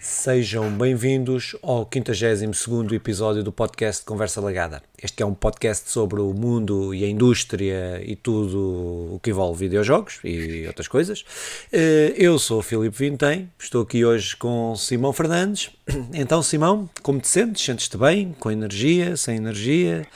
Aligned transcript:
Sejam 0.00 0.70
bem-vindos 0.70 1.54
ao 1.62 1.86
52 1.86 2.90
episódio 2.90 3.42
do 3.44 3.52
podcast 3.52 4.02
Conversa 4.02 4.40
Lagada. 4.40 4.82
Este 5.00 5.22
é 5.22 5.26
um 5.26 5.34
podcast 5.34 5.90
sobre 5.90 6.22
o 6.22 6.32
mundo 6.32 6.94
e 6.94 7.04
a 7.04 7.08
indústria 7.08 8.00
e 8.02 8.16
tudo 8.16 9.12
o 9.16 9.20
que 9.22 9.28
envolve 9.28 9.66
videojogos 9.66 10.18
e 10.24 10.64
outras 10.66 10.88
coisas. 10.88 11.22
Eh, 11.70 12.14
eu 12.16 12.38
sou 12.38 12.60
o 12.60 12.62
Filipe 12.62 12.96
Vintém, 12.96 13.50
estou 13.58 13.82
aqui 13.82 14.02
hoje 14.02 14.34
com 14.34 14.74
Simão 14.74 15.12
Fernandes. 15.12 15.70
Então, 16.14 16.42
Simão, 16.42 16.88
como 17.02 17.20
te 17.20 17.28
sentes? 17.28 17.62
Sentes-te 17.62 17.98
bem? 17.98 18.34
Com 18.40 18.50
energia? 18.50 19.18
Sem 19.18 19.36
energia? 19.36 20.06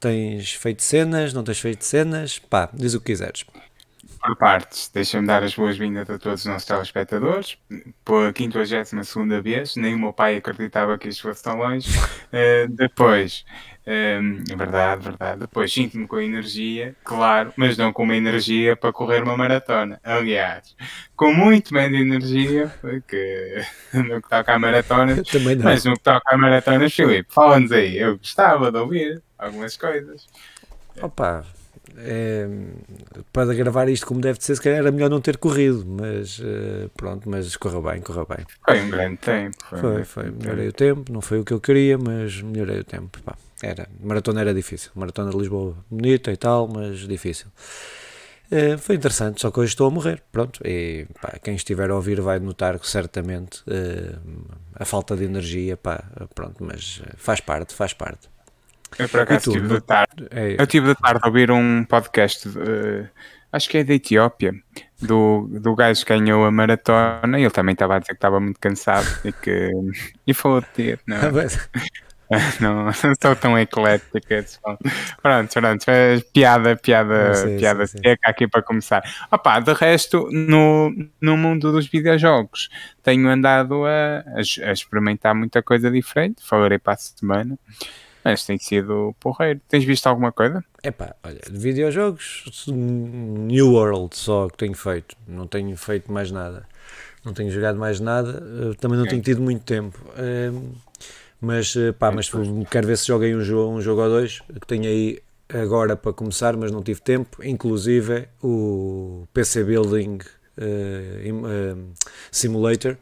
Tens 0.00 0.52
feito 0.52 0.82
cenas? 0.82 1.32
Não 1.32 1.44
tens 1.44 1.60
feito 1.60 1.84
cenas? 1.84 2.40
Pá, 2.40 2.68
diz 2.74 2.92
o 2.92 2.98
que 2.98 3.12
quiseres 3.12 3.44
por 4.18 4.36
partes. 4.36 4.90
Deixa-me 4.92 5.26
dar 5.26 5.42
as 5.42 5.54
boas-vindas 5.54 6.08
a 6.10 6.18
todos 6.18 6.40
os 6.40 6.46
nossos 6.46 6.66
telespectadores. 6.66 7.56
Pela 8.04 8.32
52 8.32 9.42
vez, 9.42 9.76
nem 9.76 9.94
o 9.94 9.98
meu 9.98 10.12
pai 10.12 10.36
acreditava 10.36 10.98
que 10.98 11.08
isto 11.08 11.22
fosse 11.22 11.42
tão 11.42 11.56
longe. 11.58 11.88
Uh, 11.98 12.68
depois, 12.74 13.44
um, 13.86 13.90
ehm, 13.90 14.44
verdade, 14.56 15.02
verdade. 15.02 15.40
Depois 15.40 15.72
sinto-me 15.72 16.06
com 16.06 16.20
energia, 16.20 16.94
claro, 17.02 17.52
mas 17.56 17.78
não 17.78 17.92
com 17.92 18.02
uma 18.02 18.16
energia 18.16 18.76
para 18.76 18.92
correr 18.92 19.22
uma 19.22 19.36
maratona. 19.36 19.98
Aliás, 20.04 20.76
com 21.16 21.32
muito 21.32 21.72
menos 21.72 21.98
energia, 21.98 22.72
porque 22.80 23.64
no 23.94 24.20
que 24.20 24.28
toca 24.28 24.54
a 24.54 24.58
maratona, 24.58 25.16
mas 25.64 25.84
no 25.84 25.94
que 25.94 26.02
toca 26.02 26.34
a 26.34 26.36
maratona, 26.36 26.90
Filipe, 26.90 27.32
fala-nos 27.32 27.72
aí. 27.72 27.96
Eu 27.96 28.18
gostava 28.18 28.70
de 28.70 28.78
ouvir 28.78 29.22
algumas 29.38 29.76
coisas. 29.76 30.26
Opa, 31.00 31.44
é, 31.96 32.48
para 33.32 33.54
gravar 33.54 33.88
isto 33.88 34.06
como 34.06 34.20
deve 34.20 34.42
ser, 34.42 34.54
se 34.56 34.62
calhar 34.62 34.80
era 34.80 34.92
melhor 34.92 35.10
não 35.10 35.20
ter 35.20 35.36
corrido, 35.36 35.84
mas 35.86 36.38
uh, 36.38 36.90
pronto, 36.96 37.28
mas 37.28 37.56
correu 37.56 37.82
bem, 37.82 38.00
correu 38.00 38.26
bem. 38.26 38.46
Foi 38.64 38.80
um 38.80 38.90
grande 38.90 39.16
tempo. 39.16 39.56
Foi, 39.68 39.80
foi, 39.80 40.04
foi 40.04 40.30
melhorei 40.30 40.68
o 40.68 40.72
tempo, 40.72 41.12
não 41.12 41.20
foi 41.20 41.40
o 41.40 41.44
que 41.44 41.52
eu 41.52 41.60
queria, 41.60 41.98
mas 41.98 42.40
melhorei 42.42 42.80
o 42.80 42.84
tempo. 42.84 43.20
Pá, 43.22 43.36
era, 43.62 43.88
maratona 44.00 44.40
era 44.40 44.54
difícil, 44.54 44.90
maratona 44.94 45.30
de 45.30 45.36
Lisboa 45.36 45.76
bonita 45.90 46.30
e 46.30 46.36
tal, 46.36 46.68
mas 46.68 46.98
difícil. 47.00 47.48
Uh, 48.50 48.78
foi 48.78 48.94
interessante, 48.94 49.40
só 49.40 49.50
que 49.50 49.60
hoje 49.60 49.72
estou 49.72 49.86
a 49.88 49.90
morrer, 49.90 50.22
pronto, 50.32 50.60
e 50.64 51.06
pá, 51.20 51.38
quem 51.42 51.54
estiver 51.54 51.90
a 51.90 51.94
ouvir 51.94 52.20
vai 52.20 52.38
notar 52.38 52.78
certamente 52.82 53.62
uh, 53.62 54.18
a 54.74 54.84
falta 54.84 55.14
de 55.16 55.24
energia, 55.24 55.76
pá, 55.76 56.02
pronto, 56.34 56.64
mas 56.64 57.02
faz 57.16 57.40
parte, 57.40 57.74
faz 57.74 57.92
parte. 57.92 58.28
Eu 58.98 59.08
por 59.08 59.20
acaso 59.20 59.52
tive 59.52 59.68
de 59.68 59.80
tarde. 59.80 60.28
É... 60.30 60.60
Eu 60.60 60.66
tive 60.66 60.88
de 60.88 60.94
tarde 60.94 61.20
a 61.22 61.26
ouvir 61.26 61.50
um 61.50 61.84
podcast, 61.84 62.48
acho 63.52 63.68
que 63.68 63.78
é 63.78 63.84
da 63.84 63.94
Etiópia, 63.94 64.52
do, 65.00 65.48
do 65.50 65.74
gajo 65.74 66.04
que 66.04 66.16
ganhou 66.16 66.44
a 66.44 66.50
maratona. 66.50 67.38
Ele 67.38 67.50
também 67.50 67.72
estava 67.72 67.96
a 67.96 67.98
dizer 67.98 68.12
que 68.12 68.16
estava 68.16 68.40
muito 68.40 68.60
cansado 68.60 69.06
e 69.24 69.32
que. 69.32 69.70
E 70.26 70.34
falou 70.34 70.60
de 70.60 70.68
ter, 70.68 71.00
não. 71.06 71.18
não, 72.60 72.84
não 72.84 72.92
sou 72.92 73.34
tão 73.36 73.58
eclética. 73.58 74.44
Pronto, 75.22 75.52
pronto, 75.52 75.86
piada, 76.32 76.76
piada, 76.76 77.34
sim, 77.34 77.56
piada 77.56 77.86
sim, 77.86 77.98
seca 77.98 78.30
aqui 78.30 78.46
para 78.46 78.62
começar. 78.62 79.02
Opa, 79.30 79.60
de 79.60 79.72
resto, 79.72 80.28
no, 80.30 80.92
no 81.20 81.36
mundo 81.36 81.72
dos 81.72 81.86
videojogos, 81.86 82.68
tenho 83.02 83.28
andado 83.28 83.84
a, 83.86 84.24
a, 84.26 84.68
a 84.68 84.72
experimentar 84.72 85.34
muita 85.34 85.62
coisa 85.62 85.90
diferente. 85.90 86.44
Falarei 86.44 86.78
para 86.78 86.94
a 86.94 86.96
semana. 86.96 87.58
Mas 88.28 88.44
tem 88.44 88.58
sido 88.58 89.14
porreiro. 89.18 89.58
Tens 89.70 89.84
visto 89.84 90.06
alguma 90.06 90.30
coisa? 90.30 90.62
É 90.82 90.90
pá, 90.90 91.14
olha, 91.22 91.40
de 91.50 91.58
videojogos, 91.58 92.44
New 92.68 93.72
World 93.72 94.14
só 94.14 94.50
que 94.50 94.58
tenho 94.58 94.74
feito. 94.74 95.16
Não 95.26 95.46
tenho 95.46 95.74
feito 95.78 96.12
mais 96.12 96.30
nada. 96.30 96.66
Não 97.24 97.32
tenho 97.32 97.50
jogado 97.50 97.78
mais 97.78 98.00
nada. 98.00 98.42
Eh, 98.70 98.74
também 98.78 98.98
não 98.98 99.06
tenho 99.06 99.22
tido 99.22 99.40
muito 99.40 99.64
tempo. 99.64 99.98
Ehm, 100.18 100.72
mas, 101.40 101.74
eh, 101.74 101.92
pá, 101.92 102.10
mas 102.10 102.30
quero 102.70 102.86
ver 102.86 102.98
se 102.98 103.06
joguei 103.06 103.34
um 103.34 103.40
jogo, 103.40 103.72
um 103.72 103.80
jogo 103.80 104.02
ou 104.02 104.08
dois 104.10 104.40
que 104.40 104.66
tenho 104.66 104.84
aí 104.84 105.20
agora 105.48 105.96
para 105.96 106.12
começar, 106.12 106.54
mas 106.54 106.70
não 106.70 106.82
tive 106.82 107.00
tempo. 107.00 107.42
Inclusive 107.42 108.28
o 108.42 109.26
PC 109.32 109.64
Building 109.64 110.18
uh, 110.58 111.94
Simulator 112.30 112.92
eh, 112.92 112.96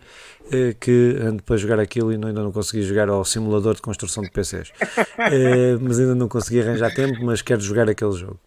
que 0.78 1.16
ando 1.20 1.42
para 1.42 1.56
jogar 1.56 1.80
aquilo 1.80 2.12
e 2.12 2.14
ainda 2.14 2.32
não 2.32 2.52
consegui 2.52 2.82
jogar 2.82 3.08
ao 3.08 3.24
simulador 3.24 3.74
de 3.74 3.82
construção 3.82 4.22
de 4.22 4.30
PCs. 4.30 4.72
Eh, 5.18 5.76
mas 5.80 5.98
ainda 5.98 6.14
não 6.14 6.28
consegui 6.28 6.60
arranjar 6.60 6.94
tempo, 6.94 7.24
mas 7.24 7.42
quero 7.42 7.60
jogar 7.60 7.88
aquele 7.88 8.12
jogo. 8.12 8.38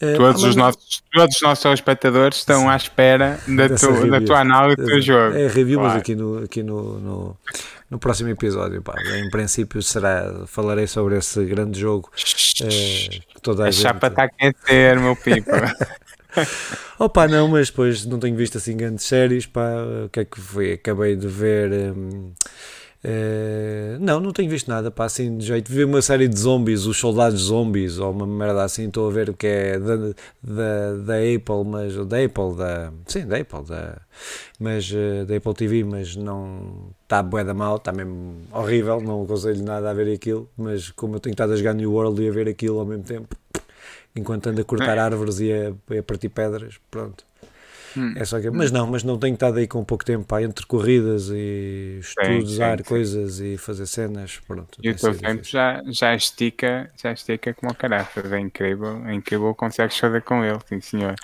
Eh, 0.00 0.14
todos, 0.14 0.44
os 0.44 0.54
nossos, 0.54 1.02
todos 1.12 1.34
os 1.34 1.42
nossos 1.42 1.72
espectadores 1.72 2.38
estão 2.38 2.60
Sim. 2.62 2.68
à 2.68 2.76
espera 2.76 3.40
da, 3.48 3.68
tu, 3.70 4.10
da 4.10 4.20
tua 4.20 4.40
análise 4.40 4.76
do 4.76 4.84
teu 4.86 5.00
jogo. 5.00 5.36
É 5.36 5.48
review, 5.48 5.78
claro. 5.78 5.94
mas 5.94 6.00
aqui, 6.00 6.14
no, 6.14 6.44
aqui 6.44 6.62
no, 6.62 7.00
no, 7.00 7.36
no 7.90 7.98
próximo 7.98 8.28
episódio. 8.28 8.82
Pá. 8.82 8.94
Em 9.16 9.30
princípio 9.30 9.82
será, 9.82 10.44
falarei 10.46 10.86
sobre 10.86 11.16
esse 11.16 11.42
grande 11.44 11.80
jogo. 11.80 12.10
que 12.14 13.22
toda 13.42 13.64
a, 13.64 13.66
a 13.68 13.70
gente... 13.70 13.82
chapa 13.82 14.06
está 14.06 14.22
a 14.22 14.26
aquecer, 14.26 15.00
meu 15.00 15.16
pipa. 15.16 15.74
Opa, 16.98 17.26
não, 17.26 17.48
mas 17.48 17.70
depois 17.70 18.04
não 18.04 18.18
tenho 18.18 18.36
visto 18.36 18.58
assim 18.58 18.76
grandes 18.76 19.04
séries, 19.04 19.46
pá, 19.46 19.70
o 20.04 20.08
que 20.08 20.20
é 20.20 20.24
que 20.24 20.40
foi? 20.40 20.72
Acabei 20.74 21.16
de 21.16 21.26
ver... 21.26 21.72
Um, 21.72 22.32
Uh, 23.02 23.96
eh, 23.96 23.98
não, 23.98 24.20
não 24.20 24.30
tenho 24.32 24.50
visto 24.50 24.68
nada, 24.68 24.90
pá, 24.90 25.06
assim 25.06 25.36
de 25.36 25.46
jeito. 25.46 25.72
Vi 25.72 25.84
uma 25.84 26.02
série 26.02 26.28
de 26.28 26.38
zombies, 26.38 26.84
os 26.84 26.98
soldados 26.98 27.40
zombies, 27.42 27.98
ou 27.98 28.10
uma 28.12 28.26
merda 28.26 28.62
assim. 28.62 28.86
Estou 28.88 29.08
a 29.08 29.12
ver 29.12 29.30
o 29.30 29.34
que 29.34 29.46
é 29.46 29.78
da, 29.78 29.96
da, 29.96 30.96
da 31.06 31.14
Apple, 31.14 31.64
mas 31.66 31.94
da 32.06 32.22
Apple, 32.22 32.56
da 32.56 32.92
sim, 33.06 33.26
da 33.26 33.38
Apple, 33.38 33.64
da, 33.64 34.00
mas 34.58 34.90
uh, 34.90 35.24
da 35.26 35.36
Apple 35.36 35.54
TV, 35.54 35.84
mas 35.84 36.14
não 36.16 36.90
está 37.02 37.22
bué 37.22 37.42
da 37.42 37.54
mal, 37.54 37.76
está 37.76 37.92
mesmo 37.92 38.42
horrível. 38.52 39.00
Não 39.00 39.22
aconselho 39.22 39.64
nada 39.64 39.90
a 39.90 39.94
ver 39.94 40.12
aquilo. 40.12 40.48
Mas 40.56 40.90
como 40.90 41.16
eu 41.16 41.20
tenho 41.20 41.32
estado 41.32 41.52
a 41.54 41.56
jogar 41.56 41.74
New 41.74 41.92
World 41.92 42.22
e 42.22 42.28
a 42.28 42.32
ver 42.32 42.48
aquilo 42.48 42.80
ao 42.80 42.86
mesmo 42.86 43.04
tempo, 43.04 43.34
enquanto 44.14 44.48
ando 44.48 44.60
a 44.60 44.64
cortar 44.64 44.96
é. 44.96 45.00
árvores 45.00 45.40
e 45.40 45.52
a, 45.52 45.98
a 45.98 46.02
partir 46.02 46.28
pedras, 46.28 46.80
pronto. 46.90 47.24
Hum. 47.96 48.14
É 48.16 48.24
só 48.24 48.40
que, 48.40 48.50
mas 48.50 48.70
não, 48.70 48.86
mas 48.86 49.02
não 49.02 49.18
tenho 49.18 49.34
estado 49.34 49.58
aí 49.58 49.66
com 49.66 49.84
pouco 49.84 50.04
tempo 50.04 50.24
pá, 50.24 50.42
entre 50.42 50.64
corridas 50.64 51.28
e 51.30 51.98
estudar 52.00 52.78
sim, 52.78 52.84
sim, 52.84 52.88
coisas 52.88 53.40
e 53.40 53.56
fazer 53.56 53.86
cenas. 53.86 54.40
Pronto, 54.46 54.78
e 54.82 54.90
o 54.90 54.96
teu 54.96 55.16
tempo 55.16 55.42
já, 55.42 55.82
já 55.86 56.14
estica, 56.14 56.90
já 57.00 57.12
estica 57.12 57.52
como 57.54 57.72
o 57.72 57.74
caráter, 57.74 58.32
é 58.32 58.38
incrível, 58.38 59.04
é 59.06 59.14
incrível, 59.14 59.54
consegues 59.54 59.98
fazer 59.98 60.22
com 60.22 60.44
ele, 60.44 60.58
sim 60.66 60.80
senhor. 60.80 61.14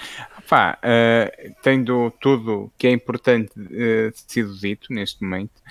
Pá, 0.49 0.79
uh, 0.83 1.55
tendo 1.63 2.11
tudo 2.21 2.73
que 2.77 2.87
é 2.87 2.91
importante 2.91 3.53
uh, 3.59 4.13
sido 4.27 4.57
dito 4.57 4.93
neste 4.93 5.23
momento, 5.23 5.63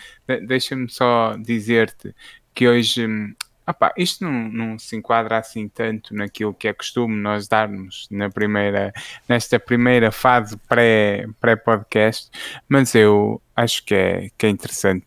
deixa-me 0.47 0.89
só 0.89 1.35
dizer-te 1.37 2.15
que 2.53 2.67
hoje 2.67 3.05
hum, 3.05 3.35
Opa, 3.67 3.93
isto 3.97 4.23
não, 4.23 4.31
não, 4.31 4.79
se 4.79 4.95
enquadra 4.95 5.37
assim 5.37 5.67
tanto 5.67 6.13
naquilo 6.13 6.53
que 6.53 6.67
é 6.67 6.73
costume 6.73 7.15
nós 7.15 7.47
darmos 7.47 8.07
na 8.11 8.29
primeira, 8.29 8.93
nesta 9.27 9.59
primeira 9.59 10.11
fase 10.11 10.55
pré-podcast, 10.67 12.29
pré 12.29 12.39
mas 12.69 12.93
eu 12.93 13.41
acho 13.55 13.83
que 13.83 13.95
é, 13.95 14.29
que 14.37 14.45
é 14.45 14.49
interessante 14.49 15.05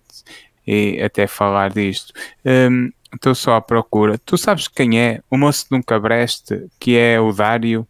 e 0.67 1.01
até 1.03 1.27
falar 1.27 1.71
disto. 1.71 2.13
Um, 2.45 2.91
estou 3.15 3.35
só 3.35 3.55
à 3.55 3.61
procura. 3.61 4.19
Tu 4.19 4.37
sabes 4.37 4.69
quem 4.69 5.01
é? 5.01 5.23
O 5.31 5.39
moço 5.39 5.67
de 5.71 5.75
um 5.75 5.83
cabreste, 5.83 6.67
que 6.79 6.97
é 6.97 7.19
o 7.19 7.33
Dário. 7.33 7.89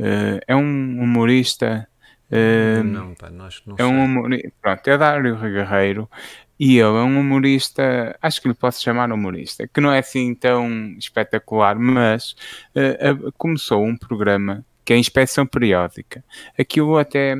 Uh, 0.00 0.40
é 0.48 0.56
um 0.56 1.00
humorista. 1.00 1.86
Uh, 2.28 2.82
não, 2.82 3.14
pá, 3.14 3.30
não, 3.30 3.48
não 3.66 3.76
é 3.78 3.84
um 3.84 4.04
humorista. 4.04 4.50
Pronto, 4.60 4.88
é 4.88 4.98
Dário 4.98 5.36
Regueiro. 5.36 6.10
E 6.58 6.78
ele 6.78 6.96
é 6.96 7.02
um 7.02 7.20
humorista, 7.20 8.16
acho 8.22 8.40
que 8.40 8.48
lhe 8.48 8.54
posso 8.54 8.82
chamar 8.82 9.10
humorista, 9.10 9.66
que 9.66 9.80
não 9.80 9.92
é 9.92 9.98
assim 9.98 10.34
tão 10.34 10.94
espetacular, 10.98 11.76
mas 11.78 12.36
uh, 12.76 13.26
uh, 13.26 13.32
começou 13.32 13.84
um 13.84 13.96
programa 13.96 14.64
que 14.84 14.92
é 14.92 14.96
a 14.96 14.98
inspeção 14.98 15.46
periódica. 15.46 16.24
Aquilo 16.58 16.98
até 16.98 17.36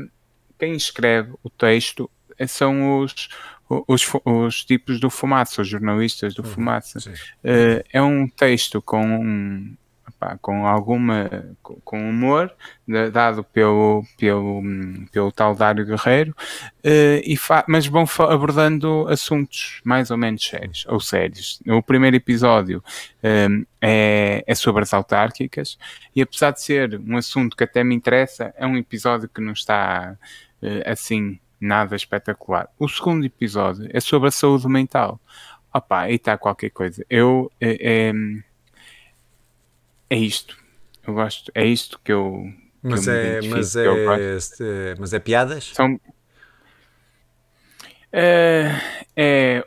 quem 0.58 0.74
escreve 0.74 1.32
o 1.42 1.50
texto 1.50 2.10
são 2.46 3.00
os, 3.00 3.28
os, 3.68 4.08
os 4.24 4.64
tipos 4.64 5.00
do 5.00 5.10
Fumaça, 5.10 5.62
os 5.62 5.68
jornalistas 5.68 6.34
do 6.34 6.42
uhum, 6.42 6.48
Fumaça. 6.48 6.98
Uh, 7.08 7.84
é 7.92 8.02
um 8.02 8.28
texto 8.28 8.80
com 8.80 9.04
um, 9.04 9.76
pá, 10.18 10.38
com 10.40 10.66
alguma 10.66 11.54
com 11.62 12.08
humor 12.08 12.52
dado 13.12 13.44
pelo, 13.44 14.04
pelo, 14.18 14.62
pelo 15.10 15.32
tal 15.32 15.54
Dário 15.54 15.84
Guerreiro 15.84 16.34
uh, 16.84 17.22
e 17.24 17.36
mas 17.66 17.86
vão 17.86 18.04
abordando 18.28 19.06
assuntos 19.08 19.80
mais 19.84 20.10
ou 20.10 20.16
menos 20.16 20.44
sérios 20.44 20.84
ou 20.88 21.00
sérios. 21.00 21.60
O 21.66 21.82
primeiro 21.82 22.16
episódio 22.16 22.82
um, 23.22 23.64
eh, 23.80 24.42
é, 24.44 24.44
é 24.46 24.54
sobre 24.54 24.82
as 24.82 24.92
autárquicas 24.92 25.78
e 26.14 26.22
apesar 26.22 26.52
de 26.52 26.62
ser 26.62 27.00
um 27.00 27.16
assunto 27.16 27.56
que 27.56 27.64
até 27.64 27.82
me 27.84 27.94
interessa, 27.94 28.52
é 28.56 28.66
um 28.66 28.76
episódio 28.76 29.28
que 29.28 29.40
não 29.40 29.52
está 29.52 30.16
uh, 30.62 30.90
assim 30.90 31.38
nada 31.60 31.94
espetacular. 31.94 32.68
O 32.78 32.88
segundo 32.88 33.24
episódio 33.24 33.88
é 33.92 34.00
sobre 34.00 34.28
a 34.28 34.32
saúde 34.32 34.66
mental. 34.66 35.20
Opa, 35.72 36.02
aí 36.02 36.16
está 36.16 36.36
qualquer 36.36 36.70
coisa. 36.70 37.04
Eu 37.08 37.50
é, 37.60 38.08
é, 38.08 38.12
é 40.12 40.16
isto. 40.16 40.56
Eu 41.06 41.14
gosto, 41.14 41.50
é 41.54 41.64
isto 41.64 42.00
que 42.04 42.12
eu. 42.12 42.44
Que 42.82 42.88
mas, 42.88 43.06
eu 43.06 43.14
é, 43.14 43.40
mas, 43.42 43.76
é, 43.76 43.86
é, 43.86 44.94
mas 44.98 45.12
é 45.12 45.18
piadas? 45.18 45.72
São, 45.74 45.98
Uh, 48.12 48.76
é 49.16 49.66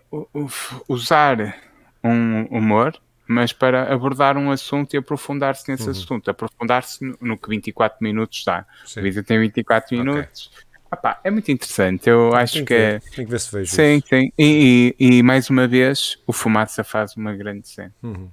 usar 0.87 1.59
um 2.03 2.43
humor, 2.43 2.95
mas 3.27 3.51
para 3.51 3.91
abordar 3.91 4.37
um 4.37 4.51
assunto 4.51 4.93
e 4.93 4.97
aprofundar-se 4.97 5.67
nesse 5.67 5.85
uhum. 5.85 5.91
assunto, 5.91 6.29
aprofundar-se 6.29 7.03
no, 7.03 7.17
no, 7.19 7.37
que 7.39 7.49
24 7.49 7.97
minutos 8.01 8.43
dá. 8.45 8.63
Sim. 8.85 8.99
A 8.99 9.03
vida 9.03 9.23
tem 9.23 9.39
24 9.39 9.97
minutos. 9.97 10.51
Okay. 10.53 10.65
Epá, 10.93 11.19
é 11.23 11.31
muito 11.31 11.51
interessante, 11.51 12.07
eu 12.07 12.35
acho 12.35 12.53
tem 12.53 12.65
que, 12.65 12.73
é. 12.75 12.99
Tem 12.99 13.25
que 13.25 13.31
ver 13.31 13.39
se 13.39 13.51
vejo. 13.51 13.75
Sim, 13.75 13.95
isso. 13.95 14.07
sim. 14.09 14.31
E, 14.37 14.95
e, 14.99 15.17
e, 15.17 15.23
mais 15.23 15.49
uma 15.49 15.67
vez, 15.67 16.19
o 16.27 16.31
Fumaça 16.31 16.83
faz 16.83 17.17
uma 17.17 17.33
grande 17.33 17.67
cena. 17.67 17.93
Uhum. 18.03 18.29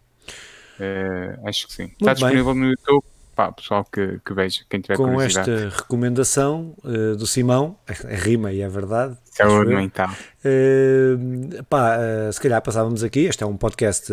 Uh, 0.83 1.49
acho 1.49 1.67
que 1.69 1.73
sim. 1.73 1.83
Muito 1.85 2.01
Está 2.01 2.15
disponível 2.15 2.55
bem. 2.55 2.63
no 2.63 2.71
YouTube 2.71 3.05
pá, 3.35 3.51
pessoal 3.51 3.85
que, 3.85 4.21
que 4.25 4.35
veja, 4.35 4.63
quem 4.69 4.81
tiver 4.81 4.97
Com 4.97 5.21
esta 5.21 5.69
recomendação 5.71 6.75
uh, 6.85 7.17
do 7.17 7.27
Simão, 7.27 7.77
a 7.87 8.15
rima 8.15 8.53
e 8.53 8.61
é 8.61 8.69
verdade. 8.69 9.17
Saúde 9.25 9.75
mental. 9.75 10.11
Uh, 10.45 11.65
pá, 11.65 11.97
uh, 11.97 12.33
se 12.33 12.41
calhar 12.41 12.61
passávamos 12.63 13.03
aqui, 13.03 13.21
este 13.21 13.43
é 13.43 13.47
um 13.47 13.57
podcast, 13.57 14.13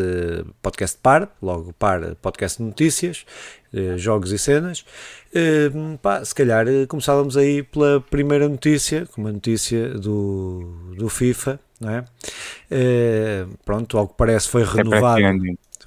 podcast 0.61 0.97
par, 1.01 1.29
logo 1.41 1.73
par, 1.73 2.15
podcast 2.15 2.57
de 2.57 2.63
notícias, 2.63 3.25
jogos 3.97 4.31
e 4.31 4.37
cenas. 4.37 4.85
pá, 6.01 6.23
se 6.23 6.33
calhar 6.33 6.65
começávamos 6.87 7.37
aí 7.37 7.61
pela 7.63 8.01
primeira 8.01 8.47
notícia, 8.47 9.05
com 9.07 9.21
uma 9.21 9.31
notícia 9.31 9.89
do, 9.89 10.93
do 10.97 11.09
FIFA, 11.09 11.59
não 11.79 11.91
é? 11.91 12.05
pronto, 13.65 13.97
ao 13.97 14.07
que 14.07 14.15
parece 14.17 14.49
foi 14.49 14.63
renovado 14.63 15.21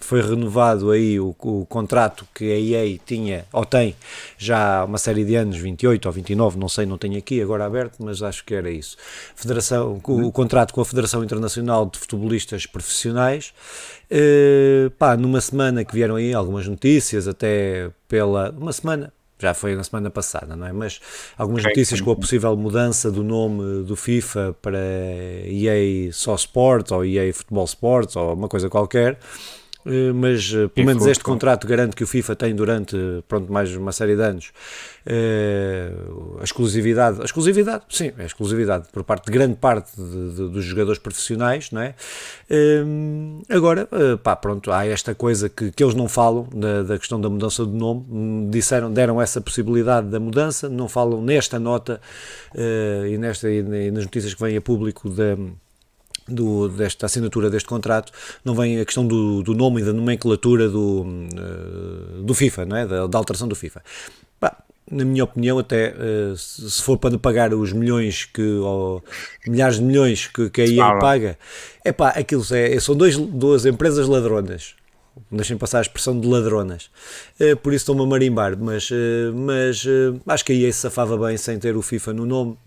foi 0.04 0.20
renovado 0.20 0.90
aí 0.90 1.18
o, 1.18 1.34
o, 1.38 1.66
contrato 1.66 2.26
que 2.34 2.44
a 2.44 2.58
EA 2.58 2.98
tinha, 3.04 3.44
ou 3.52 3.64
tem, 3.64 3.94
já 4.36 4.80
há 4.80 4.84
uma 4.84 4.98
série 4.98 5.24
de 5.24 5.34
anos, 5.34 5.56
28 5.56 6.06
ou 6.06 6.12
29, 6.12 6.58
não 6.58 6.68
sei, 6.68 6.86
não 6.86 6.98
tenho 6.98 7.18
aqui 7.18 7.40
agora 7.40 7.64
aberto, 7.64 7.96
mas 8.00 8.22
acho 8.22 8.44
que 8.44 8.54
era 8.54 8.70
isso. 8.70 8.96
Federação, 9.34 10.00
o, 10.04 10.26
o 10.26 10.32
contrato 10.32 10.72
com 10.72 10.80
a 10.80 10.84
Federação 10.84 11.22
Internacional 11.22 11.86
de 11.86 11.98
Futebolistas 11.98 12.66
Profissionais, 12.66 13.52
uh, 14.10 14.90
pá, 14.92 15.16
numa 15.16 15.40
semana 15.40 15.84
que 15.84 15.94
vieram 15.94 16.16
aí 16.16 16.32
algumas 16.32 16.66
notícias, 16.66 17.28
até 17.28 17.90
pela, 18.08 18.50
uma 18.50 18.72
semana, 18.72 19.12
já 19.42 19.52
foi 19.52 19.74
na 19.74 19.82
semana 19.82 20.08
passada, 20.08 20.54
não 20.54 20.66
é? 20.66 20.72
Mas 20.72 21.00
algumas 21.36 21.64
notícias 21.64 22.00
com 22.00 22.12
a 22.12 22.16
possível 22.16 22.56
mudança 22.56 23.10
do 23.10 23.24
nome 23.24 23.82
do 23.82 23.96
FIFA 23.96 24.54
para 24.62 24.78
EA 25.46 26.12
Só 26.12 26.36
Sports 26.36 26.92
ou 26.92 27.04
EA 27.04 27.34
Futebol 27.34 27.64
Sports 27.64 28.14
ou 28.14 28.34
uma 28.34 28.48
coisa 28.48 28.70
qualquer. 28.70 29.18
Eh, 29.84 30.12
mas 30.12 30.52
eh, 30.54 30.68
pelo 30.68 30.86
menos 30.86 31.06
este 31.06 31.24
contrato 31.24 31.66
garante 31.66 31.96
que 31.96 32.04
o 32.04 32.06
FIFA 32.06 32.36
tem 32.36 32.54
durante 32.54 32.96
pronto, 33.26 33.52
mais 33.52 33.74
uma 33.74 33.90
série 33.92 34.14
de 34.14 34.22
anos 34.22 34.52
a 36.40 36.44
exclusividade, 36.44 37.20
a 37.20 37.24
exclusividade, 37.24 37.84
sim, 37.88 38.12
a 38.16 38.24
exclusividade 38.24 38.86
por 38.92 39.02
parte 39.02 39.26
de 39.26 39.32
grande 39.32 39.56
parte 39.56 39.90
de, 39.96 40.30
de, 40.30 40.48
dos 40.48 40.64
jogadores 40.64 41.00
profissionais, 41.00 41.72
não 41.72 41.82
é? 41.82 41.94
Agora, 43.48 43.88
pá, 44.22 44.36
pronto, 44.36 44.70
há 44.70 44.86
esta 44.86 45.12
coisa 45.12 45.48
que, 45.48 45.72
que 45.72 45.82
eles 45.82 45.96
não 45.96 46.08
falam 46.08 46.48
da, 46.54 46.84
da 46.84 46.98
questão 46.98 47.20
da 47.20 47.28
mudança 47.28 47.66
de 47.66 47.72
nome, 47.72 48.48
disseram, 48.48 48.92
deram 48.92 49.20
essa 49.20 49.40
possibilidade 49.40 50.06
da 50.06 50.20
mudança, 50.20 50.68
não 50.68 50.88
falam 50.88 51.20
nesta 51.20 51.58
nota 51.58 52.00
e, 52.54 53.18
nesta, 53.18 53.50
e 53.50 53.90
nas 53.90 54.04
notícias 54.04 54.34
que 54.34 54.40
vêm 54.40 54.56
a 54.56 54.60
público 54.60 55.10
da 55.10 55.36
do, 56.28 56.68
desta 56.68 57.06
assinatura 57.06 57.50
deste 57.50 57.68
contrato 57.68 58.12
não 58.44 58.54
vem 58.54 58.80
a 58.80 58.84
questão 58.84 59.06
do, 59.06 59.42
do 59.42 59.54
nome 59.54 59.80
e 59.80 59.84
da 59.84 59.92
nomenclatura 59.92 60.68
do, 60.68 61.02
uh, 61.02 62.22
do 62.22 62.34
FIFA, 62.34 62.66
não 62.66 62.76
é? 62.76 62.86
da, 62.86 63.06
da 63.06 63.18
alteração 63.18 63.48
do 63.48 63.54
FIFA. 63.54 63.82
Bah, 64.40 64.56
na 64.90 65.04
minha 65.04 65.24
opinião, 65.24 65.58
até 65.58 65.94
uh, 65.94 66.36
se 66.36 66.82
for 66.82 66.98
para 66.98 67.18
pagar 67.18 67.54
os 67.54 67.72
milhões 67.72 68.24
que, 68.24 68.42
ou 68.42 69.02
milhares 69.46 69.76
de 69.76 69.84
milhões 69.84 70.26
que, 70.26 70.50
que 70.50 70.60
a 70.60 70.66
EA 70.66 70.98
paga, 70.98 71.38
é 71.84 71.92
pá, 71.92 72.10
aquilo 72.10 72.44
é, 72.52 72.78
são 72.80 72.94
dois, 72.94 73.16
duas 73.16 73.64
empresas 73.64 74.06
ladronas 74.06 74.74
deixem 75.30 75.56
passar 75.56 75.78
a 75.78 75.80
expressão 75.82 76.18
de 76.18 76.26
ladronas. 76.26 76.90
Uh, 77.40 77.56
por 77.56 77.72
isso 77.72 77.82
estou-me 77.82 78.02
a 78.02 78.06
marimbar, 78.06 78.56
mas, 78.58 78.90
uh, 78.90 78.94
mas 79.34 79.84
uh, 79.84 80.20
acho 80.26 80.44
que 80.44 80.52
a 80.52 80.54
EA 80.54 80.72
se 80.72 80.80
safava 80.80 81.16
bem 81.16 81.36
sem 81.36 81.58
ter 81.58 81.76
o 81.76 81.82
FIFA 81.82 82.12
no 82.12 82.26
nome. 82.26 82.58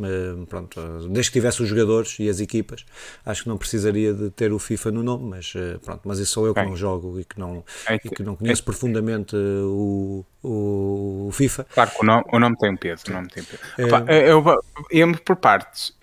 pronto, 0.47 0.79
desde 1.09 1.31
que 1.31 1.39
tivesse 1.39 1.61
os 1.61 1.69
jogadores 1.69 2.17
e 2.19 2.29
as 2.29 2.39
equipas, 2.39 2.85
acho 3.25 3.43
que 3.43 3.49
não 3.49 3.57
precisaria 3.57 4.13
de 4.13 4.29
ter 4.29 4.51
o 4.51 4.59
FIFA 4.59 4.91
no 4.91 5.03
nome, 5.03 5.29
mas 5.29 5.53
pronto, 5.83 6.01
mas 6.05 6.19
isso 6.19 6.33
sou 6.33 6.47
eu 6.47 6.53
que 6.53 6.63
não 6.63 6.75
jogo 6.75 7.19
e 7.19 7.25
que 7.25 7.39
não, 7.39 7.63
é 7.87 7.97
que, 7.97 8.07
e 8.07 8.11
que 8.11 8.23
não 8.23 8.35
conheço 8.35 8.61
é, 8.61 8.65
profundamente 8.65 9.35
o, 9.35 10.25
o, 10.43 11.29
FIFA. 11.31 11.65
Claro 11.73 11.91
que 11.91 12.01
o 12.01 12.05
nome, 12.05 12.23
o 12.31 12.39
nome 12.39 12.57
tem 12.57 12.71
um 12.71 12.77
peso. 12.77 13.03
O 13.07 13.11
nome 13.11 13.27
tem 13.29 13.43
peso. 13.43 13.61
É... 14.07 14.31
eu 14.31 14.43
ia-me 14.91 15.17
por 15.17 15.35
partes, 15.35 15.93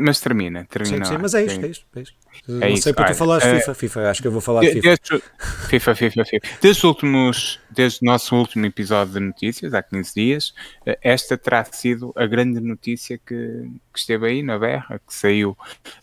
mas 0.00 0.20
termina. 0.20 0.66
termina 0.70 1.04
sim, 1.04 1.12
sim, 1.12 1.18
mas 1.20 1.34
é 1.34 1.44
isto, 1.44 1.64
é 1.64 1.68
isto. 1.68 1.86
É 1.94 2.00
isto. 2.00 2.16
É 2.48 2.52
não 2.52 2.68
isso, 2.68 2.84
sei 2.84 2.92
porque 2.92 3.12
tu 3.12 3.16
falaste 3.16 3.46
é, 3.46 3.58
FIFA, 3.58 3.74
FIFA, 3.74 4.10
acho 4.10 4.22
que 4.22 4.28
eu 4.28 4.32
vou 4.32 4.40
falar 4.40 4.60
de 4.62 4.72
FIFA. 4.72 4.88
Desde, 4.88 5.24
FIFA, 5.68 5.94
FIFA, 5.94 6.24
FIFA. 6.24 6.48
Desde, 6.60 6.86
últimos, 6.86 7.60
desde 7.70 7.98
o 8.02 8.04
nosso 8.04 8.34
último 8.34 8.66
episódio 8.66 9.14
de 9.14 9.20
notícias, 9.20 9.74
há 9.74 9.82
15 9.82 10.14
dias, 10.14 10.54
eh, 10.86 10.98
esta 11.02 11.36
terá 11.36 11.64
sido 11.64 12.12
a 12.16 12.26
grande 12.26 12.60
notícia 12.60 13.18
que, 13.18 13.70
que 13.92 13.98
esteve 13.98 14.26
aí 14.26 14.42
na 14.42 14.58
berra, 14.58 15.00
que 15.06 15.14
saiu. 15.14 15.56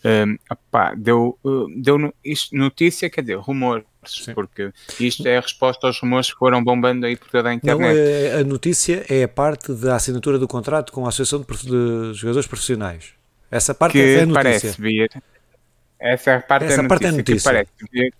Um, 0.04 0.36
opá, 0.50 0.94
deu, 0.94 1.38
eh, 1.44 1.74
deu 1.76 2.14
isto, 2.24 2.56
notícia, 2.56 3.10
quer 3.10 3.22
dizer, 3.22 3.36
rumor. 3.36 3.84
Sim. 4.06 4.32
Porque 4.32 4.72
isto 4.98 5.26
é 5.26 5.36
a 5.36 5.40
resposta 5.40 5.86
aos 5.86 6.00
rumores 6.00 6.32
que 6.32 6.38
foram 6.38 6.62
bombando 6.64 7.04
aí 7.04 7.16
por 7.16 7.28
toda 7.28 7.50
a 7.50 7.54
internet. 7.54 7.78
Não, 7.78 7.86
é, 7.86 8.40
a 8.40 8.44
notícia 8.44 9.04
é 9.08 9.24
a 9.24 9.28
parte 9.28 9.72
da 9.72 9.96
assinatura 9.96 10.38
do 10.38 10.48
contrato 10.48 10.92
com 10.92 11.04
a 11.04 11.08
Associação 11.10 11.40
de 11.40 12.14
Jogadores 12.14 12.46
Profissionais. 12.46 13.12
Essa 13.50 13.74
parte 13.74 13.92
que 13.92 13.98
é 13.98 14.22
a 14.22 14.26
notícia. 14.26 14.34
Parece 14.34 14.80
vir, 14.80 15.10
essa 15.98 16.40
parte 16.40 16.66
Essa 16.66 16.82
é 16.82 16.88
parte 16.88 17.10
notícia. 17.10 17.10
É 17.10 17.16
notícia. 17.16 17.50
parece 17.50 17.70
vir, 17.92 18.14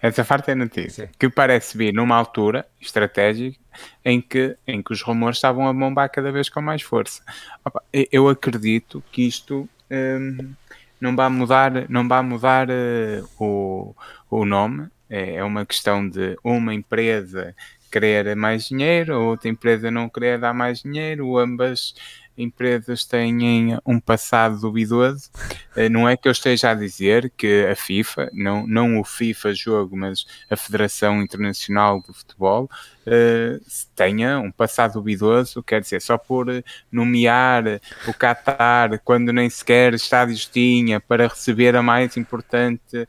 essa 0.00 0.24
parte 0.24 0.50
é 0.50 0.54
notícia. 0.54 1.06
Sim. 1.06 1.12
Que 1.18 1.28
parece 1.28 1.78
vir 1.78 1.94
numa 1.94 2.16
altura 2.16 2.66
estratégica 2.80 3.58
em 4.04 4.20
que, 4.20 4.56
em 4.66 4.82
que 4.82 4.92
os 4.92 5.00
rumores 5.00 5.38
estavam 5.38 5.66
a 5.66 5.72
bombar 5.72 6.10
cada 6.10 6.30
vez 6.32 6.48
com 6.48 6.60
mais 6.60 6.82
força. 6.82 7.22
Opa, 7.64 7.82
eu 7.92 8.28
acredito 8.28 9.02
que 9.12 9.26
isto 9.26 9.68
hum, 9.90 10.52
não 11.00 11.16
vai 11.16 11.28
mudar, 11.28 11.88
não 11.88 12.06
vai 12.06 12.22
mudar 12.22 12.68
uh, 12.68 13.28
o, 13.38 13.94
o 14.30 14.44
nome. 14.44 14.88
É, 15.08 15.36
é 15.36 15.44
uma 15.44 15.64
questão 15.64 16.08
de 16.08 16.36
uma 16.42 16.74
empresa 16.74 17.54
querer 17.90 18.34
mais 18.34 18.64
dinheiro, 18.64 19.20
outra 19.20 19.50
empresa 19.50 19.90
não 19.90 20.08
querer 20.08 20.38
dar 20.38 20.54
mais 20.54 20.80
dinheiro, 20.80 21.36
ambas 21.36 21.94
empresas 22.36 23.04
têm 23.04 23.78
um 23.86 24.00
passado 24.00 24.60
duvidoso. 24.60 25.30
Eh, 25.76 25.88
não 25.88 26.08
é 26.08 26.16
que 26.16 26.28
eu 26.28 26.32
esteja 26.32 26.70
a 26.70 26.74
dizer 26.74 27.32
que 27.36 27.66
a 27.66 27.76
FIFA, 27.76 28.30
não, 28.32 28.66
não 28.66 29.00
o 29.00 29.04
FIFA 29.04 29.54
jogo, 29.54 29.96
mas 29.96 30.24
a 30.50 30.56
Federação 30.56 31.22
Internacional 31.22 32.00
de 32.00 32.12
Futebol, 32.12 32.70
uh, 33.06 33.64
tenha 33.94 34.38
um 34.38 34.50
passado 34.50 34.94
duvidoso, 34.94 35.62
quer 35.62 35.80
dizer, 35.80 36.00
só 36.00 36.16
por 36.16 36.46
nomear 36.90 37.80
o 38.06 38.12
Qatar 38.14 39.00
quando 39.04 39.32
nem 39.32 39.48
sequer 39.48 39.94
estádios 39.94 40.46
tinha 40.46 41.00
para 41.00 41.28
receber 41.28 41.76
a 41.76 41.82
mais 41.82 42.16
importante 42.16 43.06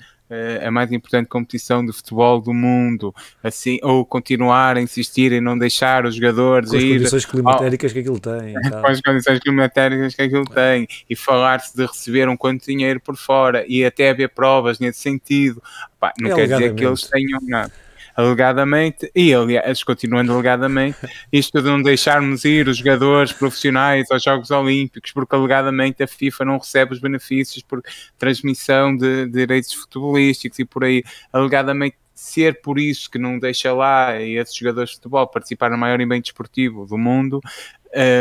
a 0.66 0.72
mais 0.72 0.92
importante 0.92 1.28
competição 1.28 1.86
de 1.86 1.92
futebol 1.92 2.42
do 2.42 2.54
mundo, 2.54 3.14
assim, 3.44 3.80
ou 3.82 4.06
continuar 4.06 4.78
a 4.78 4.82
insistir 4.82 5.32
em 5.32 5.42
não 5.42 5.58
deixar 5.58 6.06
os 6.06 6.16
jogadores 6.16 6.70
com 6.70 6.78
as 6.78 6.84
ir 6.84 6.98
condições 6.98 7.26
climatéricas 7.26 7.92
ao, 7.92 7.94
que 7.94 8.00
aquilo 8.00 8.20
tem, 8.20 8.54
com 8.82 8.88
as 8.88 9.02
condições 9.02 9.40
climatéricas 9.40 10.16
que 10.16 10.22
aquilo 10.22 10.46
tem, 10.46 10.88
e 11.10 11.16
falar-se 11.16 11.76
de 11.76 11.86
receber 11.86 12.28
um 12.30 12.38
quanto 12.38 12.66
dinheiro 12.66 13.00
por 13.00 13.16
fora 13.16 13.66
e 13.68 13.86
até 13.86 14.10
haver 14.10 14.30
provas 14.30 14.80
nesse 14.80 15.00
sentido, 15.00 15.62
Pá, 16.00 16.14
não 16.20 16.32
é 16.32 16.36
quer 16.36 16.48
dizer 16.48 16.76
que 16.76 16.86
eles 16.86 17.04
tenham 17.04 17.40
nada 17.44 17.72
alegadamente, 18.16 19.12
e 19.16 19.34
aliás, 19.34 19.84
continuando 19.84 20.34
alegadamente, 20.34 20.98
isto 21.32 21.62
de 21.62 21.68
não 21.68 21.82
deixarmos 21.82 22.46
ir 22.46 22.68
os 22.68 22.78
jogadores 22.78 23.34
profissionais 23.34 24.10
aos 24.12 24.24
Jogos 24.24 24.52
Olímpicos, 24.52 25.12
porque 25.12 25.36
alegadamente 25.36 26.04
a 26.04 26.08
FIFA 26.08 26.46
não 26.46 26.58
recebe 26.58 26.94
os 26.94 27.00
benefícios 27.00 27.64
por 27.64 27.82
transmissão 28.18 28.96
de, 28.96 29.26
de 29.26 29.32
direitos 29.32 29.74
futebolísticos 29.74 30.60
e 30.60 30.66
por 30.66 30.84
aí, 30.84 31.04
alegadamente 31.32 31.98
ser 32.14 32.62
por 32.62 32.80
isso 32.80 33.10
que 33.10 33.18
não 33.18 33.40
deixa 33.40 33.74
lá 33.74 34.20
esses 34.22 34.56
jogadores 34.56 34.92
de 34.92 34.96
futebol 34.98 35.28
participar 35.28 35.70
no 35.70 35.78
maior 35.78 36.00
evento 36.00 36.26
desportivo 36.26 36.86
do 36.86 36.98
mundo, 36.98 37.42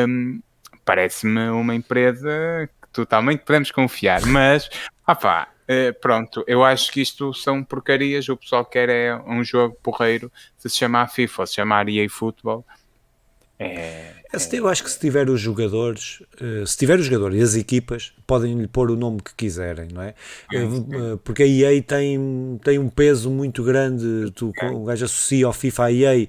um, 0.08 0.40
parece-me 0.84 1.50
uma 1.50 1.74
empresa 1.74 2.68
que 2.80 2.88
totalmente 2.92 3.40
podemos 3.40 3.70
confiar, 3.70 4.24
mas, 4.26 4.68
opá, 5.06 5.51
Uh, 5.62 5.94
pronto, 6.00 6.44
eu 6.46 6.64
acho 6.64 6.90
que 6.90 7.00
isto 7.00 7.32
são 7.32 7.62
porcarias. 7.62 8.28
O 8.28 8.36
pessoal 8.36 8.64
quer 8.64 8.88
é 8.88 9.16
um 9.16 9.44
jogo 9.44 9.76
porreiro 9.82 10.30
se 10.58 10.68
se 10.68 10.76
chamar 10.76 11.08
FIFA 11.08 11.42
ou 11.42 11.46
se 11.46 11.54
chamar 11.54 11.88
EA 11.88 12.08
Football. 12.10 12.64
É, 13.58 14.12
é, 14.32 14.56
eu 14.58 14.66
acho 14.66 14.82
que 14.82 14.90
se 14.90 14.98
tiver 14.98 15.28
os 15.30 15.40
jogadores, 15.40 16.20
uh, 16.40 16.66
se 16.66 16.76
tiver 16.76 16.98
os 16.98 17.06
jogadores 17.06 17.38
e 17.38 17.42
as 17.42 17.54
equipas, 17.54 18.12
podem 18.32 18.58
lhe 18.58 18.66
pôr 18.66 18.90
o 18.90 18.96
nome 18.96 19.20
que 19.20 19.34
quiserem, 19.34 19.88
não 19.92 20.00
é? 20.00 20.14
Uh, 20.54 21.18
porque 21.18 21.42
a 21.42 21.46
EA 21.46 21.82
tem, 21.82 22.58
tem 22.64 22.78
um 22.78 22.88
peso 22.88 23.30
muito 23.30 23.62
grande, 23.62 24.30
tu, 24.34 24.50
o 24.72 24.84
gajo 24.84 25.04
associa 25.04 25.44
ao 25.44 25.52
FIFA 25.52 25.84
a 25.84 25.92
EA, 25.92 26.28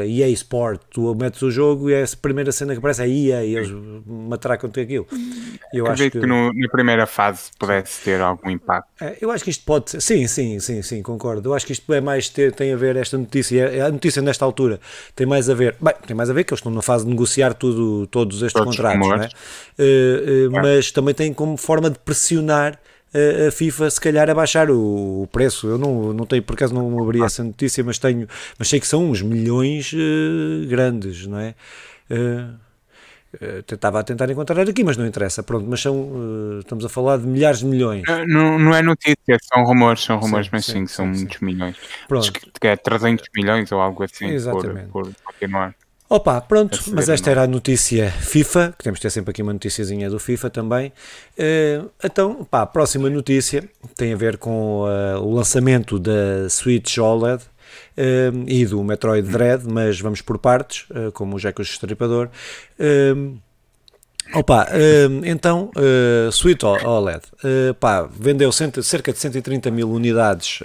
a 0.00 0.06
EA 0.06 0.28
Sport, 0.28 0.80
tu 0.92 1.12
metes 1.16 1.42
o 1.42 1.50
jogo 1.50 1.90
e 1.90 1.94
é 1.94 2.04
a 2.04 2.06
primeira 2.22 2.52
cena 2.52 2.72
que 2.72 2.78
aparece 2.78 3.02
é 3.02 3.08
EA, 3.08 3.44
e 3.44 3.56
eles 3.56 3.74
matracam 4.06 4.70
te 4.70 4.78
aquilo. 4.78 5.08
Eu 5.72 5.88
acho 5.88 6.04
que, 6.04 6.20
que 6.20 6.26
no, 6.26 6.52
na 6.52 6.68
primeira 6.68 7.04
fase 7.04 7.50
pudesse 7.58 8.04
ter 8.04 8.20
algum 8.20 8.48
impacto. 8.48 8.88
Eu 9.20 9.32
acho 9.32 9.42
que 9.42 9.50
isto 9.50 9.64
pode 9.64 9.90
ser, 9.90 10.00
sim, 10.00 10.28
sim, 10.28 10.60
sim, 10.60 10.82
sim, 10.82 11.02
concordo. 11.02 11.48
Eu 11.48 11.54
acho 11.54 11.66
que 11.66 11.72
isto 11.72 11.92
é 11.92 12.00
mais 12.00 12.28
ter, 12.28 12.52
tem 12.52 12.72
a 12.72 12.76
ver 12.76 12.94
esta 12.94 13.18
notícia, 13.18 13.84
a 13.84 13.90
notícia 13.90 14.22
nesta 14.22 14.44
altura 14.44 14.78
tem 15.16 15.26
mais 15.26 15.50
a 15.50 15.54
ver, 15.54 15.76
bem, 15.80 15.94
tem 16.06 16.16
mais 16.16 16.30
a 16.30 16.32
ver 16.32 16.44
que 16.44 16.52
eles 16.52 16.60
estão 16.60 16.70
na 16.70 16.82
fase 16.82 17.04
de 17.04 17.10
negociar 17.10 17.54
tudo, 17.54 18.06
todos 18.06 18.36
estes 18.36 18.52
todos 18.52 18.76
contratos, 18.76 19.08
é? 19.08 19.82
Uh, 19.82 20.52
uh, 20.52 20.56
é? 20.58 20.62
mas 20.62 20.92
também 20.92 21.12
tem 21.12 21.23
como 21.32 21.56
forma 21.56 21.88
de 21.88 21.98
pressionar 21.98 22.78
a 23.46 23.50
FIFA 23.52 23.90
se 23.90 24.00
calhar 24.00 24.28
a 24.28 24.34
baixar 24.34 24.70
o, 24.70 25.28
preço. 25.30 25.68
Eu 25.68 25.78
não, 25.78 26.12
não 26.12 26.26
tenho, 26.26 26.42
por 26.42 26.54
acaso 26.54 26.74
não 26.74 27.00
abri 27.00 27.22
essa 27.22 27.44
notícia, 27.44 27.82
mas 27.84 27.98
tenho, 27.98 28.26
mas 28.58 28.68
sei 28.68 28.80
que 28.80 28.86
são 28.86 29.08
uns 29.08 29.22
milhões 29.22 29.92
uh, 29.92 30.66
grandes, 30.66 31.26
não 31.26 31.38
é? 31.38 31.54
Uh, 32.10 32.64
estava 33.72 34.00
a 34.00 34.02
tentar 34.02 34.28
encontrar 34.30 34.68
aqui, 34.68 34.82
mas 34.82 34.96
não 34.96 35.06
interessa. 35.06 35.42
Pronto, 35.42 35.66
mas 35.68 35.80
são, 35.80 35.94
uh, 35.94 36.58
estamos 36.60 36.84
a 36.84 36.88
falar 36.88 37.18
de 37.18 37.26
milhares 37.26 37.60
de 37.60 37.66
milhões. 37.66 38.02
Não, 38.26 38.58
não 38.58 38.74
é 38.74 38.82
notícia, 38.82 39.38
são 39.42 39.62
rumores, 39.64 40.02
são 40.02 40.18
rumores, 40.18 40.46
sim, 40.46 40.50
mas 40.52 40.64
sim, 40.64 40.72
sim 40.72 40.86
são 40.86 41.14
sim, 41.14 41.20
muitos 41.20 41.40
milhões. 41.40 41.76
Pronto. 42.08 42.24
Acho 42.24 42.32
que 42.32 42.66
é 42.66 42.76
300 42.76 43.28
milhões 43.34 43.70
ou 43.70 43.80
algo 43.80 44.02
assim 44.02 44.26
Exatamente. 44.26 44.88
Por, 44.90 45.04
por 45.04 45.14
continuar. 45.22 45.74
Opa, 46.08 46.38
pronto, 46.40 46.78
mas 46.92 47.08
esta 47.08 47.30
era 47.30 47.42
a 47.44 47.46
notícia 47.46 48.10
FIFA, 48.10 48.74
que 48.76 48.84
temos 48.84 48.98
que 48.98 49.02
ter 49.02 49.10
sempre 49.10 49.30
aqui 49.30 49.40
uma 49.40 49.54
noticiazinha 49.54 50.10
do 50.10 50.18
FIFA 50.18 50.50
também. 50.50 50.92
Uh, 51.38 51.90
então, 52.04 52.44
pá, 52.44 52.62
a 52.62 52.66
próxima 52.66 53.08
notícia 53.08 53.68
tem 53.96 54.12
a 54.12 54.16
ver 54.16 54.36
com 54.36 54.82
uh, 54.82 55.18
o 55.20 55.34
lançamento 55.34 55.98
da 55.98 56.48
Switch 56.50 56.98
OLED 56.98 57.42
uh, 57.42 58.44
e 58.46 58.66
do 58.66 58.84
Metroid 58.84 59.26
Dread, 59.26 59.64
mas 59.66 59.98
vamos 59.98 60.20
por 60.20 60.36
partes, 60.36 60.86
como 61.14 61.36
o 61.36 61.40
Jack 61.40 61.58
o 61.60 61.62
Estripador. 61.62 62.28
Opa, 64.34 64.68
então, 65.24 65.70
uh, 65.76 66.30
Switch 66.32 66.62
OLED, 66.62 67.22
pá, 67.80 68.02
vendeu 68.02 68.52
cerca 68.52 69.12
de 69.12 69.18
130 69.18 69.70
mil 69.70 69.90
unidades 69.90 70.60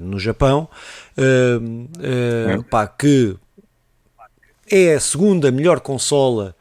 no 0.00 0.18
Japão, 0.18 0.68
uh, 1.18 2.62
pá, 2.64 2.86
que 2.86 3.36
é 4.70 4.94
a 4.94 5.00
segunda 5.00 5.50
melhor 5.50 5.80
consola 5.80 6.54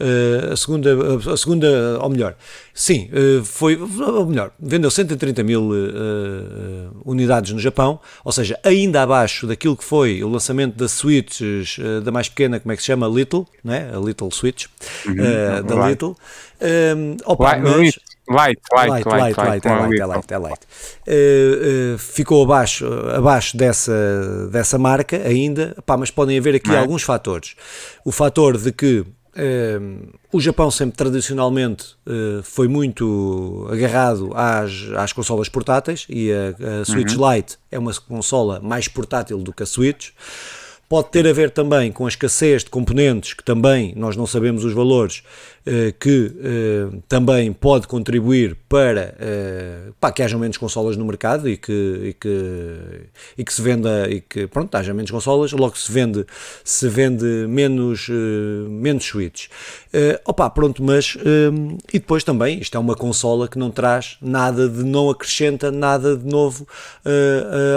Uh, 0.00 0.54
a 0.54 0.56
segunda, 0.56 0.90
a 1.30 1.36
segunda, 1.36 1.98
ou 2.00 2.08
melhor, 2.08 2.34
sim, 2.72 3.10
uh, 3.12 3.44
foi, 3.44 3.76
ou 3.76 4.24
melhor, 4.24 4.50
vendeu 4.58 4.90
130 4.90 5.42
mil 5.42 5.72
uh, 5.72 7.02
unidades 7.04 7.52
no 7.52 7.58
Japão, 7.58 8.00
ou 8.24 8.32
seja, 8.32 8.58
ainda 8.64 9.02
abaixo 9.02 9.46
daquilo 9.46 9.76
que 9.76 9.84
foi 9.84 10.24
o 10.24 10.28
lançamento 10.30 10.74
da 10.74 10.88
Switch, 10.88 11.42
da 12.02 12.10
mais 12.10 12.30
pequena, 12.30 12.58
como 12.58 12.72
é 12.72 12.76
que 12.76 12.82
se 12.82 12.86
chama? 12.86 13.06
Little, 13.06 13.46
né? 13.62 13.90
a 13.94 13.98
Little 13.98 14.30
Switch, 14.30 14.68
uhum, 15.04 15.16
da 15.66 15.74
right. 15.74 15.90
Little. 15.90 16.16
Um, 16.62 17.16
opa, 17.26 17.58
mas, 17.58 17.98
Light, 18.30 18.60
light, 18.72 18.88
light, 18.88 19.06
light, 19.06 19.36
light, 19.36 19.36
light, 19.36 19.66
é 19.66 19.74
light, 19.74 20.00
é 20.00 20.06
light, 20.06 20.32
é 20.32 20.38
light. 20.38 20.60
Uh, 21.04 21.94
uh, 21.94 21.98
ficou 21.98 22.44
abaixo, 22.44 22.86
abaixo 23.12 23.56
dessa, 23.56 24.48
dessa 24.52 24.78
marca 24.78 25.16
ainda, 25.26 25.76
pá, 25.84 25.96
mas 25.96 26.12
podem 26.12 26.38
haver 26.38 26.54
aqui 26.54 26.70
é? 26.70 26.78
alguns 26.78 27.02
fatores. 27.02 27.56
O 28.04 28.12
fator 28.12 28.56
de 28.56 28.70
que 28.70 29.00
uh, 29.00 30.18
o 30.32 30.40
Japão 30.40 30.70
sempre 30.70 30.96
tradicionalmente 30.96 31.96
foi 32.44 32.68
muito 32.68 33.66
agarrado 33.68 34.30
às, 34.32 34.70
às 34.96 35.12
consolas 35.12 35.48
portáteis 35.48 36.06
e 36.08 36.30
a, 36.32 36.82
a 36.82 36.84
Switch 36.84 37.16
uhum. 37.16 37.34
Lite 37.34 37.58
é 37.68 37.80
uma 37.80 37.92
consola 37.94 38.60
mais 38.60 38.86
portátil 38.86 39.38
do 39.38 39.52
que 39.52 39.64
a 39.64 39.66
Switch. 39.66 40.10
Pode 40.88 41.10
ter 41.10 41.24
a 41.24 41.32
ver 41.32 41.50
também 41.50 41.92
com 41.92 42.04
a 42.04 42.08
escassez 42.08 42.64
de 42.64 42.70
componentes, 42.70 43.32
que 43.32 43.44
também 43.44 43.92
nós 43.96 44.16
não 44.16 44.26
sabemos 44.26 44.64
os 44.64 44.72
valores, 44.72 45.22
que 45.98 46.32
eh, 46.42 46.98
também 47.08 47.52
pode 47.52 47.86
contribuir 47.86 48.56
para, 48.68 49.14
eh, 49.18 49.90
para 50.00 50.12
que 50.12 50.22
haja 50.22 50.38
menos 50.38 50.56
consolas 50.56 50.96
no 50.96 51.04
mercado 51.04 51.48
e 51.48 51.56
que, 51.56 51.72
e 51.72 52.12
que, 52.14 52.80
e 53.36 53.44
que 53.44 53.52
se 53.52 53.60
venda 53.60 54.08
e 54.08 54.20
que 54.20 54.46
pronto, 54.46 54.74
haja 54.74 54.94
menos 54.94 55.10
consolas, 55.10 55.52
logo 55.52 55.76
se 55.76 55.92
vende, 55.92 56.24
se 56.64 56.88
vende 56.88 57.24
menos, 57.48 58.08
menos 58.68 59.04
Switch. 59.04 59.48
opa, 60.24 60.48
pronto, 60.50 60.82
mas 60.82 61.16
e 61.92 61.98
depois 61.98 62.24
também, 62.24 62.60
isto 62.60 62.76
é 62.76 62.80
uma 62.80 62.94
consola 62.94 63.48
que 63.48 63.58
não 63.58 63.70
traz 63.70 64.16
nada 64.20 64.68
de, 64.68 64.84
não 64.84 65.10
acrescenta 65.10 65.70
nada 65.70 66.16
de 66.16 66.26
novo 66.26 66.66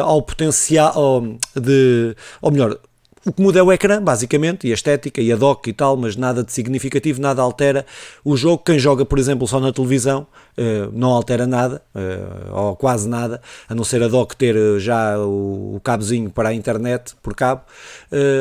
ao 0.03 0.21
potencial, 0.21 1.23
de, 1.55 2.15
ou 2.41 2.51
melhor, 2.51 2.79
o 3.25 3.31
que 3.31 3.41
muda 3.41 3.59
é 3.59 3.63
o 3.63 3.71
ecrã, 3.71 4.01
basicamente, 4.01 4.67
e 4.67 4.71
a 4.71 4.73
estética 4.73 5.21
e 5.21 5.31
a 5.31 5.35
dock 5.35 5.69
e 5.69 5.73
tal, 5.73 5.95
mas 5.95 6.15
nada 6.15 6.43
de 6.43 6.51
significativo, 6.51 7.21
nada 7.21 7.41
altera 7.41 7.85
o 8.23 8.35
jogo. 8.35 8.63
Quem 8.63 8.77
joga, 8.77 9.05
por 9.05 9.17
exemplo, 9.17 9.47
só 9.47 9.59
na 9.59 9.71
televisão, 9.71 10.27
uh, 10.57 10.91
não 10.91 11.09
altera 11.09 11.47
nada, 11.47 11.81
uh, 11.95 12.53
ou 12.53 12.75
quase 12.75 13.07
nada, 13.07 13.41
a 13.67 13.73
não 13.73 13.85
ser 13.85 14.03
a 14.03 14.09
dock 14.09 14.35
ter 14.35 14.55
uh, 14.55 14.77
já 14.79 15.17
o, 15.17 15.79
cabozinho 15.83 16.29
para 16.29 16.49
a 16.49 16.53
internet 16.53 17.15
por 17.21 17.33
cabo. 17.35 17.61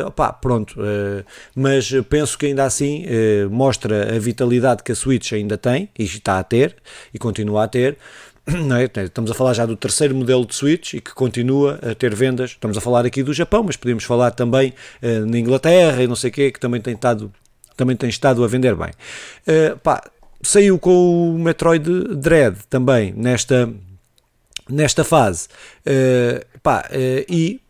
Opá, 0.07 0.33
pronto, 0.33 0.77
mas 1.57 1.91
penso 2.09 2.39
que 2.39 2.47
ainda 2.47 2.65
assim 2.65 3.05
mostra 3.51 4.15
a 4.15 4.19
vitalidade 4.19 4.83
que 4.83 4.93
a 4.93 4.95
Switch 4.95 5.33
ainda 5.33 5.59
tem, 5.59 5.89
e 5.99 6.05
está 6.05 6.39
a 6.39 6.45
ter, 6.45 6.77
e 7.13 7.19
continua 7.19 7.65
a 7.65 7.69
ter. 7.69 7.99
É? 8.97 9.03
Estamos 9.05 9.31
a 9.31 9.35
falar 9.35 9.55
já 9.55 9.67
do 9.67 9.77
terceiro 9.77 10.15
modelo 10.15 10.45
de 10.45 10.55
Switch 10.55 10.95
e 10.95 11.01
que 11.01 11.13
continua 11.13 11.79
a 11.83 11.95
ter 11.95 12.15
vendas. 12.15 12.51
Estamos 12.51 12.77
a 12.77 12.81
falar 12.81 13.07
aqui 13.07 13.23
do 13.23 13.33
Japão, 13.33 13.63
mas 13.63 13.77
podemos 13.77 14.05
falar 14.05 14.33
também 14.33 14.73
uh, 15.03 15.27
na 15.27 15.39
Inglaterra 15.39 16.03
e 16.03 16.07
não 16.07 16.17
sei 16.17 16.31
o 16.31 16.33
quê, 16.33 16.51
que 16.51 16.59
também 16.59 16.81
tem 16.81 16.95
estado, 16.95 17.33
também 17.77 17.97
tem 17.97 18.09
estado 18.11 18.43
a 18.43 18.49
vender 18.49 18.75
bem. 18.75 18.91
Uh, 19.47 19.79
pá, 19.79 20.03
saiu 20.43 20.79
com 20.79 21.35
o 21.35 21.39
Metroid 21.39 21.85
Dread 22.17 22.57
também 22.69 23.13
nesta, 23.17 23.73
nesta 24.69 25.05
fase. 25.05 25.49
Uh, 25.87 26.45
pá, 26.63 26.89
e 27.29 27.61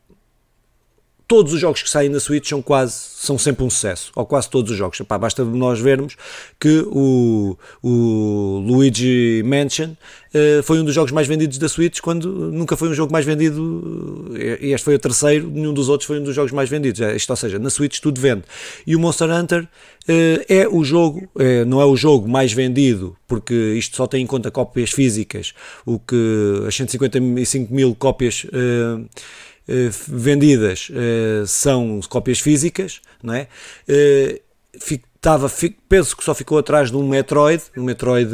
todos 1.33 1.55
os 1.55 1.61
jogos 1.61 1.83
que 1.83 1.89
saem 1.89 2.11
na 2.11 2.21
Switch 2.21 2.47
são 2.47 2.61
quase, 2.61 2.93
são 2.93 3.39
sempre 3.39 3.65
um 3.65 3.71
sucesso, 3.71 4.13
ou 4.15 4.27
quase 4.27 4.51
todos 4.51 4.71
os 4.71 4.77
jogos. 4.77 5.01
Epá, 5.01 5.17
basta 5.17 5.43
nós 5.43 5.81
vermos 5.81 6.15
que 6.61 6.85
o, 6.89 7.57
o 7.83 8.63
Luigi 8.67 9.43
Mansion 9.43 9.93
uh, 9.93 10.63
foi 10.63 10.79
um 10.79 10.85
dos 10.85 10.95
jogos 10.95 11.11
mais 11.11 11.27
vendidos 11.27 11.57
da 11.57 11.71
Switch, 11.71 12.01
quando 12.01 12.29
nunca 12.53 12.77
foi 12.77 12.91
um 12.91 12.93
jogo 12.93 13.11
mais 13.11 13.25
vendido, 13.25 14.31
e 14.39 14.75
este 14.75 14.85
foi 14.85 14.97
o 14.97 14.99
terceiro, 14.99 15.51
nenhum 15.51 15.73
dos 15.73 15.89
outros 15.89 16.07
foi 16.07 16.21
um 16.21 16.23
dos 16.23 16.35
jogos 16.35 16.53
mais 16.53 16.69
vendidos. 16.69 17.01
É, 17.01 17.17
isto, 17.17 17.31
ou 17.31 17.37
seja, 17.37 17.59
na 17.59 17.71
Switch 17.71 17.99
tudo 18.01 18.21
vende. 18.21 18.43
E 18.87 18.95
o 18.95 19.01
Monster 19.01 19.31
Hunter 19.31 19.63
uh, 19.63 19.67
é 20.51 20.69
o 20.69 20.85
jogo, 20.85 21.27
uh, 21.35 21.65
não 21.67 21.81
é 21.81 21.87
o 21.87 21.97
jogo 21.97 22.29
mais 22.29 22.53
vendido, 22.53 23.17
porque 23.27 23.55
isto 23.55 23.97
só 23.97 24.07
tem 24.07 24.23
em 24.23 24.27
conta 24.27 24.51
cópias 24.51 24.91
físicas, 24.91 25.55
o 25.87 25.99
que 25.99 26.63
as 26.69 26.77
155 26.77 27.73
mil 27.73 27.95
cópias 27.95 28.47
eh, 28.53 29.01
vendidas 30.09 30.91
uh, 30.91 31.47
são 31.47 32.01
cópias 32.09 32.41
físicas, 32.41 33.01
não 33.23 33.35
é? 33.35 33.49
Uh, 33.89 34.41
tava, 35.21 35.51
penso 35.89 36.17
que 36.17 36.25
só 36.25 36.35
ficou 36.35 36.59
atrás 36.59 36.91
de 36.91 36.97
um 36.97 37.07
Metroid, 37.07 37.63
um 37.77 37.85
Metroid 37.85 38.33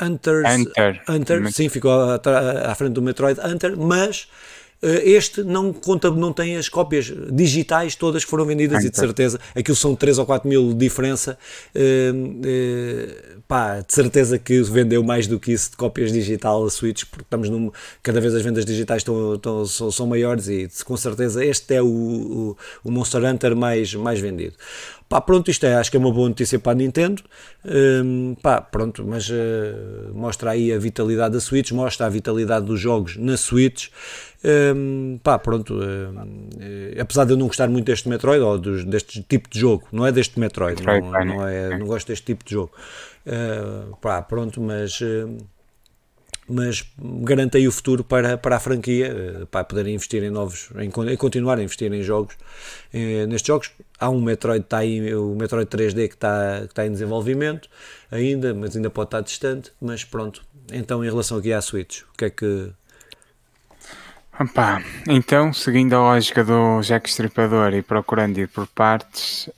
Hunters, 0.00 0.54
Hunter. 0.54 1.02
Hunter, 1.08 1.52
sim, 1.52 1.68
ficou 1.68 1.92
à, 1.92 2.20
à 2.70 2.74
frente 2.74 2.94
do 2.94 3.02
Metroid 3.02 3.38
Hunter, 3.38 3.76
mas 3.76 4.26
eh, 4.26 4.59
este 4.82 5.42
não 5.42 5.72
conta, 5.72 6.10
não 6.10 6.32
tem 6.32 6.56
as 6.56 6.68
cópias 6.68 7.12
digitais 7.30 7.94
todas 7.94 8.24
que 8.24 8.30
foram 8.30 8.46
vendidas 8.46 8.82
e 8.84 8.90
de 8.90 8.96
certeza 8.96 9.38
aquilo 9.54 9.76
são 9.76 9.94
3 9.94 10.18
ou 10.18 10.26
4 10.26 10.48
mil 10.48 10.68
de 10.68 10.74
diferença. 10.74 11.38
Uh, 11.74 13.36
uh, 13.36 13.40
pá, 13.46 13.80
de 13.80 13.92
certeza 13.92 14.38
que 14.38 14.62
vendeu 14.62 15.02
mais 15.02 15.26
do 15.26 15.38
que 15.38 15.52
isso 15.52 15.72
de 15.72 15.76
cópias 15.76 16.12
digital 16.12 16.64
a 16.64 16.70
Switch, 16.70 17.04
porque 17.10 17.24
estamos 17.24 17.50
num, 17.50 17.70
cada 18.02 18.20
vez 18.20 18.34
as 18.34 18.42
vendas 18.42 18.64
digitais 18.64 19.00
estão, 19.00 19.34
estão 19.34 19.66
são, 19.66 19.90
são, 19.90 20.06
maiores 20.06 20.48
e 20.48 20.68
com 20.84 20.96
certeza 20.96 21.44
este 21.44 21.74
é 21.74 21.82
o, 21.82 21.86
o, 21.86 22.56
o 22.84 22.90
Monster 22.90 23.22
Hunter 23.24 23.54
mais, 23.56 23.94
mais 23.94 24.20
vendido. 24.20 24.54
Pá, 25.10 25.20
pronto, 25.20 25.50
isto 25.50 25.66
é, 25.66 25.74
acho 25.74 25.90
que 25.90 25.96
é 25.96 26.00
uma 26.00 26.12
boa 26.12 26.28
notícia 26.28 26.56
para 26.56 26.70
a 26.70 26.74
Nintendo. 26.76 27.20
Um, 27.64 28.36
pá, 28.40 28.60
pronto, 28.60 29.04
mas 29.04 29.28
uh, 29.28 30.14
mostra 30.14 30.52
aí 30.52 30.72
a 30.72 30.78
vitalidade 30.78 31.34
da 31.34 31.40
Switch, 31.40 31.72
mostra 31.72 32.06
a 32.06 32.08
vitalidade 32.08 32.64
dos 32.64 32.78
jogos 32.78 33.16
na 33.16 33.36
Switch. 33.36 33.88
Um, 34.44 35.18
pá, 35.20 35.36
pronto, 35.36 35.74
uh, 35.74 37.00
apesar 37.00 37.24
de 37.24 37.32
eu 37.32 37.36
não 37.36 37.48
gostar 37.48 37.68
muito 37.68 37.86
deste 37.86 38.08
Metroid, 38.08 38.40
ou 38.40 38.56
dos, 38.56 38.84
deste 38.84 39.20
tipo 39.22 39.50
de 39.50 39.58
jogo, 39.58 39.88
não 39.90 40.06
é 40.06 40.12
deste 40.12 40.38
Metroid, 40.38 40.80
não, 40.80 41.00
não, 41.24 41.48
é, 41.48 41.76
não 41.76 41.86
gosto 41.86 42.06
deste 42.06 42.26
tipo 42.26 42.44
de 42.44 42.52
jogo. 42.52 42.70
Uh, 43.26 43.96
pá, 43.96 44.22
pronto, 44.22 44.60
mas 44.60 45.00
mas 46.50 46.84
garante 46.98 47.56
aí 47.56 47.68
o 47.68 47.72
futuro 47.72 48.02
para, 48.02 48.36
para 48.36 48.56
a 48.56 48.60
franquia, 48.60 49.06
eh, 49.06 49.46
para 49.50 49.62
poder 49.62 49.86
investir 49.86 50.22
em 50.24 50.30
novos, 50.30 50.70
em, 50.76 50.90
em 51.12 51.16
continuar 51.16 51.58
a 51.58 51.62
investir 51.62 51.92
em 51.92 52.02
jogos. 52.02 52.36
Eh, 52.92 53.24
nestes 53.26 53.46
jogos 53.46 53.70
há 53.98 54.10
um 54.10 54.20
Metroid, 54.20 54.64
está 54.64 54.78
aí, 54.78 55.14
o 55.14 55.34
Metroid 55.36 55.70
3D 55.70 56.08
que 56.08 56.14
está, 56.14 56.60
que 56.62 56.66
está 56.72 56.86
em 56.86 56.90
desenvolvimento 56.90 57.68
ainda, 58.10 58.52
mas 58.52 58.74
ainda 58.74 58.90
pode 58.90 59.08
estar 59.08 59.20
distante, 59.20 59.72
mas 59.80 60.02
pronto. 60.04 60.42
Então, 60.72 61.04
em 61.04 61.08
relação 61.08 61.38
aqui 61.38 61.52
à 61.52 61.62
Switch, 61.62 62.02
o 62.02 62.16
que 62.16 62.24
é 62.24 62.30
que 62.30 62.72
Opa, 64.40 64.82
então, 65.06 65.52
seguindo 65.52 65.94
a 65.94 65.98
lógica 65.98 66.42
do 66.42 66.80
Jack 66.80 67.10
Stripador 67.10 67.74
e 67.74 67.82
procurando 67.82 68.38
ir 68.38 68.48
por 68.48 68.66
partes, 68.66 69.50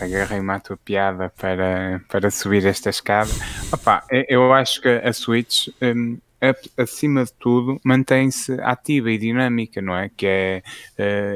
agarrei-me 0.00 0.52
à 0.52 0.60
tua 0.60 0.76
piada 0.76 1.32
para, 1.36 2.00
para 2.08 2.30
subir 2.30 2.64
esta 2.66 2.90
escada. 2.90 3.30
Opa, 3.72 4.04
eu 4.10 4.52
acho 4.52 4.80
que 4.80 4.88
a 4.88 5.12
Switch, 5.12 5.68
um, 5.82 6.18
acima 6.76 7.24
de 7.24 7.32
tudo, 7.32 7.80
mantém-se 7.84 8.52
ativa 8.60 9.10
e 9.10 9.18
dinâmica, 9.18 9.80
não 9.80 9.96
é? 9.96 10.10
Que 10.14 10.26
é, 10.26 10.62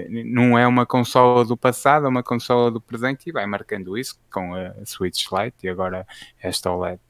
uh, 0.06 0.24
não 0.26 0.58
é 0.58 0.66
uma 0.66 0.86
consola 0.86 1.44
do 1.44 1.56
passado, 1.56 2.06
é 2.06 2.08
uma 2.08 2.22
consola 2.22 2.70
do 2.70 2.80
presente 2.80 3.28
e 3.28 3.32
vai 3.32 3.46
marcando 3.46 3.96
isso 3.96 4.18
com 4.32 4.54
a 4.54 4.74
Switch 4.84 5.26
Lite 5.32 5.56
e 5.64 5.68
agora 5.68 6.06
esta 6.42 6.70
OLED 6.70 7.00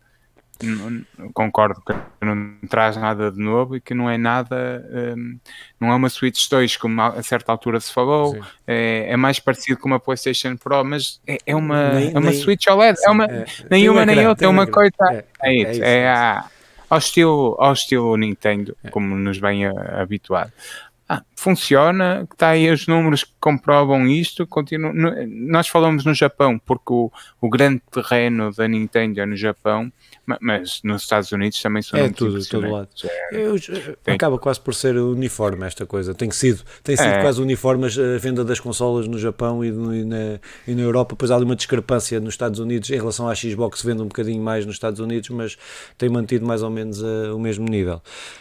concordo 1.33 1.81
que 1.81 1.95
não 2.25 2.57
traz 2.69 2.97
nada 2.97 3.31
de 3.31 3.39
novo 3.39 3.77
e 3.77 3.81
que 3.81 3.95
não 3.95 4.11
é 4.11 4.19
nada, 4.19 4.85
um, 5.17 5.39
não 5.81 5.91
é 5.91 5.95
uma 5.95 6.09
Switch 6.09 6.49
2 6.49 6.77
como 6.77 7.01
a 7.01 7.23
certa 7.23 7.51
altura 7.51 7.81
se 7.81 7.93
falou, 7.93 8.37
é, 8.67 9.07
é, 9.09 9.17
mais 9.17 9.39
parecido 9.39 9.79
com 9.79 9.89
uma 9.89 10.01
PlayStation 10.01 10.57
Pro, 10.57 10.85
mas 10.85 11.21
é, 11.27 11.39
é 11.47 11.57
uma, 11.57 11.91
nem, 11.91 12.09
é 12.09 12.19
uma 12.19 12.31
nem, 12.31 12.41
Switch 12.41 12.67
OLED, 12.67 12.99
sim, 12.99 13.07
é 13.07 13.11
uma, 13.11 13.25
é, 13.25 13.45
nem 13.71 13.89
uma 13.89 14.05
nem 14.05 14.27
outra, 14.27 14.47
é 14.47 14.49
uma 14.49 14.67
coisa, 14.67 14.95
é, 15.11 15.25
é, 15.43 15.55
isso, 15.55 15.83
é, 15.83 16.09
a, 16.09 16.45
ao, 16.89 16.99
estilo, 16.99 17.57
ao 17.59 17.73
estilo 17.73 18.17
Nintendo, 18.17 18.77
como 18.91 19.17
nos 19.17 19.39
vem 19.39 19.67
habituado. 19.67 20.53
Ah, 21.13 21.25
funciona, 21.35 22.25
está 22.33 22.51
aí 22.51 22.71
os 22.71 22.87
números 22.87 23.25
que 23.25 23.33
comprovam 23.41 24.07
isto. 24.07 24.47
Continua, 24.47 24.93
nós 25.27 25.67
falamos 25.67 26.05
no 26.05 26.15
Japão, 26.15 26.57
porque 26.65 26.93
o, 26.93 27.11
o 27.41 27.49
grande 27.49 27.83
terreno 27.91 28.53
da 28.53 28.69
Nintendo 28.69 29.21
é 29.21 29.27
no 29.27 29.35
Japão, 29.35 29.93
mas 30.41 30.81
nos 30.85 31.03
Estados 31.03 31.33
Unidos 31.33 31.61
também 31.61 31.83
são 31.83 31.99
é 31.99 32.09
tudo, 32.11 32.39
todo 32.47 32.71
lado. 32.71 32.89
Eu, 33.33 33.57
acaba 34.07 34.39
quase 34.39 34.61
por 34.61 34.73
ser 34.73 34.97
uniforme 34.99 35.67
esta 35.67 35.85
coisa. 35.85 36.15
Tem 36.15 36.31
sido, 36.31 36.63
tem 36.85 36.97
sido 36.97 37.09
é. 37.09 37.21
quase 37.21 37.43
uniforme 37.43 37.87
a 37.87 38.19
venda 38.19 38.45
das 38.45 38.61
consolas 38.61 39.09
no 39.09 39.19
Japão 39.19 39.65
e, 39.65 39.73
no, 39.73 39.93
e, 39.93 40.05
na, 40.05 40.39
e 40.65 40.77
na 40.77 40.83
Europa. 40.83 41.17
Pois 41.19 41.33
há 41.33 41.35
ali 41.35 41.45
uma 41.45 41.57
discrepância 41.57 42.21
nos 42.21 42.35
Estados 42.35 42.61
Unidos 42.61 42.89
em 42.89 42.97
relação 42.97 43.29
à 43.29 43.35
Xbox, 43.35 43.83
vende 43.83 44.01
um 44.01 44.07
bocadinho 44.07 44.41
mais 44.41 44.65
nos 44.65 44.77
Estados 44.77 45.01
Unidos, 45.01 45.29
mas 45.31 45.59
tem 45.99 46.09
mantido 46.09 46.47
mais 46.47 46.63
ou 46.63 46.71
menos 46.71 47.03
uh, 47.03 47.35
o 47.35 47.41
mesmo 47.41 47.69
nível. 47.69 48.01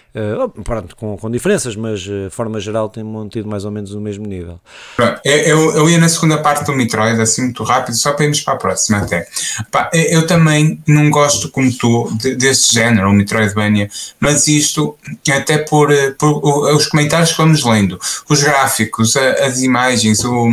Uh, 0.09 0.63
pronto, 0.63 0.95
com, 0.95 1.15
com 1.17 1.29
diferenças, 1.29 1.75
mas 1.75 2.05
uh, 2.07 2.29
geral 2.59 2.89
tem 2.89 3.03
mantido 3.03 3.47
mais 3.47 3.65
ou 3.65 3.71
menos 3.71 3.93
o 3.93 3.99
mesmo 3.99 4.25
nível. 4.25 4.59
Pronto, 4.95 5.19
eu, 5.23 5.75
eu 5.75 5.89
ia 5.89 5.97
na 5.97 6.09
segunda 6.09 6.37
parte 6.37 6.65
do 6.65 6.73
Metroid, 6.73 7.19
assim 7.21 7.43
muito 7.43 7.63
rápido, 7.63 7.95
só 7.95 8.13
para 8.13 8.25
irmos 8.25 8.41
para 8.41 8.53
a 8.53 8.57
próxima 8.57 8.99
até. 8.99 9.27
Pá, 9.71 9.89
eu 9.93 10.25
também 10.25 10.81
não 10.87 11.09
gosto, 11.09 11.49
como 11.49 11.71
tu, 11.71 12.09
de, 12.17 12.35
deste 12.35 12.73
género, 12.73 13.09
o 13.09 13.13
Metroidvania, 13.13 13.89
mas 14.19 14.47
isto, 14.47 14.97
até 15.31 15.57
por, 15.57 15.91
eh, 15.91 16.11
por, 16.11 16.43
os 16.73 16.87
comentários 16.87 17.31
que 17.31 17.37
vamos 17.37 17.63
lendo, 17.63 17.99
os 18.29 18.43
gráficos, 18.43 19.15
as 19.17 19.61
imagens, 19.61 20.23
o, 20.23 20.49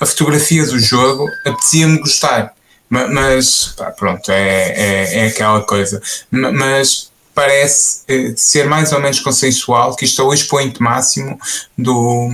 a 0.00 0.06
fotografia 0.06 0.64
do 0.66 0.78
jogo, 0.78 1.28
apetecia-me 1.46 1.98
gostar. 1.98 2.54
Mas, 2.88 3.68
pá, 3.74 3.90
pronto, 3.90 4.30
é, 4.30 4.68
é, 4.68 5.18
é 5.20 5.26
aquela 5.28 5.62
coisa. 5.62 6.02
Mas 6.30 7.10
parece 7.34 8.02
eh, 8.08 8.34
ser 8.36 8.66
mais 8.66 8.92
ou 8.92 9.00
menos 9.00 9.20
consensual 9.20 9.96
que 9.96 10.04
isto 10.04 10.20
é 10.20 10.24
o 10.24 10.34
expoente 10.34 10.82
máximo 10.82 11.38
do, 11.76 12.28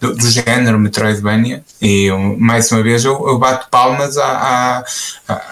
do, 0.00 0.14
do 0.14 0.30
género 0.30 0.78
Metroidvania 0.78 1.62
e 1.80 2.10
mais 2.38 2.70
uma 2.72 2.82
vez 2.82 3.04
eu, 3.04 3.12
eu 3.28 3.38
bato 3.38 3.68
palmas 3.70 4.16
à, 4.16 4.84
à, 5.28 5.42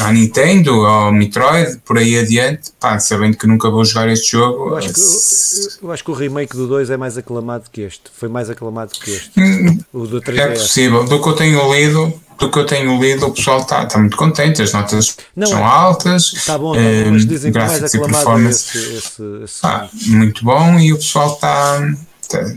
à, 0.00 0.12
Nintendo, 0.12 0.86
ao 0.86 1.12
Metroid, 1.12 1.78
por 1.84 1.98
aí 1.98 2.18
adiante, 2.18 2.70
pá, 2.78 2.98
sabendo 2.98 3.36
que 3.36 3.46
nunca 3.46 3.70
vou 3.70 3.84
jogar 3.84 4.08
este 4.08 4.32
jogo. 4.32 4.70
Eu 4.70 4.76
acho, 4.76 4.92
que, 4.92 5.00
eu, 5.00 5.88
eu 5.88 5.92
acho 5.92 6.04
que 6.04 6.10
o 6.10 6.14
remake 6.14 6.56
do 6.56 6.66
2 6.66 6.90
é 6.90 6.96
mais 6.96 7.18
aclamado 7.18 7.64
que 7.70 7.82
este, 7.82 8.04
foi 8.12 8.28
mais 8.28 8.48
aclamado 8.48 8.92
que 8.92 9.10
este. 9.10 9.40
Hum, 9.40 9.78
o 9.92 10.06
do 10.06 10.20
3 10.20 10.38
é 10.38 10.48
possível, 10.50 11.04
do 11.04 11.20
que 11.22 11.28
eu 11.28 11.34
tenho 11.34 11.74
lido, 11.74 12.20
do 12.38 12.50
que 12.50 12.58
eu 12.58 12.64
tenho 12.64 13.00
lido, 13.00 13.26
o 13.26 13.32
pessoal 13.32 13.60
está 13.60 13.84
tá 13.84 13.98
muito 13.98 14.16
contente, 14.16 14.62
as 14.62 14.72
notas 14.72 15.16
não, 15.34 15.46
são 15.46 15.58
é, 15.58 15.64
altas. 15.64 16.32
Está 16.32 16.56
bom, 16.56 16.72
tá, 16.72 16.80
mas 17.10 17.26
dizem 17.26 17.52
que 17.52 17.58
mais 17.58 17.82
aclamado 17.82 18.38
é 18.38 18.50
esse, 18.50 18.78
esse, 18.78 19.22
esse... 19.44 19.60
Ah, 19.64 19.88
muito 20.06 20.44
bom 20.44 20.78
e 20.78 20.92
o 20.92 20.96
pessoal 20.96 21.34
está. 21.34 21.80
Tá, 22.28 22.54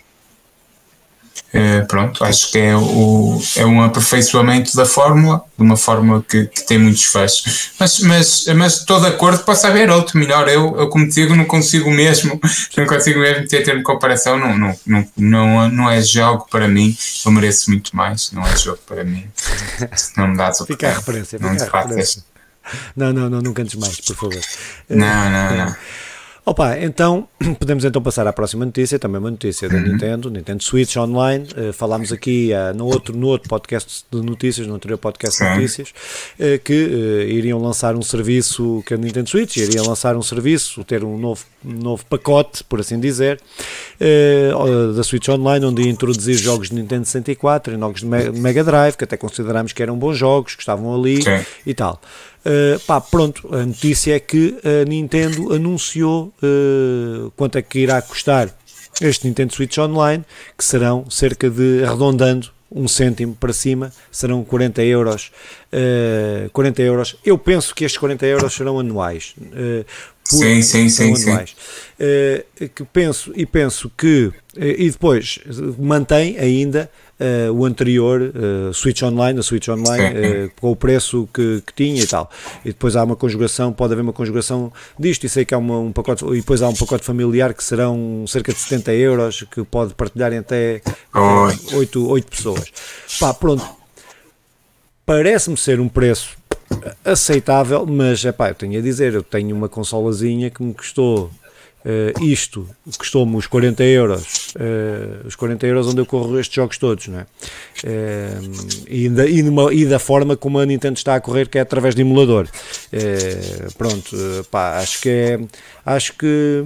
é, 1.54 1.82
pronto, 1.82 2.24
acho 2.24 2.50
que 2.50 2.58
é, 2.58 2.76
o, 2.78 3.42
é 3.58 3.66
um 3.66 3.82
aperfeiçoamento 3.84 4.74
da 4.76 4.86
fórmula, 4.86 5.44
de 5.58 5.64
uma 5.64 5.76
fórmula 5.76 6.24
que, 6.28 6.46
que 6.46 6.66
tem 6.66 6.78
muitos 6.78 7.04
fãs. 7.04 7.72
Mas, 7.78 8.00
mas, 8.00 8.46
mas 8.56 8.78
estou 8.78 9.02
de 9.02 9.08
acordo, 9.08 9.44
posso 9.44 9.68
haver 9.68 9.90
outro 9.90 10.18
melhor. 10.18 10.48
Eu, 10.48 10.78
eu 10.80 10.90
como 10.90 11.10
digo, 11.10 11.36
não 11.36 11.44
consigo 11.44 11.92
mesmo, 11.92 12.40
não 12.78 12.86
consigo 12.86 13.20
mesmo 13.20 13.48
ter 13.48 13.64
termo 13.64 13.80
de 13.80 13.86
comparação. 13.86 14.40
Não, 14.40 14.58
não, 14.58 14.80
não, 14.86 15.08
não, 15.18 15.70
não 15.70 15.90
é 15.90 16.02
jogo 16.02 16.48
para 16.50 16.70
mim, 16.70 16.98
eu 17.26 17.32
mereço 17.32 17.70
muito 17.70 17.94
mais. 17.96 18.32
Não 18.32 18.48
é 18.48 18.56
jogo 18.56 18.80
para 18.88 19.04
mim. 19.04 19.28
Não 20.16 20.30
me 20.30 20.38
dás 20.38 20.62
o 20.62 20.66
Fica 20.72 20.88
a 20.90 20.94
referência, 20.94 21.38
não, 21.38 21.50
fica 21.52 21.78
a 21.78 21.82
referência. 21.82 22.24
Não, 22.96 23.12
não, 23.12 23.30
não, 23.30 23.42
não 23.42 23.54
cantes 23.54 23.76
mais, 23.76 24.00
por 24.00 24.16
favor. 24.16 24.42
Não, 24.90 25.30
não, 25.30 25.58
não. 25.58 25.76
Opa, 26.44 26.76
então 26.80 27.28
podemos 27.60 27.86
então 27.86 28.02
passar 28.02 28.26
à 28.26 28.34
próxima 28.34 28.66
notícia, 28.66 28.98
também 28.98 29.20
uma 29.20 29.30
notícia 29.30 29.70
da 29.70 29.76
uhum. 29.76 29.84
Nintendo, 29.84 30.30
Nintendo 30.32 30.64
Switch 30.64 30.96
Online. 30.98 31.46
Uh, 31.56 31.72
falámos 31.72 32.12
aqui 32.12 32.50
uh, 32.52 32.76
no, 32.76 32.88
outro, 32.88 33.16
no 33.16 33.28
outro 33.28 33.48
podcast 33.48 34.04
de 34.12 34.22
notícias, 34.22 34.66
no 34.66 34.74
anterior 34.74 34.98
podcast 34.98 35.38
de 35.38 35.50
notícias, 35.50 35.90
uh, 36.40 36.60
que 36.64 36.74
iriam 37.30 37.62
lançar 37.62 37.96
um 37.96 38.02
serviço, 38.02 38.84
que 38.88 38.96
a 38.96 38.98
Nintendo 38.98 39.30
Switch 39.30 39.58
iria 39.58 39.84
lançar 39.84 40.16
um 40.16 40.24
serviço, 40.24 40.84
ter 40.84 41.04
um 41.04 41.16
novo, 41.16 41.46
novo 41.64 42.04
pacote, 42.08 42.64
por 42.64 42.80
assim 42.80 43.00
dizer, 43.00 43.40
da 44.96 45.04
Switch 45.04 45.30
Online, 45.30 45.66
onde 45.66 45.84
ia 45.84 45.90
introduzir 45.90 46.36
jogos 46.36 46.70
de 46.70 46.76
Nintendo 46.76 47.06
64 47.06 47.76
e 47.76 47.80
jogos 47.80 48.00
de 48.02 48.06
Mega 48.08 48.64
Drive, 48.64 48.98
que 48.98 49.04
até 49.04 49.16
considerámos 49.16 49.74
que 49.74 49.84
eram 49.84 49.98
bons 49.98 50.18
jogos, 50.18 50.56
que 50.56 50.62
estavam 50.62 50.94
ali 50.96 51.22
Sim. 51.22 51.46
e 51.66 51.74
tal. 51.74 52.02
Uh, 52.44 52.80
pá, 52.88 53.00
pronto, 53.00 53.54
a 53.54 53.66
notícia 53.66 54.16
é 54.16 54.20
que 54.20 54.58
a 54.64 54.84
Nintendo 54.88 55.54
anunciou 55.54 56.34
uh, 56.42 57.32
quanto 57.36 57.58
é 57.58 57.62
que 57.62 57.80
irá 57.80 58.02
custar 58.02 58.50
este 59.00 59.28
Nintendo 59.28 59.54
Switch 59.54 59.78
Online, 59.78 60.24
que 60.58 60.64
serão 60.64 61.10
cerca 61.10 61.50
de, 61.50 61.84
arredondando, 61.84 62.52
um 62.74 62.88
cêntimo 62.88 63.36
para 63.36 63.52
cima, 63.52 63.92
serão 64.12 64.44
40 64.44 64.82
euros. 64.84 65.32
Uh, 65.74 66.50
40 66.52 66.82
euros. 66.82 67.18
Eu 67.26 67.38
penso 67.38 67.76
que 67.76 67.84
estes 67.84 68.00
40 68.00 68.26
euros 68.26 68.54
serão 68.54 68.80
anuais. 68.80 69.36
Uh, 69.38 69.86
sim, 70.24 70.62
sim, 70.62 70.88
sim, 70.88 71.14
anuais. 71.14 71.50
Sim. 71.50 72.66
Uh, 72.66 72.70
que 72.70 72.84
penso 72.86 73.34
e 73.36 73.46
penso 73.46 73.92
que 73.98 74.32
e 74.56 74.90
depois 74.90 75.40
mantém 75.78 76.38
ainda 76.38 76.90
uh, 77.22 77.54
o 77.54 77.66
anterior 77.66 78.22
uh, 78.22 78.74
Switch 78.74 79.02
Online, 79.04 79.40
a 79.40 79.44
Switch 79.44 79.68
Online, 79.70 80.06
uh, 80.06 80.52
com 80.60 80.72
o 80.72 80.76
preço 80.76 81.30
que, 81.34 81.62
que, 81.66 81.74
tinha 81.74 82.02
e 82.02 82.08
tal. 82.08 82.30
E 82.66 82.70
depois 82.70 82.96
há 82.96 83.04
uma 83.04 83.16
conjugação, 83.16 83.72
pode 83.72 83.94
haver 83.94 84.02
uma 84.02 84.14
conjugação 84.14 84.74
disto, 84.98 85.26
e 85.26 85.30
sei 85.30 85.46
que 85.46 85.54
há 85.54 85.58
uma, 85.58 85.78
um 85.78 85.92
pacote, 85.92 86.26
e 86.26 86.38
depois 86.38 86.62
há 86.62 86.68
um 86.68 86.76
pacote 86.76 87.06
familiar 87.06 87.54
que 87.54 87.64
serão 87.64 88.26
cerca 88.28 88.52
de 88.52 88.60
70 88.60 88.94
euros, 88.94 89.46
que 89.52 89.64
pode 89.64 89.94
partilhar 89.94 90.34
em 90.34 90.40
até 90.40 90.82
8, 91.74 92.10
8 92.10 92.30
pessoas. 92.30 92.72
Pá, 93.20 93.34
pronto. 93.34 93.64
Parece-me 95.06 95.58
ser 95.58 95.80
um 95.80 95.90
preço 95.90 96.38
aceitável, 97.04 97.86
mas 97.86 98.24
é 98.24 98.32
pá, 98.32 98.50
eu 98.50 98.56
tenho 98.56 98.80
a 98.80 98.82
dizer, 98.82 99.14
eu 99.14 99.24
tenho 99.24 99.56
uma 99.56 99.68
consolazinha 99.68 100.50
que 100.50 100.64
me 100.64 100.74
custou 100.74 101.30
Uh, 101.84 102.24
isto 102.24 102.70
custou-me 102.98 103.36
os 103.36 103.48
40 103.48 103.84
euros, 103.84 104.54
uh, 104.56 105.28
os 105.28 105.36
40 105.36 105.66
euros 105.66 105.88
onde 105.88 106.00
eu 106.00 106.06
corro 106.06 106.40
estes 106.40 106.56
jogos 106.56 106.78
todos, 106.78 107.08
não 107.08 107.20
é? 107.20 107.26
Uh, 107.84 108.86
e, 108.88 109.10
da, 109.10 109.28
e, 109.28 109.42
numa, 109.42 109.74
e, 109.74 109.86
da, 109.86 109.98
forma 109.98 110.38
como 110.38 110.60
a 110.60 110.66
Nintendo 110.66 110.98
está 110.98 111.16
a 111.16 111.22
correr, 111.22 111.50
que 111.50 111.58
é 111.58 111.62
através 111.62 111.96
de 111.96 112.02
emulador. 112.02 112.48
pronto, 113.78 114.16
pá, 114.52 114.78
acho 114.78 115.02
que 115.02 115.10
é. 115.10 115.40
Acho 115.84 116.14
que. 116.14 116.64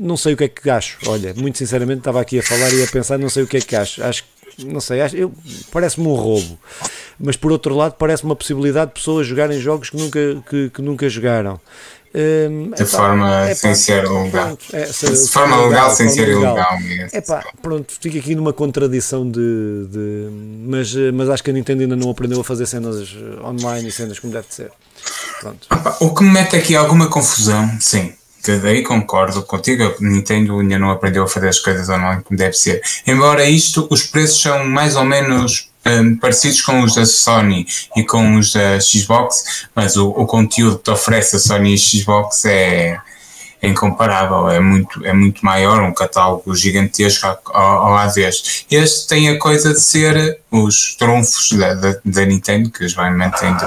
Não 0.00 0.16
sei 0.16 0.32
o 0.32 0.36
que 0.36 0.44
é 0.44 0.48
que 0.48 0.70
acho. 0.70 0.98
Olha, 1.06 1.34
muito 1.34 1.58
sinceramente, 1.58 1.98
estava 1.98 2.20
aqui 2.20 2.38
a 2.38 2.42
falar 2.42 2.72
e 2.72 2.82
a 2.82 2.86
pensar, 2.86 3.18
não 3.18 3.28
sei 3.28 3.42
o 3.42 3.46
que 3.46 3.58
é 3.58 3.60
que 3.60 3.76
acho. 3.76 4.02
Acho 4.02 4.24
não 4.58 4.80
sei, 4.80 4.98
parece-me 5.72 6.06
um 6.06 6.14
roubo, 6.14 6.58
mas 7.18 7.36
por 7.36 7.50
outro 7.50 7.74
lado, 7.74 7.96
parece 7.98 8.22
uma 8.22 8.36
possibilidade 8.36 8.88
de 8.88 8.94
pessoas 8.94 9.26
jogarem 9.26 9.58
jogos 9.58 9.90
que 9.90 9.96
nunca, 9.96 10.20
que, 10.48 10.70
que 10.70 10.82
nunca 10.82 11.08
jogaram. 11.08 11.60
Um, 12.16 12.70
de 12.70 12.84
forma 12.86 13.48
é, 13.48 13.54
sem 13.56 13.74
ser 13.74 14.08
legal. 14.08 14.56
é, 14.72 14.86
se, 14.86 15.10
de 15.10 15.28
forma 15.28 15.56
legal, 15.56 15.68
legal 15.68 15.90
sem 15.90 16.08
ser 16.08 16.28
ilegal. 16.28 16.78
É 17.10 17.20
pá, 17.20 17.44
pronto, 17.60 17.92
fico 18.00 18.16
aqui 18.16 18.36
numa 18.36 18.52
contradição 18.52 19.28
de, 19.28 19.86
de. 19.90 20.28
mas, 20.64 20.94
mas 21.12 21.28
acho 21.28 21.42
que 21.42 21.50
a 21.50 21.52
Nintendo 21.52 21.82
ainda 21.82 21.96
não 21.96 22.08
aprendeu 22.08 22.40
a 22.40 22.44
fazer 22.44 22.66
cenas 22.66 23.16
online 23.42 23.88
e 23.88 23.90
cenas 23.92 24.20
como 24.20 24.32
deve 24.32 24.46
ser. 24.48 24.70
Pronto. 25.40 25.66
O 25.98 26.14
que 26.14 26.22
me 26.22 26.30
mete 26.30 26.54
aqui 26.54 26.76
alguma 26.76 27.08
confusão, 27.08 27.68
sim, 27.80 28.12
daí 28.62 28.84
concordo 28.84 29.42
contigo, 29.42 29.82
a 29.82 29.94
Nintendo 30.00 30.60
ainda 30.60 30.78
não 30.78 30.90
aprendeu 30.92 31.24
a 31.24 31.28
fazer 31.28 31.48
as 31.48 31.58
coisas 31.58 31.88
online 31.88 32.22
como 32.22 32.38
deve 32.38 32.54
ser. 32.54 32.80
Embora 33.08 33.44
isto, 33.44 33.88
os 33.90 34.04
preços 34.04 34.40
são 34.40 34.64
mais 34.64 34.94
ou 34.94 35.04
menos 35.04 35.73
um, 35.86 36.16
parecidos 36.16 36.62
com 36.62 36.82
os 36.82 36.94
da 36.94 37.06
Sony 37.06 37.66
e 37.96 38.04
com 38.04 38.36
os 38.36 38.52
da 38.52 38.80
Xbox, 38.80 39.66
mas 39.74 39.96
o, 39.96 40.08
o 40.08 40.26
conteúdo 40.26 40.78
que 40.78 40.90
oferece 40.90 41.36
a 41.36 41.38
Sony 41.38 41.72
e 41.72 41.74
a 41.74 41.78
Xbox 41.78 42.44
é, 42.44 42.98
é 43.60 43.68
incomparável, 43.68 44.48
é 44.50 44.60
muito, 44.60 45.04
é 45.04 45.12
muito 45.12 45.44
maior, 45.44 45.82
um 45.82 45.92
catálogo 45.92 46.54
gigantesco 46.54 47.26
ao, 47.26 47.98
ao 47.98 48.10
vez. 48.10 48.64
Este 48.70 49.08
tem 49.08 49.28
a 49.28 49.38
coisa 49.38 49.72
de 49.72 49.80
ser 49.80 50.40
os 50.50 50.94
trunfos 50.96 51.52
da, 51.52 51.74
da, 51.74 51.96
da 52.04 52.24
Nintendo, 52.24 52.70
que 52.70 52.84
os 52.84 52.94
vai 52.94 53.10
mantendo 53.10 53.64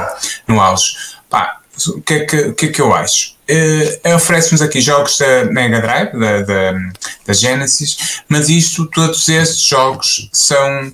no 0.48 0.62
auge. 0.62 0.94
Pá, 1.30 1.60
o 1.88 2.02
que 2.02 2.14
é 2.14 2.26
que, 2.26 2.54
que, 2.54 2.66
é 2.68 2.70
que 2.70 2.82
eu 2.82 2.94
acho? 2.94 3.36
Uh, 3.50 4.16
Oferece-nos 4.16 4.62
aqui 4.62 4.82
jogos 4.82 5.18
da 5.18 5.46
Mega 5.46 5.80
Drive, 5.80 6.12
da, 6.20 6.42
da, 6.42 6.74
da 7.26 7.34
Genesis, 7.34 8.22
mas 8.28 8.50
isto, 8.50 8.86
todos 8.88 9.30
estes 9.30 9.62
jogos 9.62 10.30
são 10.34 10.92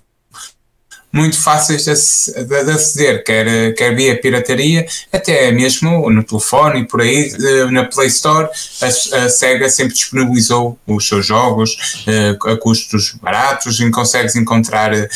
muito 1.13 1.39
fáceis 1.39 1.85
de, 1.85 2.43
de, 2.43 2.63
de 2.63 2.71
aceder, 2.71 3.23
quer, 3.23 3.75
quer 3.75 3.95
via 3.95 4.19
pirataria, 4.19 4.87
até 5.11 5.51
mesmo 5.51 6.09
no 6.09 6.23
telefone 6.23 6.81
e 6.81 6.87
por 6.87 7.01
aí, 7.01 7.31
na 7.71 7.85
Play 7.85 8.07
Store, 8.07 8.49
a, 8.81 8.87
a 8.87 9.29
Sega 9.29 9.69
sempre 9.69 9.93
disponibilizou 9.93 10.79
os 10.87 11.07
seus 11.07 11.23
jogos 11.23 12.03
uh, 12.07 12.49
a 12.49 12.57
custos 12.57 13.13
baratos 13.21 13.79
e 13.79 13.91
consegues 13.91 14.35
encontrar 14.35 14.91
uh, 14.91 15.07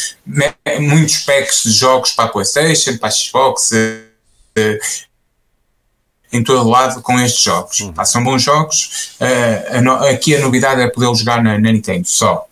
muitos 0.80 1.18
packs 1.18 1.64
de 1.64 1.72
jogos 1.72 2.12
para 2.12 2.26
a 2.26 2.30
PlayStation, 2.30 2.96
para 2.98 3.10
a 3.10 3.12
Xbox. 3.12 3.72
Uh, 3.72 5.08
em 6.32 6.44
todo 6.44 6.70
lado 6.70 7.02
com 7.02 7.18
estes 7.22 7.42
jogos. 7.42 7.80
Uhum. 7.80 7.94
são 8.06 8.22
bons 8.22 8.44
jogos. 8.44 9.16
A 9.72 9.82
no, 9.82 9.94
aqui 9.94 10.36
a 10.36 10.42
novidade 10.42 10.82
é 10.82 10.88
poder 10.90 11.16
jogar 11.16 11.42
na, 11.42 11.58
na 11.58 11.72
Nintendo 11.72 12.06
só. 12.06 12.46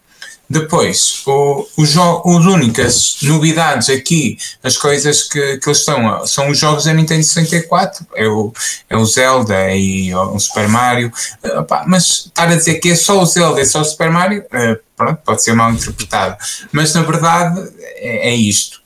Depois, 0.50 1.24
o, 1.26 1.68
os, 1.76 1.96
os 1.96 2.46
únicas 2.46 3.18
novidades 3.24 3.90
aqui, 3.90 4.38
as 4.64 4.78
coisas 4.78 5.24
que, 5.24 5.58
que 5.58 5.68
eles 5.68 5.80
estão, 5.80 6.26
são 6.26 6.50
os 6.50 6.58
jogos 6.58 6.86
da 6.86 6.94
Nintendo 6.94 7.24
64, 7.24 8.06
é 8.16 8.28
o, 8.28 8.54
é 8.90 8.96
o 8.96 9.06
Zelda 9.06 9.74
e 9.76 10.14
o, 10.14 10.36
o 10.36 10.40
Super 10.40 10.68
Mario, 10.68 11.12
uh, 11.44 11.66
mas 11.88 12.26
estar 12.26 12.48
a 12.48 12.56
dizer 12.56 12.76
que 12.76 12.92
é 12.92 12.96
só 12.96 13.20
o 13.20 13.26
Zelda 13.26 13.60
e 13.60 13.66
só 13.66 13.82
o 13.82 13.86
Super 13.86 14.12
Mario, 14.12 14.42
uh, 14.42 14.80
pronto, 14.96 15.20
pode 15.26 15.44
ser 15.44 15.54
mal 15.54 15.72
interpretado, 15.72 16.38
mas 16.72 16.94
na 16.94 17.02
verdade 17.02 17.68
é, 17.98 18.30
é 18.30 18.36
isto. 18.36 18.86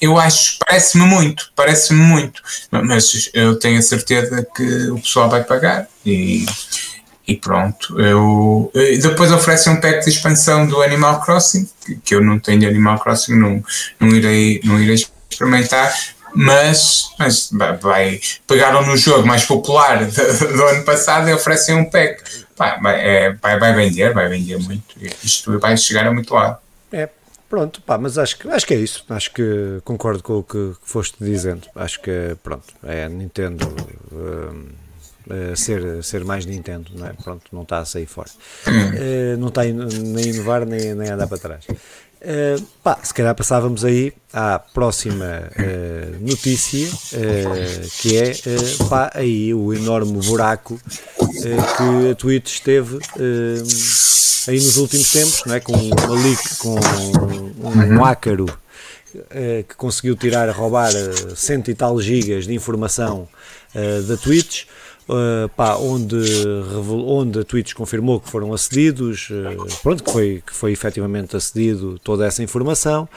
Eu 0.00 0.18
acho, 0.18 0.58
parece-me 0.58 1.04
muito, 1.04 1.52
parece-me 1.54 2.00
muito, 2.00 2.42
mas 2.68 3.30
eu 3.32 3.56
tenho 3.56 3.78
a 3.78 3.82
certeza 3.82 4.44
que 4.56 4.90
o 4.90 4.98
pessoal 4.98 5.30
vai 5.30 5.44
pagar 5.44 5.86
e 6.04 6.44
e 7.26 7.36
pronto. 7.36 7.98
Eu, 8.00 8.70
depois 8.74 9.30
oferecem 9.30 9.72
um 9.72 9.80
pack 9.80 10.04
de 10.04 10.10
expansão 10.10 10.66
do 10.66 10.82
Animal 10.82 11.20
Crossing, 11.20 11.68
que, 11.84 11.96
que, 11.96 12.14
eu 12.14 12.20
não 12.20 12.38
tenho 12.38 12.68
Animal 12.68 12.98
Crossing, 12.98 13.38
não, 13.38 13.62
não, 14.00 14.08
irei, 14.08 14.60
não 14.64 14.80
irei 14.80 14.96
experimentar, 15.30 15.94
mas, 16.34 17.10
mas 17.18 17.50
vai, 17.80 18.20
pegaram 18.46 18.84
no 18.86 18.96
jogo 18.96 19.26
mais 19.26 19.44
popular 19.44 20.04
do, 20.06 20.56
do 20.56 20.64
ano 20.64 20.84
passado 20.84 21.28
e 21.28 21.32
oferecem 21.32 21.76
um 21.76 21.88
pack. 21.88 22.22
Vai, 22.56 23.00
é, 23.00 23.32
vai, 23.32 23.58
vai 23.58 23.74
vender, 23.74 24.12
vai 24.12 24.28
vender 24.28 24.58
muito. 24.58 24.96
Isto 25.22 25.58
vai 25.58 25.76
chegar 25.76 26.06
a 26.06 26.12
muito 26.12 26.32
lado. 26.32 26.58
É, 26.92 27.08
pronto, 27.48 27.80
pá, 27.82 27.98
mas 27.98 28.18
acho 28.18 28.38
que, 28.38 28.48
acho 28.48 28.66
que 28.66 28.74
é 28.74 28.78
isso. 28.78 29.04
Acho 29.08 29.32
que 29.32 29.80
concordo 29.84 30.22
com 30.22 30.38
o 30.38 30.42
que 30.42 30.74
foste 30.82 31.16
dizendo. 31.20 31.68
Acho 31.74 32.00
que, 32.00 32.36
pronto, 32.42 32.64
é 32.82 33.08
Nintendo. 33.08 33.74
Um, 34.12 34.81
Uh, 35.24 35.56
ser, 35.56 36.02
ser 36.02 36.24
mais 36.24 36.44
Nintendo, 36.44 36.90
não 36.94 37.06
é? 37.06 37.12
Pronto, 37.12 37.44
não 37.52 37.62
está 37.62 37.78
a 37.78 37.84
sair 37.84 38.06
fora. 38.06 38.30
Uh, 38.66 39.36
não 39.38 39.48
está 39.48 39.62
a 39.62 39.66
nem 39.66 40.30
inovar 40.30 40.66
nem, 40.66 40.94
nem 40.94 41.10
a 41.10 41.14
andar 41.14 41.28
para 41.28 41.38
trás. 41.38 41.64
Uh, 42.22 42.62
pá, 42.84 43.00
se 43.02 43.12
calhar 43.12 43.34
passávamos 43.34 43.84
aí 43.84 44.12
à 44.32 44.56
próxima 44.58 45.24
uh, 45.24 46.16
notícia, 46.20 46.88
uh, 46.88 47.88
que 48.00 48.16
é 48.16 48.32
pá, 48.88 49.10
aí 49.14 49.52
o 49.52 49.74
enorme 49.74 50.20
buraco 50.24 50.80
que 51.16 52.10
a 52.10 52.14
Twitch 52.14 52.54
esteve 52.54 52.98
aí 54.48 54.56
nos 54.60 54.76
últimos 54.76 55.10
tempos, 55.10 55.42
não 55.46 55.54
é? 55.54 55.60
com 55.60 55.72
uma 55.72 56.14
leak, 56.14 56.56
com 56.58 56.76
um, 56.76 57.96
um 57.96 58.04
ácaro 58.04 58.46
que 59.68 59.74
conseguiu 59.76 60.16
tirar, 60.16 60.48
roubar 60.50 60.92
cento 61.36 61.70
e 61.70 61.74
tal 61.74 62.00
gigas 62.00 62.46
de 62.46 62.54
informação 62.54 63.28
da 64.08 64.16
Twitch 64.16 64.64
uh, 65.08 65.48
pá, 65.56 65.76
onde, 65.76 66.16
onde 66.90 67.40
a 67.40 67.44
Twitch 67.44 67.74
confirmou 67.74 68.20
que 68.20 68.28
foram 68.28 68.52
acedidos, 68.52 69.28
uh, 69.30 69.82
pronto, 69.82 70.02
que 70.02 70.10
foi, 70.10 70.42
que 70.46 70.54
foi 70.54 70.72
efetivamente 70.72 71.36
acedido 71.36 71.98
toda 72.02 72.26
essa 72.26 72.42
informação. 72.42 73.08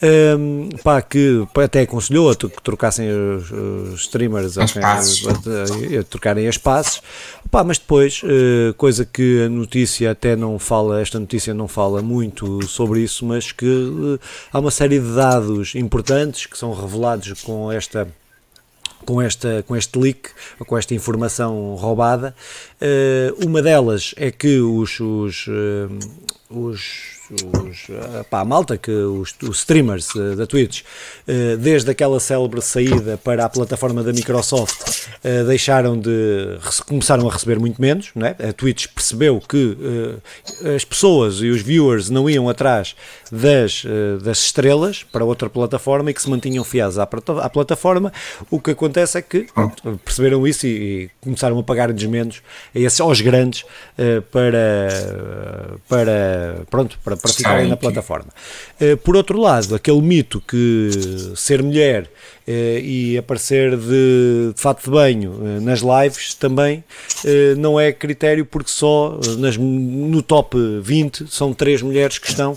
Um, 0.00 0.68
pá, 0.84 1.02
que 1.02 1.44
até 1.56 1.80
aconselhou 1.80 2.30
a 2.30 2.36
que 2.36 2.48
trocassem 2.62 3.10
os, 3.10 3.50
os 3.50 4.00
streamers 4.02 4.56
a, 4.56 4.62
a, 4.62 4.64
a, 4.64 6.00
a, 6.00 6.04
trocarem 6.04 6.46
as 6.46 6.56
passes, 6.56 7.02
pá, 7.50 7.64
mas 7.64 7.78
depois, 7.78 8.22
uh, 8.22 8.72
coisa 8.74 9.04
que 9.04 9.42
a 9.42 9.48
notícia 9.48 10.12
até 10.12 10.36
não 10.36 10.56
fala, 10.56 11.00
esta 11.00 11.18
notícia 11.18 11.52
não 11.52 11.66
fala 11.66 12.00
muito 12.00 12.64
sobre 12.68 13.00
isso, 13.00 13.26
mas 13.26 13.50
que 13.50 13.66
uh, 13.66 14.20
há 14.52 14.60
uma 14.60 14.70
série 14.70 15.00
de 15.00 15.14
dados 15.16 15.74
importantes 15.74 16.46
que 16.46 16.56
são 16.56 16.72
revelados 16.72 17.42
com 17.42 17.72
esta 17.72 18.06
com, 19.04 19.20
esta, 19.20 19.64
com 19.66 19.76
este 19.76 19.98
leak, 19.98 20.30
com 20.66 20.76
esta 20.76 20.94
informação 20.94 21.74
roubada. 21.74 22.34
Uh, 22.80 23.46
uma 23.46 23.62
delas 23.62 24.14
é 24.16 24.30
que 24.30 24.58
os, 24.60 25.00
os, 25.00 25.46
uh, 25.46 25.98
os 26.50 27.17
os, 27.30 27.86
pá, 28.30 28.40
a 28.40 28.44
malta, 28.44 28.78
que 28.78 28.90
os, 28.90 29.34
os 29.42 29.58
streamers 29.58 30.14
uh, 30.14 30.36
da 30.36 30.46
Twitch, 30.46 30.82
uh, 30.82 31.56
desde 31.58 31.90
aquela 31.90 32.18
célebre 32.20 32.62
saída 32.62 33.18
para 33.18 33.44
a 33.44 33.48
plataforma 33.48 34.02
da 34.02 34.12
Microsoft, 34.12 34.80
uh, 35.24 35.46
deixaram 35.46 35.98
de. 35.98 36.58
começaram 36.86 37.28
a 37.28 37.32
receber 37.32 37.58
muito 37.58 37.80
menos. 37.80 38.10
Não 38.14 38.26
é? 38.26 38.36
A 38.48 38.52
Twitch 38.52 38.86
percebeu 38.94 39.40
que 39.40 39.76
as 40.74 40.84
pessoas 40.84 41.40
e 41.40 41.48
os 41.48 41.60
viewers 41.60 42.08
não 42.10 42.28
iam 42.28 42.48
atrás 42.48 42.94
das, 43.30 43.84
das 44.22 44.44
estrelas 44.44 45.02
para 45.02 45.24
outra 45.24 45.50
plataforma 45.50 46.10
e 46.10 46.14
que 46.14 46.22
se 46.22 46.30
mantinham 46.30 46.64
fiéis 46.64 46.98
à, 46.98 47.02
à 47.02 47.50
plataforma. 47.50 48.12
O 48.50 48.60
que 48.60 48.70
acontece 48.70 49.18
é 49.18 49.22
que 49.22 49.46
pronto, 49.52 50.00
perceberam 50.04 50.46
isso 50.46 50.66
e, 50.66 50.70
e 50.70 51.10
começaram 51.20 51.58
a 51.58 51.62
pagar-lhes 51.62 52.04
menos 52.04 52.42
a 52.74 52.78
esses, 52.78 53.00
aos 53.00 53.20
grandes 53.20 53.64
para, 54.30 55.78
para, 55.88 56.62
pronto, 56.70 56.98
para 57.04 57.16
para 57.20 57.32
ficarem 57.32 57.68
na 57.68 57.76
plataforma. 57.76 58.28
Uh, 58.80 58.96
por 58.98 59.16
outro 59.16 59.38
lado, 59.40 59.74
aquele 59.74 60.00
mito 60.00 60.40
que 60.46 60.90
ser 61.36 61.62
mulher 61.62 62.04
uh, 62.04 62.50
e 62.82 63.16
aparecer 63.18 63.76
de, 63.76 64.52
de 64.54 64.60
fato 64.60 64.84
de 64.84 64.90
banho 64.90 65.32
uh, 65.32 65.60
nas 65.60 65.80
lives 65.80 66.34
também 66.34 66.84
não 67.56 67.78
é 67.78 67.92
critério 67.92 68.46
porque 68.46 68.70
só 68.70 69.18
nas, 69.38 69.56
no 69.56 70.22
top 70.22 70.56
20 70.80 71.26
são 71.28 71.52
três 71.52 71.82
mulheres 71.82 72.18
que 72.18 72.28
estão 72.28 72.56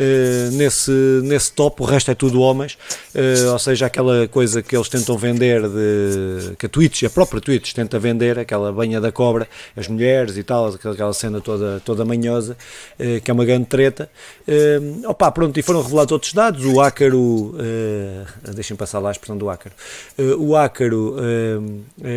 uh, 0.00 0.56
nesse, 0.56 0.90
nesse 1.22 1.52
top, 1.52 1.82
o 1.82 1.84
resto 1.84 2.10
é 2.10 2.14
tudo 2.14 2.40
homens, 2.40 2.78
uh, 3.14 3.52
ou 3.52 3.58
seja, 3.58 3.86
aquela 3.86 4.26
coisa 4.28 4.62
que 4.62 4.74
eles 4.74 4.88
tentam 4.88 5.16
vender, 5.16 5.62
de, 5.62 6.56
que 6.56 6.66
a 6.66 6.68
Twitch, 6.68 7.04
a 7.04 7.10
própria 7.10 7.40
Twitch 7.40 7.74
tenta 7.74 7.98
vender, 7.98 8.38
aquela 8.38 8.72
banha 8.72 9.00
da 9.00 9.12
cobra, 9.12 9.46
as 9.76 9.86
mulheres 9.86 10.36
e 10.36 10.42
tal, 10.42 10.68
aquela 10.68 11.12
cena 11.12 11.40
toda, 11.40 11.80
toda 11.84 12.04
manhosa, 12.04 12.56
uh, 12.98 13.20
que 13.20 13.30
é 13.30 13.34
uma 13.34 13.44
grande 13.44 13.66
treta. 13.66 14.10
Uh, 14.48 15.08
opa, 15.08 15.30
pronto, 15.30 15.58
e 15.58 15.62
foram 15.62 15.82
revelados 15.82 16.12
outros 16.12 16.32
dados, 16.32 16.64
o 16.64 16.80
ácaro, 16.80 17.54
deixem 18.54 18.76
passar 18.76 18.98
lá 18.98 19.10
a 19.10 19.12
expressão 19.12 19.36
do 19.36 19.50
ácaro, 19.50 19.74
o 20.38 20.56
ácaro 20.56 21.16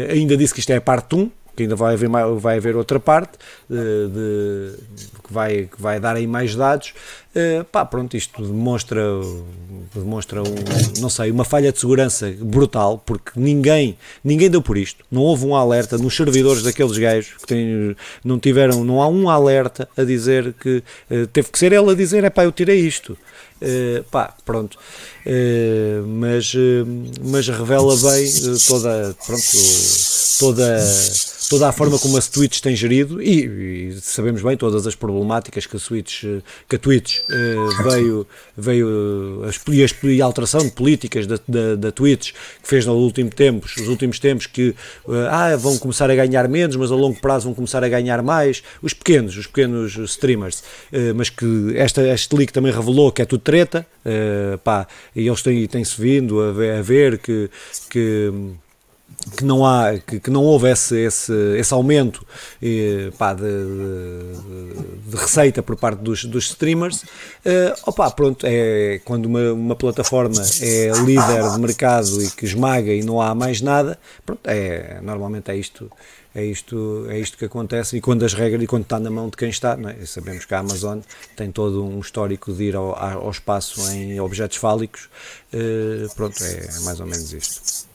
ainda 0.10 0.38
disse 0.38 0.54
que 0.54 0.60
isto 0.60 0.72
é 0.72 0.78
a 0.78 0.82
parte 0.82 1.16
1, 1.16 1.30
que 1.56 1.64
ainda 1.64 1.76
vai 1.76 1.94
haver, 1.94 2.10
vai 2.38 2.58
haver 2.58 2.76
outra 2.76 3.00
parte 3.00 3.38
de, 3.70 3.78
de, 4.08 4.78
que, 5.24 5.34
vai, 5.34 5.70
que 5.74 5.82
vai 5.82 6.00
dar 6.00 6.16
aí 6.16 6.26
mais 6.26 6.56
dados. 6.56 6.94
Uh, 7.36 7.64
pá, 7.66 7.84
pronto, 7.84 8.16
isto 8.16 8.46
demonstra, 8.46 9.02
demonstra 9.94 10.42
um, 10.42 10.56
não 11.00 11.10
sei, 11.10 11.32
uma 11.32 11.44
falha 11.44 11.72
de 11.72 11.80
segurança 11.80 12.32
brutal, 12.40 13.02
porque 13.04 13.32
ninguém, 13.36 13.98
ninguém 14.24 14.50
deu 14.50 14.62
por 14.62 14.78
isto. 14.78 15.04
Não 15.12 15.22
houve 15.22 15.46
um 15.46 15.56
alerta 15.56 15.98
nos 15.98 16.16
servidores 16.16 16.62
daqueles 16.62 16.98
gajos 16.98 17.34
que 17.38 17.48
têm, 17.48 17.96
não 18.24 18.40
tiveram, 18.40 18.84
não 18.84 19.02
há 19.02 19.08
um 19.08 19.30
alerta 19.30 19.90
a 19.98 20.04
dizer 20.04 20.54
que 20.54 20.84
uh, 21.10 21.28
teve 21.28 21.50
que 21.50 21.58
ser 21.58 21.74
ele 21.74 21.92
a 21.92 21.96
dizer, 21.96 22.24
é 22.24 22.30
pá, 22.30 22.44
eu 22.44 22.52
tirei 22.52 22.80
isto. 22.80 23.18
Uh, 23.62 24.04
pá, 24.12 24.36
pronto. 24.46 24.78
Uh, 25.26 26.06
mas, 26.06 26.54
mas 27.24 27.48
revela 27.48 27.96
bem 27.96 28.32
toda, 28.68 29.16
pronto, 29.26 29.42
toda 30.40 30.80
toda 31.54 31.70
a 31.70 31.72
forma 31.72 32.00
como 32.00 32.18
a 32.18 32.22
Twitch 32.22 32.60
tem 32.62 32.76
gerido 32.76 33.22
e, 33.22 33.90
e, 33.90 34.02
sabemos 34.02 34.42
bem 34.42 34.58
todas 34.58 34.88
as 34.88 34.96
problemáticas 34.96 35.68
que 35.68 35.76
a, 35.76 35.80
Switch, 35.80 36.24
que 36.68 36.76
a 36.76 36.80
Twitch 36.80 37.20
uh, 37.20 37.84
veio, 37.84 38.28
veio 38.58 39.44
a, 39.44 39.50
a, 39.50 40.24
a 40.24 40.26
alteração 40.26 40.62
de 40.62 40.72
políticas 40.72 41.28
da, 41.28 41.40
da, 41.48 41.76
da 41.76 41.92
Twitch 41.92 42.32
que 42.32 42.68
fez 42.68 42.88
nos 42.88 42.96
últimos 42.96 43.36
tempos, 43.36 43.76
nos 43.78 43.88
últimos 43.88 44.20
tempos 44.20 44.48
que 44.48 44.76
ah, 45.30 45.56
vão 45.56 45.78
começar 45.78 46.10
a 46.10 46.16
ganhar 46.16 46.48
menos, 46.48 46.76
mas 46.76 46.92
a 46.92 46.96
longo 46.96 47.20
prazo 47.20 47.46
vão 47.46 47.54
começar 47.54 47.84
a 47.84 47.90
ganhar 47.90 48.22
mais. 48.24 48.64
Os 48.82 48.94
pequenos, 48.94 49.38
os 49.38 49.46
pequenos 49.46 49.96
streamers, 49.98 50.64
mas 51.16 51.30
que 51.30 51.74
esta, 51.76 52.02
este 52.08 52.36
leak 52.36 52.52
também 52.52 52.72
revelou 52.72 53.12
que 53.12 53.22
é 53.22 53.26
tudo 53.26 53.42
treta, 53.42 53.86
pá, 54.64 54.88
e 55.16 55.28
eles 55.28 55.42
têm-se 55.42 55.68
têm 55.68 55.84
vindo 55.98 56.42
a 56.42 56.52
ver, 56.52 56.76
a 56.78 56.82
ver 56.82 57.18
que, 57.18 57.50
que 57.90 58.32
que 59.38 59.44
não 59.44 59.66
há 59.66 59.98
que, 59.98 60.20
que, 60.20 60.30
não 60.30 60.44
houve 60.44 60.70
esse, 60.70 60.98
esse, 61.00 61.34
esse 61.58 61.74
aumento 61.74 62.26
eh, 62.62 63.12
pá, 63.18 63.34
de, 63.34 63.42
de, 63.44 65.10
de, 65.10 65.16
receita 65.16 65.64
por 65.64 65.76
parte 65.76 66.00
dos, 66.00 66.26
dos 66.26 66.50
streamers 66.50 67.04
eh, 67.46 67.74
opa, 67.86 68.12
pronto, 68.12 68.46
é 68.48 69.00
quando 69.06 69.26
uma, 69.26 69.54
uma 69.54 69.76
plataforma 69.76 70.42
é 70.62 70.92
líder 71.06 71.52
de 71.52 71.60
mercado 71.60 72.22
e 72.22 72.30
que 72.30 72.46
esmaga 72.46 72.94
e 72.94 73.04
não 73.04 73.22
há 73.22 73.34
mais 73.34 73.62
nada 73.62 73.98
pronto, 74.26 74.42
é, 74.46 75.00
normalmente 75.02 75.52
é 75.52 75.56
isto 75.56 75.90
é 76.36 76.44
isto, 76.44 77.06
é 77.10 77.20
isto 77.20 77.38
que 77.38 77.46
acontece 77.46 77.98
e 77.98 78.02
quando 78.02 78.24
as 78.24 78.34
regras 78.34 78.64
e 78.64 78.66
quando 78.66 78.84
está 78.84 79.00
na 79.00 79.12
mão 79.12 79.30
de 79.30 79.38
quem 79.38 79.50
está, 79.50 79.78
é? 79.80 80.06
sabemos 80.06 80.46
que 80.46 80.54
a 80.56 80.60
Amazon 80.60 81.00
tem 81.36 81.52
todo 81.52 81.86
um 81.86 82.00
histórico 82.00 82.52
de 82.52 82.64
ir 82.64 82.76
ao, 82.76 82.98
ao 82.98 83.30
espaço 83.30 83.80
em 83.92 84.20
objetos 84.20 84.58
fálicos, 84.58 85.10
eh, 85.54 86.08
pronto, 86.16 86.44
é 86.44 86.80
mais 86.82 87.00
ou 87.00 87.06
menos 87.06 87.32
isto. 87.32 87.93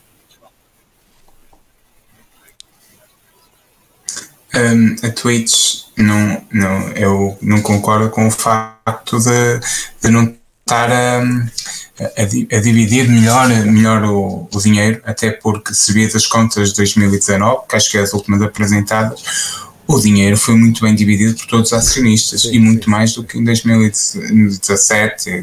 Um, 4.55 4.97
a 5.07 5.11
Twitch 5.11 5.83
não, 5.97 6.43
não, 6.51 6.89
eu 6.93 7.39
não 7.43 7.61
concordo 7.61 8.09
com 8.09 8.27
o 8.27 8.31
facto 8.31 9.19
de, 9.19 9.61
de 10.03 10.11
não 10.11 10.35
estar 10.61 10.91
a, 10.91 11.21
a, 11.21 12.57
a, 12.57 12.61
dividir 12.61 13.09
melhor, 13.09 13.49
melhor 13.67 14.05
o, 14.05 14.49
o, 14.53 14.61
dinheiro, 14.61 15.01
até 15.05 15.31
porque 15.31 15.75
se 15.75 15.93
vê 15.93 16.07
das 16.07 16.27
contas 16.27 16.71
de 16.71 16.77
2019, 16.77 17.67
que 17.69 17.77
acho 17.77 17.91
que 17.91 17.99
é 17.99 18.01
as 18.01 18.13
últimas 18.13 18.41
apresentadas, 18.43 19.23
o 19.87 19.99
dinheiro 19.99 20.37
foi 20.37 20.55
muito 20.55 20.83
bem 20.83 20.95
dividido 20.95 21.35
por 21.35 21.47
todos 21.47 21.73
os 21.73 21.79
acionistas 21.79 22.43
sim, 22.43 22.53
e 22.53 22.59
muito 22.59 22.85
sim. 22.85 22.91
mais 22.91 23.15
do 23.15 23.25
que 23.25 23.39
em 23.39 23.45
2017. 23.45 25.43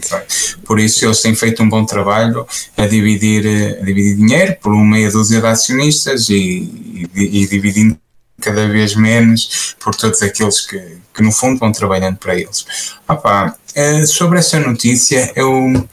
Por 0.63 0.79
isso 0.79 1.03
eles 1.03 1.19
têm 1.21 1.33
feito 1.33 1.63
um 1.63 1.69
bom 1.69 1.83
trabalho 1.83 2.45
a 2.77 2.85
dividir, 2.85 3.43
a 3.81 3.83
dividir 3.83 4.15
dinheiro 4.15 4.55
por 4.61 4.71
uma 4.71 4.85
meia 4.85 5.09
dúzia 5.09 5.41
de 5.41 5.47
acionistas 5.47 6.29
e, 6.29 7.09
e, 7.15 7.41
e 7.41 7.47
dividindo 7.47 7.97
cada 8.45 8.67
vez 8.67 8.95
menos 8.95 9.75
por 9.79 9.95
todos 9.95 10.21
aqueles 10.21 10.61
que, 10.61 10.79
que 11.13 11.23
no 11.23 11.31
fundo 11.31 11.59
vão 11.59 11.71
trabalhando 11.71 12.17
para 12.17 12.35
eles. 12.35 12.65
Opa, 13.07 13.55
eh, 13.73 14.05
sobre 14.05 14.39
essa 14.39 14.59
notícia, 14.59 15.31
eu, 15.35 15.87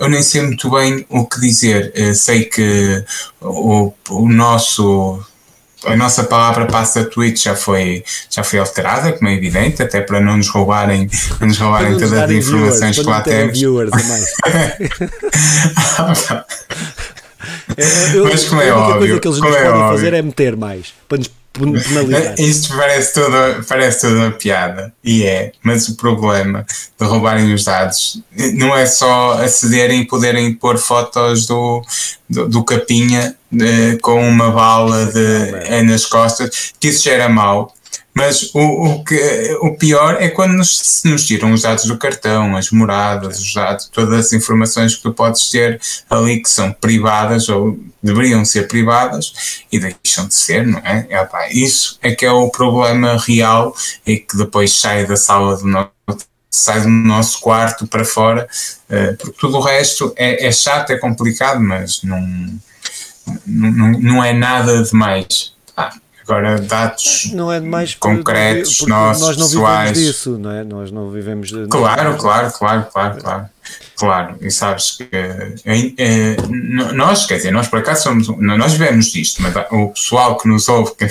eu 0.00 0.08
nem 0.08 0.22
sei 0.22 0.42
muito 0.42 0.70
bem 0.70 1.04
o 1.10 1.26
que 1.26 1.40
dizer. 1.40 1.92
Eu 1.94 2.10
eh, 2.10 2.14
sei 2.14 2.44
que 2.44 3.04
o, 3.40 3.92
o 4.08 4.28
nosso 4.28 5.22
a 5.86 5.96
nossa 5.96 6.24
palavra 6.24 6.66
passa 6.66 7.04
Twitch 7.04 7.44
já 7.44 7.54
foi, 7.54 8.02
já 8.28 8.42
foi 8.42 8.58
alterada, 8.58 9.12
como 9.12 9.28
é 9.28 9.34
evidente, 9.34 9.80
até 9.80 10.00
para 10.00 10.20
não 10.20 10.36
nos 10.36 10.48
roubarem, 10.48 11.08
não 11.40 11.46
nos 11.46 11.58
roubarem 11.58 11.92
todas 11.92 12.12
as 12.14 12.28
informações 12.30 12.96
viewers, 12.96 12.98
que 12.98 13.04
lá 13.04 13.20
temos. 13.20 13.56
Viewers, 13.56 13.90
eu, 18.14 18.24
Mas 18.24 18.44
como 18.44 18.60
é 18.60 18.70
a 18.70 18.76
única 18.76 18.94
óbvio, 18.94 18.98
coisa 18.98 19.20
que 19.20 19.28
eles 19.28 19.38
nos 19.38 19.54
é 19.54 19.64
podem 19.64 19.80
óbvio. 19.80 19.96
fazer 19.96 20.14
é 20.14 20.22
meter 20.22 20.56
mais, 20.56 20.92
para 21.08 21.18
nos 21.18 21.30
penalizar. 21.58 22.34
Isto 22.38 22.76
parece 22.76 23.14
toda, 23.14 23.60
parece 23.68 24.00
toda 24.02 24.14
uma 24.14 24.30
piada, 24.30 24.92
e 25.02 25.24
é, 25.24 25.52
mas 25.62 25.88
o 25.88 25.96
problema 25.96 26.64
de 26.98 27.06
roubarem 27.06 27.52
os 27.52 27.64
dados 27.64 28.22
não 28.54 28.76
é 28.76 28.86
só 28.86 29.32
acederem 29.42 30.02
e 30.02 30.06
poderem 30.06 30.54
pôr 30.54 30.78
fotos 30.78 31.46
do, 31.46 31.82
do, 32.28 32.48
do 32.48 32.64
Capinha 32.64 33.34
de, 33.50 33.66
eh, 33.66 33.98
com 34.00 34.20
uma 34.28 34.50
bala 34.50 35.06
de, 35.06 35.54
é 35.66 35.82
nas 35.82 36.04
costas, 36.04 36.72
que 36.78 36.88
isso 36.88 37.04
já 37.04 37.12
era 37.12 37.28
mau 37.28 37.72
mas 38.14 38.50
o, 38.52 38.58
o, 38.58 39.04
que, 39.04 39.56
o 39.60 39.76
pior 39.76 40.16
é 40.20 40.28
quando 40.28 40.54
nos, 40.54 41.02
nos 41.04 41.24
tiram 41.24 41.52
os 41.52 41.62
dados 41.62 41.84
do 41.84 41.96
cartão, 41.96 42.56
as 42.56 42.70
moradas, 42.70 43.38
os 43.38 43.54
dados, 43.54 43.88
todas 43.92 44.26
as 44.26 44.32
informações 44.32 44.96
que 44.96 45.02
tu 45.02 45.12
podes 45.12 45.48
ter 45.50 45.80
ali 46.10 46.42
que 46.42 46.50
são 46.50 46.72
privadas 46.72 47.48
ou 47.48 47.78
deveriam 48.02 48.44
ser 48.44 48.66
privadas 48.66 49.62
e 49.70 49.78
deixam 49.78 50.26
de 50.26 50.34
ser, 50.34 50.66
não 50.66 50.80
é? 50.80 51.06
é 51.10 51.24
pá, 51.24 51.48
isso 51.50 51.98
é 52.02 52.12
que 52.12 52.26
é 52.26 52.32
o 52.32 52.50
problema 52.50 53.16
real 53.16 53.72
e 54.04 54.18
que 54.18 54.36
depois 54.36 54.72
sai 54.72 55.06
da 55.06 55.16
sala 55.16 55.56
do 55.56 55.66
nosso 55.66 55.92
sai 56.50 56.80
do 56.80 56.88
nosso 56.88 57.40
quarto 57.40 57.86
para 57.86 58.04
fora, 58.04 58.48
uh, 58.90 59.16
porque 59.16 59.38
tudo 59.38 59.58
o 59.58 59.60
resto 59.60 60.12
é, 60.16 60.46
é 60.46 60.50
chato, 60.50 60.90
é 60.90 60.96
complicado, 60.96 61.60
mas 61.60 62.02
não, 62.02 62.20
não, 63.46 63.92
não 63.92 64.24
é 64.24 64.32
nada 64.32 64.82
demais. 64.82 65.52
Ah, 65.76 65.92
Agora, 66.28 66.60
dados 66.60 67.30
não 67.32 67.50
é 67.50 67.58
demais 67.58 67.94
concretos, 67.94 68.76
porque, 68.76 68.90
nossos, 68.90 69.22
nós 69.22 69.36
não 69.38 69.48
vivemos 69.48 69.98
disso, 69.98 70.38
não 70.38 70.50
é? 70.50 70.62
Nós 70.62 70.90
não 70.90 71.10
vivemos. 71.10 71.50
De, 71.50 71.66
claro, 71.68 72.18
claro, 72.18 72.52
claro, 72.52 72.86
claro, 72.92 73.18
claro. 73.18 73.46
Claro, 73.96 74.36
e 74.40 74.50
sabes 74.50 74.92
que 74.92 75.08
é, 75.10 75.52
é, 75.96 76.36
nós, 76.94 77.26
quer 77.26 77.36
dizer, 77.36 77.50
nós 77.50 77.66
por 77.66 77.78
acaso 77.78 78.04
somos, 78.04 78.28
nós 78.28 78.72
vivemos 78.72 79.06
disto, 79.06 79.42
mas 79.42 79.54
o 79.70 79.88
pessoal 79.88 80.36
que 80.36 80.46
nos 80.46 80.68
ouve, 80.68 80.94
que 80.94 81.08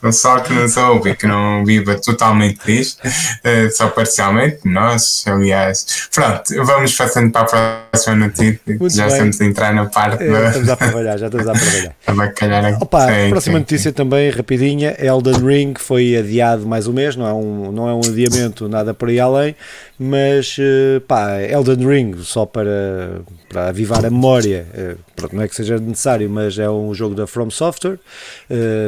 pessoal 0.00 0.42
que 0.42 0.52
nos 0.52 0.76
ouve 0.76 1.10
e 1.10 1.16
que 1.16 1.26
não 1.26 1.64
viva 1.64 1.94
totalmente 1.96 2.60
disto, 2.64 3.00
uh, 3.06 3.70
só 3.72 3.88
parcialmente, 3.88 4.60
nós, 4.64 5.24
aliás. 5.26 6.08
Pronto, 6.12 6.44
vamos 6.64 6.94
passando 6.94 7.32
para 7.32 7.42
a 7.42 7.88
próxima 7.90 8.16
notícia, 8.16 8.60
Muito 8.66 8.94
já 8.94 9.04
bem. 9.04 9.12
estamos 9.12 9.40
a 9.40 9.44
entrar 9.44 9.74
na 9.74 9.86
parte. 9.86 10.22
É, 10.22 10.30
da... 10.30 10.48
Estamos 10.48 10.68
a 10.68 10.76
trabalhar, 10.76 11.16
já 11.16 11.26
estamos 11.26 11.48
a 11.48 11.52
trabalhar. 11.52 12.32
calhar 12.34 12.82
Opa, 12.82 13.00
sim, 13.08 13.30
próxima 13.30 13.54
sim, 13.54 13.60
notícia 13.60 13.90
sim. 13.90 13.94
também, 13.94 14.30
rapidinha: 14.30 14.96
Elden 14.98 15.44
Ring 15.44 15.74
foi 15.78 16.16
adiado 16.16 16.66
mais 16.66 16.86
um 16.86 16.92
mês, 16.92 17.16
não 17.16 17.26
é 17.26 17.32
um, 17.32 17.72
não 17.72 17.88
é 17.88 17.94
um 17.94 18.00
adiamento, 18.00 18.68
nada 18.68 18.94
por 18.94 19.08
aí 19.08 19.18
além, 19.18 19.56
mas 19.98 20.56
uh, 20.58 21.00
pá, 21.02 21.40
Elden 21.40 21.86
Ring, 21.86 22.16
só 22.22 22.46
para, 22.46 23.20
para 23.48 23.68
avivar 23.68 24.04
a 24.04 24.10
memória, 24.10 24.66
uh, 24.74 24.98
pronto, 25.14 25.34
não 25.34 25.42
é 25.42 25.48
que 25.48 25.54
seja 25.54 25.78
necessário, 25.78 26.28
mas 26.28 26.58
é 26.58 26.68
um 26.68 26.92
jogo 26.94 27.14
da 27.14 27.26
From 27.26 27.50
Software. 27.50 27.98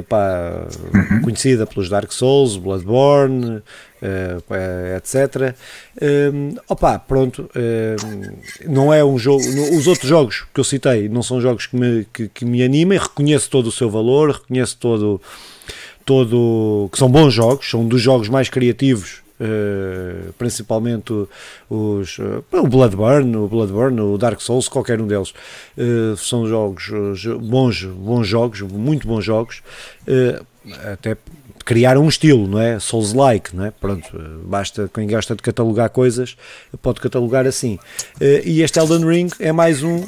Pá, 0.09 0.67
uhum. 0.94 1.22
conhecida 1.22 1.66
pelos 1.66 1.88
Dark 1.88 2.12
Souls, 2.12 2.57
Bloodborne, 2.57 3.57
uh, 4.02 4.96
etc. 4.96 5.54
Um, 6.00 6.54
opa, 6.68 6.98
pronto, 6.98 7.50
não 8.66 8.92
é 8.92 9.04
um 9.04 9.18
jogo. 9.18 9.42
Os 9.76 9.87
outros 9.87 10.09
jogos 10.09 10.46
que 10.52 10.61
eu 10.61 10.64
citei 10.64 11.09
não 11.09 11.22
são 11.22 11.40
jogos 11.40 11.66
que 11.66 11.76
me, 11.76 12.07
que, 12.12 12.28
que 12.28 12.44
me 12.44 12.62
animem, 12.62 12.98
reconheço 12.98 13.50
todo 13.50 13.66
o 13.66 13.72
seu 13.72 13.90
valor, 13.90 14.31
reconheço 14.31 14.76
todo. 14.78 15.20
Todo, 16.04 16.88
que 16.90 16.96
são 16.96 17.11
bons 17.11 17.35
jogos, 17.35 17.68
são 17.68 17.87
dos 17.87 18.00
jogos 18.00 18.31
mais 18.31 18.48
criativos 18.48 19.20
Uh, 19.40 20.33
principalmente 20.33 21.12
os, 21.70 22.18
uh, 22.18 22.44
o 22.50 22.66
Bloodborne, 22.66 23.37
o 23.37 23.46
Bloodborne, 23.46 24.00
o 24.00 24.18
Dark 24.18 24.40
Souls, 24.40 24.66
qualquer 24.66 25.00
um 25.00 25.07
deles 25.07 25.33
uh, 25.76 26.16
são 26.16 26.44
jogos 26.48 26.90
bons, 27.40 27.85
bons 27.85 28.26
jogos, 28.26 28.62
muito 28.62 29.07
bons 29.07 29.24
jogos, 29.24 29.62
até 30.92 31.16
criar 31.64 31.98
um 31.98 32.09
estilo, 32.09 32.48
não 32.48 32.59
é? 32.59 32.78
Souls-like, 32.81 33.54
não 33.54 33.66
é? 33.66 33.70
Pronto, 33.70 34.09
basta 34.44 34.90
quem 34.92 35.07
gosta 35.07 35.37
de 35.37 35.42
catalogar 35.42 35.90
coisas 35.90 36.35
pode 36.81 36.98
catalogar 36.98 37.46
assim. 37.46 37.78
E 38.44 38.62
este 38.62 38.78
Elden 38.78 39.04
Ring 39.04 39.28
é 39.38 39.52
mais 39.52 39.83
um 39.83 40.00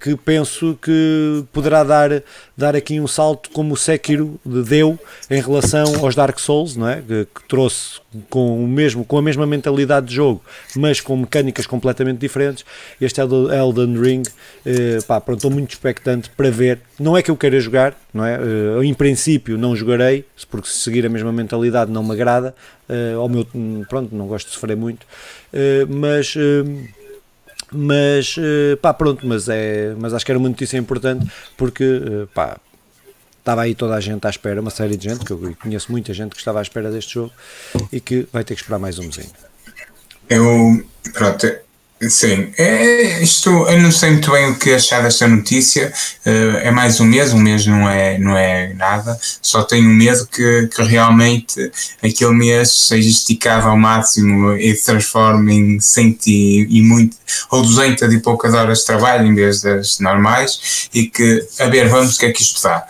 que 0.00 0.16
penso 0.16 0.78
que 0.80 1.44
poderá 1.52 1.84
dar, 1.84 2.22
dar 2.56 2.74
aqui 2.74 2.98
um 2.98 3.06
salto 3.06 3.50
como 3.50 3.74
o 3.74 3.76
Sekiro 3.76 4.40
deu 4.42 4.98
em 5.30 5.42
relação 5.42 6.02
aos 6.02 6.14
Dark 6.14 6.38
Souls, 6.38 6.76
não 6.76 6.88
é? 6.88 7.02
Que, 7.02 7.26
que 7.26 7.46
trouxe 7.46 8.00
com, 8.28 8.64
o 8.64 8.68
mesmo, 8.68 9.04
com 9.04 9.18
a 9.18 9.22
mesma 9.22 9.46
mentalidade 9.46 10.06
de 10.06 10.14
jogo, 10.14 10.42
mas 10.74 11.00
com 11.00 11.16
mecânicas 11.16 11.66
completamente 11.66 12.18
diferentes. 12.18 12.64
Este 13.00 13.20
Elden 13.20 14.00
Ring, 14.00 14.22
eh, 14.64 14.98
pá, 15.06 15.20
pronto, 15.20 15.38
estou 15.38 15.50
muito 15.50 15.70
expectante 15.70 16.30
para 16.30 16.50
ver. 16.50 16.80
Não 16.98 17.16
é 17.16 17.22
que 17.22 17.30
eu 17.30 17.36
queira 17.36 17.58
jogar, 17.60 17.94
não 18.12 18.24
é? 18.24 18.34
Eh, 18.34 18.84
em 18.84 18.94
princípio 18.94 19.58
não 19.58 19.74
jogarei, 19.74 20.24
porque 20.50 20.68
se 20.68 20.78
seguir 20.78 21.04
a 21.06 21.08
mesma 21.08 21.32
mentalidade 21.32 21.90
não 21.90 22.02
me 22.02 22.12
agrada. 22.12 22.54
Eh, 22.88 23.14
ao 23.14 23.28
meu, 23.28 23.46
pronto, 23.88 24.14
não 24.14 24.26
gosto 24.26 24.46
de 24.46 24.54
sofrer 24.54 24.76
muito, 24.76 25.06
eh, 25.52 25.84
mas 25.88 26.34
eh, 26.36 26.88
mas 27.72 28.36
pá, 28.80 28.94
pronto, 28.94 29.26
mas, 29.26 29.48
é, 29.48 29.92
mas 29.98 30.14
acho 30.14 30.24
que 30.24 30.30
era 30.30 30.38
uma 30.38 30.48
notícia 30.48 30.78
importante 30.78 31.26
porque 31.56 32.00
pá, 32.32 32.58
estava 33.46 33.62
aí 33.62 33.76
toda 33.76 33.94
a 33.94 34.00
gente 34.00 34.26
à 34.26 34.30
espera, 34.30 34.60
uma 34.60 34.70
série 34.70 34.96
de 34.96 35.08
gente, 35.08 35.24
que 35.24 35.30
eu 35.30 35.56
conheço 35.62 35.92
muita 35.92 36.12
gente 36.12 36.30
que 36.30 36.38
estava 36.38 36.58
à 36.58 36.62
espera 36.62 36.90
deste 36.90 37.14
jogo 37.14 37.32
e 37.92 38.00
que 38.00 38.26
vai 38.32 38.42
ter 38.42 38.56
que 38.56 38.60
esperar 38.60 38.80
mais 38.80 38.98
um 38.98 39.04
mesinho. 39.04 39.30
Eu, 40.28 40.84
pronto, 41.12 41.46
Sim, 42.10 42.52
é, 42.58 43.22
isto 43.22 43.48
eu 43.48 43.80
não 43.80 43.90
sei 43.90 44.10
muito 44.10 44.30
bem 44.30 44.50
o 44.50 44.58
que 44.58 44.74
achar 44.74 45.02
desta 45.02 45.26
notícia. 45.26 45.90
Uh, 46.26 46.58
é 46.58 46.70
mais 46.70 47.00
um 47.00 47.06
mês, 47.06 47.32
um 47.32 47.38
mês 47.38 47.64
não 47.64 47.88
é, 47.88 48.18
não 48.18 48.36
é 48.36 48.74
nada. 48.74 49.18
Só 49.40 49.62
tenho 49.62 49.88
medo 49.88 50.26
que, 50.26 50.66
que 50.66 50.82
realmente 50.82 51.72
aquele 52.02 52.34
mês 52.34 52.70
seja 52.70 53.08
esticado 53.08 53.66
ao 53.68 53.78
máximo 53.78 54.52
e 54.52 54.74
se 54.74 54.84
transforme 54.84 55.54
em 55.54 55.80
100 55.80 56.18
e, 56.26 56.78
e 56.78 56.82
muito, 56.82 57.16
ou 57.50 57.62
200 57.62 58.12
e 58.12 58.18
poucas 58.20 58.52
horas 58.52 58.80
de 58.80 58.86
trabalho 58.86 59.26
em 59.26 59.34
vez 59.34 59.62
das 59.62 59.98
normais 59.98 60.88
e 60.92 61.06
que, 61.06 61.46
a 61.58 61.66
ver, 61.68 61.88
vamos 61.88 62.16
o 62.16 62.18
que 62.18 62.26
é 62.26 62.32
que 62.32 62.42
isto 62.42 62.62
dá. 62.62 62.86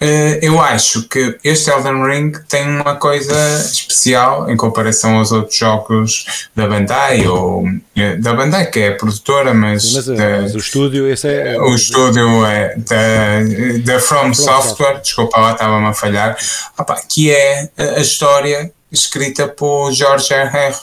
Uh, 0.00 0.38
eu 0.42 0.60
acho 0.60 1.08
que 1.08 1.38
este 1.42 1.70
Elden 1.70 2.04
Ring 2.04 2.32
tem 2.48 2.68
uma 2.68 2.96
coisa 2.96 3.34
especial 3.60 4.50
em 4.50 4.56
comparação 4.56 5.16
aos 5.16 5.32
outros 5.32 5.56
jogos 5.56 6.48
da 6.54 6.66
Bandai, 6.66 7.26
ou 7.26 7.64
uh, 7.64 8.20
da 8.20 8.34
Bandai, 8.34 8.66
que 8.66 8.80
é 8.80 8.88
a 8.88 8.96
produtora, 8.96 9.54
mas, 9.54 9.92
mas, 9.92 10.06
da, 10.06 10.40
mas 10.42 10.54
o 10.54 10.58
estúdio, 10.58 11.08
esse 11.08 11.28
é. 11.28 11.58
O 11.60 11.74
estúdio 11.74 12.44
é 12.44 12.76
da, 12.76 13.92
da 13.92 14.00
From, 14.00 14.34
From 14.34 14.34
Software, 14.34 15.00
desculpa 15.00 15.40
lá, 15.40 15.52
estava-me 15.52 15.86
a 15.86 15.94
falhar, 15.94 16.36
opa, 16.78 17.00
que 17.08 17.30
é 17.30 17.70
a 17.78 18.00
história 18.00 18.72
escrita 18.90 19.48
por 19.48 19.92
George 19.92 20.32
R. 20.32 20.56
R. 20.56 20.76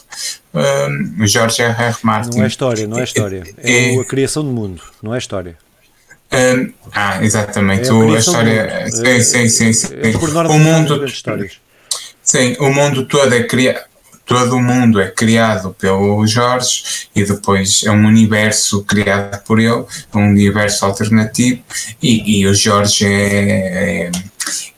Um, 0.54 1.26
George 1.26 1.62
R. 1.62 1.76
R. 1.82 1.98
Martin. 2.04 2.38
Não 2.38 2.44
é 2.44 2.48
história, 2.48 2.88
não 2.88 3.00
é 3.00 3.04
história. 3.04 3.44
É, 3.58 3.96
é 3.96 4.00
a 4.00 4.06
criação 4.06 4.44
do 4.44 4.52
mundo, 4.52 4.82
não 5.02 5.14
é 5.14 5.18
história. 5.18 5.58
Um, 6.34 6.74
ah, 6.94 7.24
exatamente. 7.24 7.90
É 7.90 7.92
a, 7.92 7.96
a 7.96 8.20
história. 8.20 8.88
Sim, 8.90 9.08
é, 9.08 9.20
sim, 9.20 9.50
sim. 9.50 9.74
sim. 9.74 9.88
É, 10.02 10.12
por 10.12 10.32
norma, 10.32 10.54
o 10.54 10.60
mundo. 10.60 11.06
Sim, 12.24 12.56
o 12.60 12.70
mundo 12.70 13.06
todo 13.06 13.34
é 13.34 13.44
criado. 13.44 13.92
Todo 14.26 14.56
o 14.56 14.62
mundo 14.62 15.02
é 15.02 15.10
criado 15.10 15.76
pelo 15.78 16.26
Jorge 16.26 17.10
e 17.14 17.26
depois 17.26 17.84
é 17.84 17.92
um 17.92 18.06
universo 18.06 18.82
criado 18.86 19.44
por 19.44 19.60
ele, 19.60 19.84
um 20.14 20.30
universo 20.30 20.86
alternativo. 20.86 21.62
E, 22.02 22.40
e 22.40 22.48
o 22.48 22.54
Jorge 22.54 23.06
é, 23.06 24.10
é, 24.10 24.12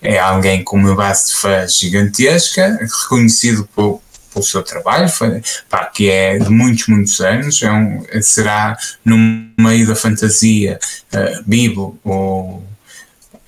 é 0.02 0.20
alguém 0.20 0.64
com 0.64 0.78
uma 0.78 0.96
base 0.96 1.28
de 1.28 1.36
fãs 1.36 1.78
gigantesca, 1.78 2.80
reconhecido 3.04 3.70
por, 3.76 4.02
pelo 4.34 4.44
seu 4.44 4.64
trabalho, 4.64 5.08
foi, 5.08 5.42
pá, 5.70 5.86
que 5.86 6.10
é 6.10 6.38
de 6.40 6.50
muitos, 6.50 6.88
muitos 6.88 7.22
anos, 7.22 7.62
é 7.62 7.72
um, 7.72 8.04
será 8.22 8.78
no 9.06 9.18
meio 9.60 9.88
da 9.88 9.96
fantasia 9.96 10.80
uh, 11.14 11.44
Bibo 11.46 12.00
ou 12.04 12.64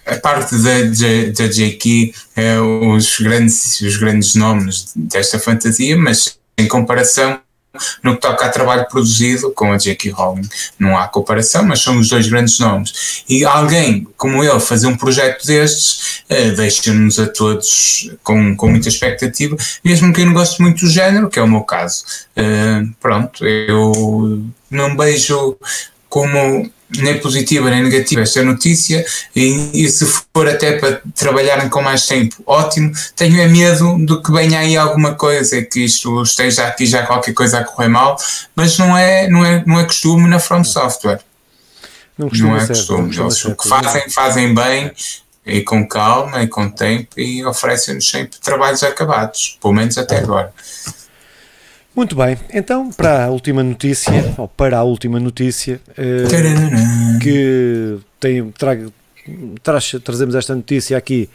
a 0.06 0.16
parte 0.18 0.56
da, 0.58 0.82
da, 0.82 1.32
da 1.36 1.48
JK, 1.48 2.14
é, 2.36 2.60
os, 2.60 3.20
grandes, 3.20 3.82
os 3.82 3.98
grandes 3.98 4.36
nomes 4.36 4.92
desta 4.96 5.40
fantasia, 5.40 5.98
mas 5.98 6.38
em 6.58 6.68
comparação 6.68 7.40
no 8.04 8.16
que 8.16 8.22
toca 8.22 8.46
a 8.46 8.50
trabalho 8.50 8.88
produzido 8.88 9.52
com 9.52 9.72
a 9.72 9.78
J.K. 9.78 10.12
Rowling, 10.12 10.48
não 10.80 10.98
há 10.98 11.08
comparação, 11.08 11.64
mas 11.64 11.82
são 11.82 12.00
os 12.00 12.10
dois 12.10 12.28
grandes 12.28 12.60
nomes. 12.60 13.24
E 13.28 13.46
alguém 13.46 14.08
como 14.18 14.44
ele 14.44 14.60
fazer 14.60 14.88
um 14.88 14.98
projeto 14.98 15.46
destes 15.46 16.24
uh, 16.30 16.56
deixa-nos 16.56 17.20
a 17.20 17.28
todos 17.28 18.12
com, 18.24 18.56
com 18.56 18.70
muita 18.70 18.90
expectativa, 18.90 19.56
mesmo 19.84 20.14
que 20.14 20.22
eu 20.22 20.26
não 20.26 20.34
goste 20.34 20.62
muito 20.62 20.86
do 20.86 20.92
género, 20.92 21.30
que 21.30 21.40
é 21.40 21.42
o 21.42 21.48
meu 21.48 21.62
caso. 21.62 22.04
Uh, 22.38 22.94
pronto, 23.00 23.46
eu 23.46 24.46
não 24.70 24.96
vejo 24.98 25.58
como 26.16 26.72
nem 26.98 27.20
positiva 27.20 27.70
nem 27.70 27.84
negativa 27.84 28.22
esta 28.22 28.42
notícia 28.42 29.06
e, 29.36 29.84
e, 29.84 29.90
se 29.90 30.06
for 30.34 30.48
até 30.48 30.80
para 30.80 31.02
trabalharem 31.14 31.68
com 31.68 31.82
mais 31.82 32.08
tempo, 32.08 32.42
ótimo. 32.46 32.94
Tenho 33.18 33.42
é 33.42 33.50
medo 33.50 33.98
de 34.06 34.22
que 34.22 34.32
venha 34.32 34.60
aí 34.60 34.78
alguma 34.78 35.14
coisa, 35.16 35.62
que 35.62 35.82
isto 35.84 36.24
esteja 36.24 36.68
aqui 36.68 36.86
já 36.86 37.06
qualquer 37.06 37.34
coisa 37.34 37.60
a 37.60 37.66
correr 37.66 37.90
mal, 37.90 38.16
mas 38.56 38.78
não 38.78 38.98
é, 38.98 39.28
não 39.28 39.44
é, 39.44 39.62
não 39.68 39.78
é 39.78 39.84
costume 39.84 40.30
na 40.30 40.40
From 40.40 40.64
Software. 40.64 41.20
Não, 42.18 42.30
não 42.30 42.56
é 42.56 42.66
costume. 42.66 43.14
Eles 43.14 43.44
o 43.44 43.54
que 43.54 43.68
fazem, 43.68 44.10
fazem 44.10 44.56
bem 44.56 44.94
e 45.46 45.62
com 45.64 45.86
calma 45.86 46.44
e 46.44 46.48
com 46.48 46.70
tempo 46.70 47.20
e 47.20 47.46
oferecem-nos 47.46 48.10
sempre 48.10 48.40
trabalhos 48.40 48.84
acabados, 48.84 49.58
pelo 49.62 49.74
menos 49.74 49.98
até 49.98 50.20
agora. 50.20 50.54
Muito 51.96 52.14
bem, 52.14 52.38
então 52.54 52.92
para 52.92 53.26
a 53.26 53.30
última 53.30 53.64
notícia, 53.64 54.12
ou 54.38 54.50
para 54.50 54.80
a 54.80 54.84
última 54.84 55.18
notícia, 55.18 55.80
uh, 55.92 57.20
que 57.22 57.98
tem, 58.20 58.52
trago, 58.52 58.92
traz, 59.64 59.96
trazemos 60.04 60.36
esta 60.36 60.54
notícia 60.54 60.98
aqui. 60.98 61.30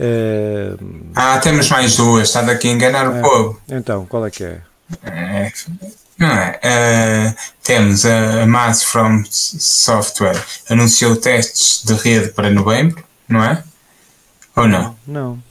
Uh, 0.00 0.78
ah, 1.14 1.38
temos 1.38 1.68
mais 1.68 1.96
duas, 1.96 2.28
está 2.28 2.40
daqui 2.40 2.68
a 2.68 2.72
enganar 2.72 3.08
o 3.10 3.20
povo. 3.20 3.60
Então, 3.68 4.06
qual 4.06 4.26
é 4.26 4.30
que 4.30 4.44
é? 4.44 4.60
é 5.04 5.52
não 6.18 6.28
é? 6.28 6.60
Uh, 6.64 7.34
temos 7.62 8.06
a 8.06 8.46
Mass 8.46 8.84
From 8.84 9.22
Software 9.30 10.42
anunciou 10.70 11.14
testes 11.16 11.82
de 11.84 11.92
rede 11.92 12.30
para 12.30 12.48
novembro, 12.48 13.04
não 13.28 13.44
é? 13.44 13.62
Ou 14.56 14.66
não? 14.66 14.96
Não. 15.06 15.42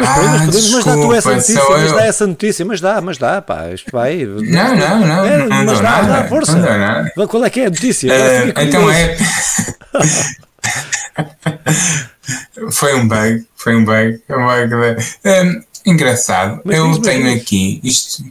Mas, 0.00 0.08
ah, 0.08 0.22
mas 0.22 0.46
podemos, 0.46 0.72
mas 0.72 0.84
dá 0.84 0.94
tu 0.94 1.12
essa 1.14 1.30
notícia, 1.34 1.62
mas 1.68 1.92
dá 1.92 2.04
essa 2.06 2.26
notícia, 2.26 2.64
mas 2.64 2.80
dá, 2.80 3.00
mas 3.02 3.18
dá, 3.18 3.42
pá, 3.42 3.68
isto 3.68 3.90
vai. 3.92 4.24
Não, 4.24 4.76
não, 4.76 5.06
não. 5.06 5.24
É, 5.26 5.38
não 5.46 5.48
mas 5.48 5.80
dá, 5.80 5.82
nada, 5.82 6.22
dá, 6.22 6.28
força. 6.28 6.56
Não 6.56 6.78
nada. 6.78 7.12
Qual 7.28 7.44
é 7.44 7.50
que 7.50 7.60
é 7.60 7.66
a 7.66 7.70
notícia? 7.70 8.10
Uh, 8.10 8.60
então 8.60 8.90
é. 8.90 9.16
foi 12.72 12.94
um 12.94 13.06
bug, 13.06 13.46
foi 13.54 13.76
um 13.76 13.84
bug. 13.84 14.22
Um 14.30 14.46
bug 14.46 14.74
um, 14.74 15.62
engraçado. 15.84 16.62
Mas 16.64 16.78
eu 16.78 16.98
tenho 17.02 17.34
aqui 17.34 17.78
isto. 17.84 18.24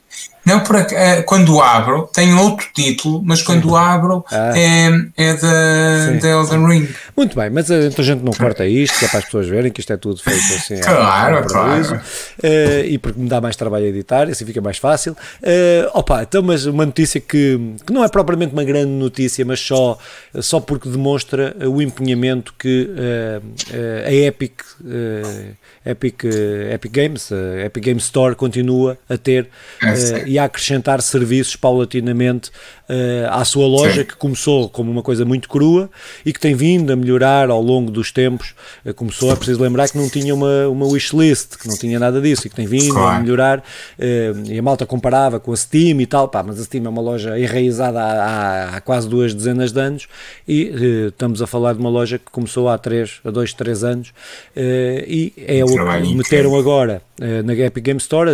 Não, 0.49 0.61
por, 0.61 0.75
uh, 0.77 0.83
quando 1.27 1.61
abro, 1.61 2.09
tem 2.11 2.33
outro 2.33 2.67
título, 2.73 3.21
mas 3.23 3.43
quando 3.43 3.75
abro 3.75 4.25
ah. 4.31 4.51
é, 4.57 4.89
é 5.15 5.33
da, 5.35 6.27
Elden 6.27 6.65
Ring. 6.65 6.89
Muito 7.15 7.35
bem, 7.35 7.51
mas 7.51 7.69
eh, 7.69 7.85
então 7.85 8.01
a 8.03 8.07
gente 8.07 8.23
não 8.23 8.31
corta 8.31 8.65
isto, 8.65 8.97
que 8.97 9.05
é 9.05 9.07
para 9.09 9.19
as 9.19 9.25
pessoas 9.25 9.47
verem 9.47 9.71
que 9.71 9.79
isto 9.79 9.93
é 9.93 9.97
tudo 9.97 10.19
feito 10.21 10.39
assim. 10.55 10.79
Claro, 10.89 11.45
claro. 11.47 11.95
Uh, 12.43 12.85
e 12.85 12.97
porque 12.97 13.19
me 13.19 13.29
dá 13.29 13.39
mais 13.39 13.55
trabalho 13.55 13.85
a 13.85 13.87
editar, 13.87 14.27
assim 14.27 14.45
fica 14.45 14.61
mais 14.61 14.77
fácil. 14.77 15.15
Uh, 15.41 15.89
opa, 15.93 16.23
então, 16.23 16.41
mas 16.41 16.65
uma 16.65 16.85
notícia 16.85 17.19
que, 17.21 17.75
que 17.85 17.93
não 17.93 18.03
é 18.03 18.07
propriamente 18.07 18.53
uma 18.53 18.63
grande 18.63 18.91
notícia, 18.91 19.45
mas 19.45 19.59
só, 19.59 19.97
só 20.41 20.59
porque 20.59 20.89
demonstra 20.89 21.55
o 21.67 21.81
empenhamento 21.81 22.53
que 22.57 22.89
uh, 22.89 24.07
a 24.07 24.11
Epic, 24.11 24.61
Epic, 25.85 26.23
Epic 26.73 26.91
Games, 26.91 27.31
a 27.31 27.65
Epic 27.65 27.83
Games 27.83 28.03
Store 28.03 28.35
continua 28.35 28.97
a 29.07 29.17
ter 29.17 29.47
é, 29.83 30.29
a 30.39 30.45
acrescentar 30.45 31.01
serviços 31.01 31.55
paulatinamente 31.55 32.51
à 33.29 33.45
sua 33.45 33.67
loja, 33.67 34.01
Sim. 34.01 34.07
que 34.07 34.15
começou 34.15 34.69
como 34.69 34.91
uma 34.91 35.03
coisa 35.03 35.23
muito 35.23 35.47
crua 35.47 35.89
e 36.25 36.33
que 36.33 36.39
tem 36.39 36.55
vindo 36.55 36.91
a 36.91 36.95
melhorar 36.95 37.49
ao 37.49 37.61
longo 37.61 37.91
dos 37.91 38.11
tempos. 38.11 38.53
Uh, 38.85 38.93
começou, 38.93 39.31
é 39.31 39.35
preciso 39.35 39.61
lembrar 39.61 39.89
que 39.89 39.97
não 39.97 40.09
tinha 40.09 40.33
uma, 40.33 40.67
uma 40.67 40.85
wishlist, 40.87 41.57
que 41.57 41.67
não 41.67 41.77
tinha 41.77 41.99
nada 41.99 42.19
disso 42.19 42.47
e 42.47 42.49
que 42.49 42.55
tem 42.55 42.65
vindo 42.65 42.93
claro. 42.93 43.17
a 43.17 43.19
melhorar. 43.19 43.59
Uh, 43.59 44.51
e 44.51 44.57
a 44.57 44.61
malta 44.61 44.85
comparava 44.85 45.39
com 45.39 45.51
a 45.51 45.57
Steam 45.57 46.01
e 46.01 46.05
tal, 46.05 46.27
pá, 46.27 46.43
mas 46.43 46.59
a 46.59 46.63
Steam 46.63 46.85
é 46.85 46.89
uma 46.89 47.01
loja 47.01 47.39
enraizada 47.39 47.99
há, 47.99 48.11
há, 48.11 48.75
há 48.77 48.81
quase 48.81 49.07
duas 49.07 49.33
dezenas 49.33 49.71
de 49.71 49.79
anos 49.79 50.07
e 50.47 51.07
estamos 51.07 51.41
a 51.41 51.47
falar 51.47 51.73
de 51.73 51.79
uma 51.79 51.89
loja 51.89 52.17
que 52.17 52.31
começou 52.31 52.69
há 52.69 52.77
três, 52.77 53.19
a 53.23 53.29
dois, 53.29 53.53
três 53.53 53.83
anos 53.83 54.11
e 54.55 55.33
é 55.37 55.63
o 55.63 55.67
que 55.67 56.15
meteram 56.15 56.55
agora 56.57 57.01
na 57.43 57.53
Epic 57.53 57.83
Game 57.83 57.99
Store, 57.99 58.31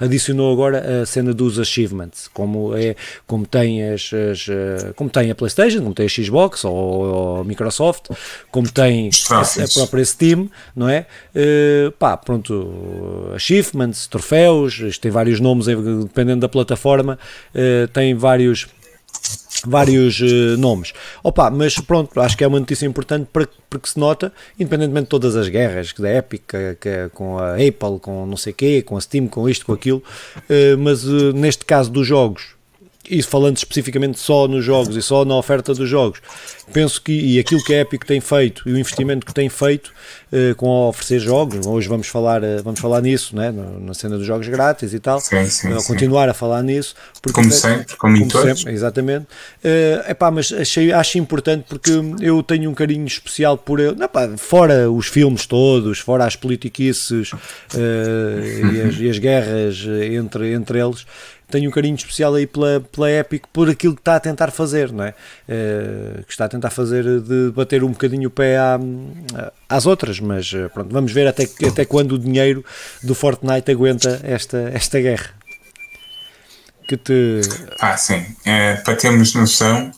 adicionou 0.00 0.52
agora 0.52 1.02
a 1.02 1.06
cena 1.06 1.34
dos 1.34 1.58
achievements, 1.58 2.28
como 2.32 2.76
é 2.76 2.94
como 3.26 3.41
como 3.42 3.46
tem, 3.46 3.90
as, 3.90 4.10
as, 4.12 4.46
eh, 4.48 4.92
como 4.94 5.10
tem 5.10 5.30
a 5.30 5.34
PlayStation, 5.34 5.80
como 5.82 5.94
tem 5.94 6.06
a 6.06 6.08
Xbox 6.08 6.64
ou, 6.64 6.74
ou 6.74 7.40
a 7.40 7.44
Microsoft, 7.44 8.10
como 8.50 8.70
tem 8.70 9.10
a, 9.30 9.40
a, 9.40 9.68
própria 9.74 10.04
Steam, 10.04 10.48
não 10.76 10.88
é? 10.88 11.06
Uh, 11.34 11.90
pá, 11.92 12.16
pronto, 12.16 13.32
achievements, 13.34 14.06
troféus, 14.06 14.98
tem 14.98 15.10
vários 15.10 15.40
nomes 15.40 15.66
dependendo 15.66 16.40
da 16.40 16.48
plataforma, 16.48 17.18
uh, 17.54 17.88
tem 17.88 18.14
vários 18.14 18.68
vários 19.66 20.20
uh, 20.20 20.56
nomes. 20.58 20.92
Opa, 21.22 21.50
mas 21.50 21.78
pronto, 21.78 22.20
acho 22.20 22.36
que 22.36 22.44
é 22.44 22.46
uma 22.46 22.60
notícia 22.60 22.86
importante 22.86 23.28
para, 23.32 23.48
porque 23.68 23.88
se 23.88 23.98
nota, 23.98 24.32
independentemente 24.58 25.04
de 25.04 25.10
todas 25.10 25.36
as 25.36 25.48
guerras 25.48 25.92
da 25.98 26.12
Epic, 26.12 26.42
que, 26.46 26.76
que, 26.80 27.08
com 27.12 27.38
a 27.38 27.54
Apple, 27.54 28.00
com 28.00 28.26
não 28.26 28.36
sei 28.36 28.52
quê, 28.52 28.82
com 28.82 28.96
a 28.96 29.00
Steam, 29.00 29.28
com 29.28 29.48
isto, 29.48 29.66
com 29.66 29.72
aquilo, 29.72 30.02
uh, 30.36 30.78
mas 30.78 31.04
uh, 31.04 31.32
neste 31.32 31.64
caso 31.64 31.90
dos 31.90 32.06
jogos, 32.06 32.54
e 33.08 33.22
falando 33.22 33.56
especificamente 33.56 34.18
só 34.18 34.46
nos 34.46 34.64
jogos 34.64 34.96
e 34.96 35.02
só 35.02 35.24
na 35.24 35.36
oferta 35.36 35.74
dos 35.74 35.88
jogos, 35.88 36.20
penso 36.72 37.02
que 37.02 37.12
e 37.12 37.38
aquilo 37.38 37.62
que 37.62 37.74
a 37.74 37.80
Epic 37.80 38.04
tem 38.04 38.20
feito 38.20 38.62
e 38.68 38.72
o 38.72 38.78
investimento 38.78 39.26
que 39.26 39.34
tem 39.34 39.48
feito 39.48 39.92
uh, 40.32 40.54
com 40.54 40.68
a 40.68 40.88
oferecer 40.88 41.18
jogos, 41.18 41.66
hoje 41.66 41.88
vamos 41.88 42.06
falar, 42.06 42.42
uh, 42.42 42.62
vamos 42.62 42.78
falar 42.78 43.00
nisso, 43.00 43.34
né, 43.34 43.52
na 43.52 43.92
cena 43.92 44.16
dos 44.16 44.26
jogos 44.26 44.46
grátis 44.48 44.94
e 44.94 45.00
tal, 45.00 45.20
sim, 45.20 45.44
sim, 45.46 45.72
uh, 45.72 45.82
continuar 45.84 46.28
a 46.28 46.34
falar 46.34 46.62
nisso. 46.62 46.94
Porque, 47.20 47.40
como 47.40 47.52
sempre, 47.52 47.96
como, 47.96 48.18
como 48.18 48.30
sempre, 48.30 48.72
exatamente. 48.72 49.26
Uh, 49.64 50.10
epá, 50.10 50.30
mas 50.30 50.52
achei, 50.52 50.92
acho 50.92 51.18
importante 51.18 51.64
porque 51.68 51.90
eu 52.20 52.42
tenho 52.42 52.70
um 52.70 52.74
carinho 52.74 53.06
especial 53.06 53.58
por 53.58 53.80
ele, 53.80 53.96
não, 53.96 54.06
epá, 54.06 54.28
fora 54.36 54.90
os 54.90 55.06
filmes 55.06 55.44
todos, 55.46 55.98
fora 55.98 56.24
as 56.24 56.36
politiquices 56.36 57.32
e 57.74 58.80
as, 58.80 59.00
e, 59.00 59.10
as, 59.10 59.18
guerras 59.18 59.84
entre, 60.10 60.52
entre 60.52 60.78
eles, 60.78 61.04
tenho 61.52 61.68
um 61.68 61.72
carinho 61.72 61.94
especial 61.94 62.34
aí 62.34 62.46
pela, 62.46 62.80
pela 62.80 63.10
Epic 63.10 63.44
por 63.52 63.70
aquilo 63.70 63.94
que 63.94 64.00
está 64.00 64.16
a 64.16 64.20
tentar 64.20 64.50
fazer, 64.50 64.90
não 64.90 65.04
é? 65.04 65.14
Uh, 65.48 66.24
que 66.24 66.32
está 66.32 66.46
a 66.46 66.48
tentar 66.48 66.70
fazer 66.70 67.04
de 67.20 67.52
bater 67.54 67.84
um 67.84 67.92
bocadinho 67.92 68.28
o 68.28 68.30
pé 68.30 68.56
à, 68.56 68.80
às 69.68 69.86
outras, 69.86 70.18
mas 70.18 70.50
pronto, 70.72 70.92
vamos 70.92 71.12
ver 71.12 71.26
até, 71.26 71.46
até 71.66 71.84
quando 71.84 72.12
o 72.12 72.18
dinheiro 72.18 72.64
do 73.02 73.14
Fortnite 73.14 73.70
aguenta 73.70 74.20
esta, 74.24 74.70
esta 74.72 75.00
guerra. 75.00 75.30
Que 76.88 76.96
te... 76.96 77.40
Ah, 77.78 77.96
sim. 77.96 78.24
É, 78.44 78.74
para 78.76 78.96
termos 78.96 79.34
noção, 79.34 79.92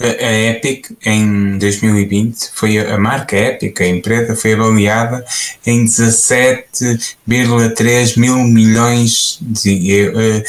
a 0.00 0.50
Epic 0.50 0.86
em 1.04 1.58
2020 1.58 2.50
foi 2.54 2.78
a 2.78 2.96
marca 2.98 3.36
Epic, 3.36 3.78
a 3.80 3.86
empresa 3.86 4.34
foi 4.34 4.54
avaliada 4.54 5.22
em 5.66 5.84
17,3 5.84 8.18
mil 8.18 8.38
milhões 8.38 9.38
de 9.42 10.08
uh, 10.08 10.42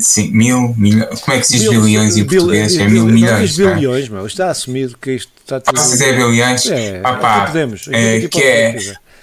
sim, 0.00 0.30
mil, 0.30 0.74
mil, 0.76 1.06
como 1.06 1.36
é 1.36 1.40
que 1.40 1.46
se 1.46 1.58
diz 1.58 1.68
bilhões 1.68 2.16
em 2.16 2.24
português? 2.24 2.76
é 2.76 2.88
mil 2.88 3.06
milhões. 3.06 3.58
Não 3.58 3.74
bilhões, 3.74 4.08
meu, 4.08 4.26
está 4.26 4.50
assumido 4.50 4.96
que 5.00 5.12
isto 5.12 5.32
está 5.40 5.60
tudo. 5.60 5.74
Posso 5.74 5.90
dizer 5.90 6.16
bilhões? 6.16 6.66
É, 6.66 7.00
ah, 7.02 7.14
pá, 7.14 7.46
podemos. 7.46 7.88
É, 7.90 8.28
que 8.28 8.42
é, 8.42 8.76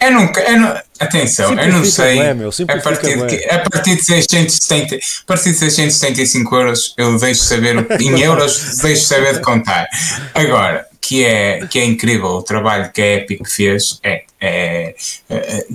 eu 0.03 0.11
nunca, 0.11 0.41
eu 0.41 0.59
não, 0.59 0.81
atenção, 0.99 1.53
eu 1.53 1.71
não 1.71 1.85
sei. 1.85 2.19
Bem, 2.19 2.33
meu, 2.33 2.49
a, 2.49 2.77
partir 2.81 3.17
de, 3.17 3.25
que, 3.27 3.49
a 3.49 3.59
partir 3.59 3.95
de 3.95 4.03
670, 4.03 4.95
a 4.95 4.99
partir 5.25 5.51
de 5.51 5.57
675 5.57 6.55
euros, 6.55 6.93
eu 6.97 7.17
deixo 7.17 7.43
saber, 7.43 7.75
em 7.99 8.19
euros, 8.19 8.77
deixo 8.81 9.05
saber 9.05 9.35
de 9.35 9.41
contar. 9.41 9.87
Agora, 10.33 10.85
que 11.01 11.23
é, 11.23 11.65
que 11.67 11.79
é 11.79 11.85
incrível 11.85 12.27
o 12.27 12.43
trabalho 12.43 12.91
que 12.91 13.01
a 13.01 13.15
Epic 13.15 13.47
fez, 13.47 13.99
é, 14.03 14.23
é, 14.39 14.95
é, 15.29 15.65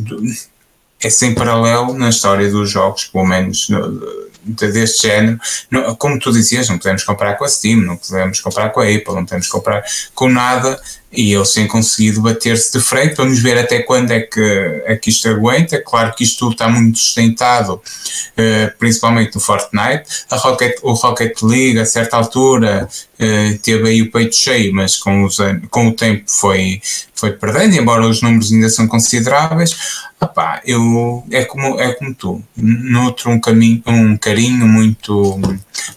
é 1.01 1.11
sem 1.11 1.35
paralelo 1.35 1.95
na 1.95 2.09
história 2.09 2.51
dos 2.51 2.71
jogos, 2.71 3.05
pelo 3.05 3.27
menos 3.27 3.69
no, 3.69 4.29
deste 4.45 5.07
género, 5.07 5.39
não, 5.71 5.95
como 5.95 6.19
tu 6.19 6.33
dizias, 6.33 6.69
não 6.69 6.79
podemos 6.79 7.05
comparar 7.05 7.35
com 7.35 7.45
a 7.45 7.49
Steam, 7.49 7.81
não 7.81 7.97
podemos 7.97 8.41
comparar 8.41 8.71
com 8.71 8.81
a 8.81 8.85
Apple, 8.85 9.15
não 9.15 9.25
podemos 9.25 9.49
comparar 9.49 9.85
com 10.15 10.29
nada, 10.29 10.81
e 11.11 11.33
eles 11.33 11.53
têm 11.53 11.67
conseguido 11.67 12.21
bater-se 12.21 12.73
de 12.73 12.85
frente. 12.85 13.17
Vamos 13.17 13.41
ver 13.41 13.59
até 13.59 13.81
quando 13.83 14.11
é 14.11 14.21
que, 14.21 14.83
é 14.85 14.95
que 14.97 15.11
isto 15.11 15.29
aguenta. 15.29 15.81
Claro 15.83 16.15
que 16.15 16.23
isto 16.23 16.39
tudo 16.39 16.53
está 16.53 16.69
muito 16.69 16.99
sustentado, 16.99 17.75
uh, 17.75 18.79
principalmente 18.79 19.35
no 19.35 19.41
Fortnite. 19.41 20.05
A 20.31 20.37
Rocket, 20.37 20.77
o 20.83 20.93
Rocket 20.93 21.43
League, 21.43 21.79
a 21.79 21.87
certa 21.87 22.17
altura, 22.17 22.89
uh, 23.19 23.59
teve 23.63 23.89
aí 23.89 24.03
o 24.03 24.11
peito 24.11 24.37
cheio, 24.37 24.75
mas 24.75 24.97
com, 24.97 25.25
os, 25.25 25.39
com 25.71 25.89
o 25.89 25.93
tempo 25.93 26.25
foi, 26.27 26.81
foi 27.15 27.33
perdendo, 27.33 27.75
embora 27.77 28.07
os 28.07 28.21
números 28.21 28.53
ainda 28.53 28.69
são 28.69 28.87
consideráveis. 28.87 30.07
Opá, 30.21 30.61
eu, 30.67 31.25
é, 31.31 31.45
como, 31.45 31.81
é 31.81 31.93
como 31.93 32.13
tu, 32.13 32.43
nutro 32.57 33.31
um, 33.31 33.41
caminho, 33.41 33.81
um 33.87 34.17
carinho 34.17 34.67
muito, 34.67 35.41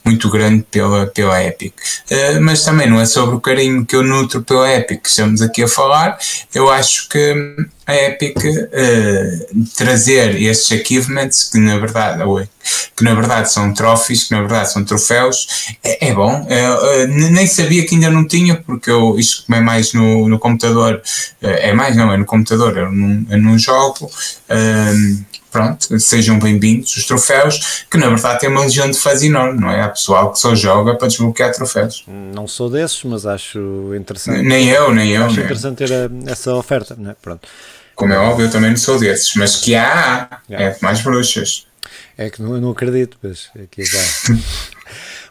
muito 0.05 0.29
grande 0.29 0.63
pela, 0.69 1.07
pela 1.07 1.43
Epic. 1.43 1.73
Uh, 2.09 2.39
mas 2.39 2.63
também 2.63 2.87
não 2.87 3.01
é 3.01 3.05
sobre 3.05 3.35
o 3.35 3.41
carinho 3.41 3.83
que 3.83 3.95
eu 3.95 4.03
nutro 4.03 4.43
pela 4.43 4.71
Epic 4.71 5.00
que 5.01 5.09
estamos 5.09 5.41
aqui 5.41 5.63
a 5.63 5.67
falar, 5.67 6.17
eu 6.53 6.69
acho 6.69 7.09
que 7.09 7.55
a 7.85 7.95
Epic 7.95 8.37
uh, 8.37 9.65
trazer 9.75 10.41
estes 10.41 10.79
achievements 10.79 11.49
que 11.51 11.57
na 11.57 11.77
verdade 11.77 12.23
que 12.95 13.03
na 13.03 13.13
verdade 13.15 13.51
são 13.51 13.73
trophies, 13.73 14.25
que 14.25 14.31
na 14.31 14.41
verdade 14.41 14.71
são 14.71 14.83
troféus, 14.85 15.75
é, 15.83 16.09
é 16.09 16.13
bom. 16.13 16.41
Uh, 16.41 17.07
nem 17.07 17.47
sabia 17.47 17.85
que 17.85 17.95
ainda 17.95 18.09
não 18.09 18.27
tinha, 18.27 18.55
porque 18.55 18.89
eu, 18.89 19.17
isto 19.17 19.45
como 19.45 19.57
é 19.57 19.61
mais 19.61 19.93
no, 19.93 20.29
no 20.29 20.39
computador, 20.39 21.01
é 21.41 21.73
mais, 21.73 21.95
não, 21.95 22.13
é 22.13 22.17
no 22.17 22.25
computador, 22.25 22.77
eu 22.77 22.91
não, 22.91 23.25
eu 23.29 23.37
não 23.37 23.57
jogo 23.57 24.09
pronto, 25.51 25.99
sejam 25.99 26.39
bem-vindos 26.39 26.95
os 26.95 27.05
troféus, 27.05 27.85
que 27.91 27.97
na 27.97 28.07
verdade 28.07 28.39
tem 28.39 28.49
uma 28.49 28.61
legião 28.61 28.89
de 28.89 28.97
fãs 28.97 29.21
enorme, 29.21 29.59
não 29.59 29.69
é? 29.69 29.81
Há 29.81 29.89
pessoal 29.89 30.31
que 30.31 30.39
só 30.39 30.55
joga 30.55 30.95
para 30.95 31.07
desbloquear 31.07 31.51
troféus. 31.51 32.05
Não 32.07 32.47
sou 32.47 32.69
desses, 32.69 33.03
mas 33.03 33.25
acho 33.25 33.93
interessante. 33.95 34.41
Nem 34.41 34.69
eu, 34.69 34.93
nem 34.93 35.11
eu. 35.11 35.25
Acho 35.25 35.35
nem 35.35 35.45
interessante 35.45 35.77
ter 35.77 35.91
a, 35.91 36.31
essa 36.31 36.55
oferta, 36.55 36.95
não 36.97 37.11
é? 37.11 37.15
Pronto. 37.21 37.47
Como 37.93 38.13
é 38.13 38.17
óbvio, 38.17 38.45
eu 38.47 38.51
também 38.51 38.69
não 38.71 38.77
sou 38.77 38.97
desses, 38.97 39.35
mas 39.35 39.57
que 39.57 39.75
há, 39.75 40.39
é 40.49 40.75
mais 40.81 41.01
bruxas. 41.01 41.67
É 42.17 42.29
que 42.29 42.41
não, 42.41 42.55
eu 42.55 42.61
não 42.61 42.71
acredito, 42.71 43.17
mas 43.21 43.49
aqui 43.61 43.83
já. 43.83 43.99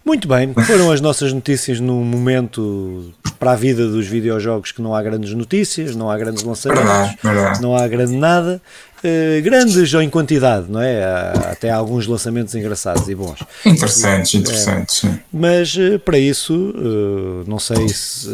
Muito 0.04 0.26
bem, 0.26 0.52
foram 0.66 0.90
as 0.90 1.00
nossas 1.00 1.32
notícias 1.32 1.78
num 1.78 2.02
momento 2.02 3.12
para 3.38 3.52
a 3.52 3.56
vida 3.56 3.88
dos 3.88 4.06
videojogos 4.06 4.72
que 4.72 4.82
não 4.82 4.94
há 4.94 5.02
grandes 5.02 5.32
notícias, 5.34 5.94
não 5.94 6.10
há 6.10 6.18
grandes 6.18 6.42
lançamentos, 6.42 7.16
não 7.60 7.76
há 7.76 7.86
grande 7.86 8.16
nada. 8.16 8.60
Uh, 9.02 9.40
grandes 9.42 9.94
ou 9.94 10.02
em 10.02 10.10
quantidade, 10.10 10.66
não 10.68 10.80
é? 10.80 11.02
Há 11.02 11.52
até 11.52 11.70
alguns 11.70 12.06
lançamentos 12.06 12.54
engraçados 12.54 13.08
e 13.08 13.14
bons. 13.14 13.42
Interessantes, 13.64 14.34
interessantes. 14.34 15.04
É, 15.04 15.08
mas 15.32 15.74
uh, 15.74 15.98
para 15.98 16.18
isso, 16.18 16.54
uh, 16.54 17.44
não 17.46 17.58
sei 17.58 17.88
se 17.88 18.28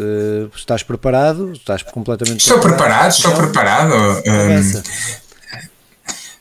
estás 0.57 0.83
preparado, 0.83 1.53
estás 1.53 1.85
completamente 1.85 2.41
Estou 2.41 2.59
preparado, 2.59 3.12
estou 3.12 3.33
preparado. 3.33 3.95
Um, 3.95 5.17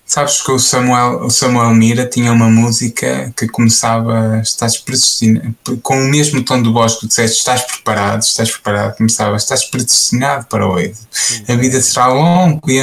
Sabes 0.06 0.41
que 0.41 0.51
o 0.51 0.60
Samuel, 0.60 1.24
o 1.26 1.30
Samuel 1.32 1.74
Mira 1.74 2.06
tinha 2.06 2.32
uma 2.32 2.47
música 2.47 3.34
que 3.36 3.47
começava, 3.47 4.39
estás 4.43 4.78
predestinado, 4.78 5.56
com 5.82 5.97
o 5.97 6.08
mesmo 6.08 6.43
tom 6.43 6.62
de 6.62 6.72
voz 6.72 6.95
que 6.95 7.08
disseste, 7.08 7.39
estás 7.39 7.64
preparado, 7.64 8.22
estás 8.22 8.51
preparado, 8.51 8.97
começava, 8.97 9.36
estás 9.36 9.66
predestinado 9.66 10.45
para 10.45 10.68
o 10.68 10.78
êxito. 10.78 11.08
A 11.47 11.56
vida 11.56 11.82
será 11.82 12.08
longo 12.08 12.62
e 12.70 12.80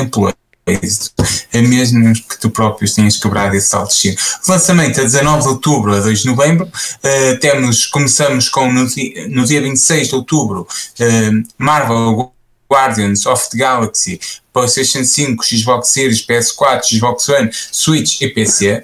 êxito. 0.67 1.13
É 1.53 1.61
mesmo 1.61 2.13
que 2.13 2.41
tu 2.41 2.51
próprio 2.51 2.93
tenhas 2.93 3.17
quebrado 3.17 3.55
esse 3.55 3.69
salto 3.69 3.95
de 4.01 4.17
Lançamento 4.49 5.01
a 5.01 5.05
19 5.05 5.43
de 5.43 5.49
outubro 5.49 5.95
a 5.95 6.01
2 6.01 6.21
de 6.21 6.27
novembro. 6.27 6.67
Uh, 6.67 7.39
temos, 7.41 7.87
começamos 7.87 8.49
com 8.49 8.73
no 8.73 8.87
dia, 8.87 9.29
no 9.29 9.45
dia 9.45 9.61
26 9.61 10.09
de 10.09 10.15
outubro, 10.15 10.67
uh, 11.01 11.49
Marvel 11.59 12.33
Guardians 12.71 13.27
of 13.27 13.51
the 13.51 13.59
Galaxy, 13.59 14.19
PlayStation 14.53 15.05
5, 15.05 15.45
Xbox 15.45 15.89
Series, 15.89 16.27
PS4, 16.27 16.83
Xbox 16.85 17.29
One, 17.29 17.51
Switch 17.53 18.21
e 18.21 18.29
PC. 18.29 18.83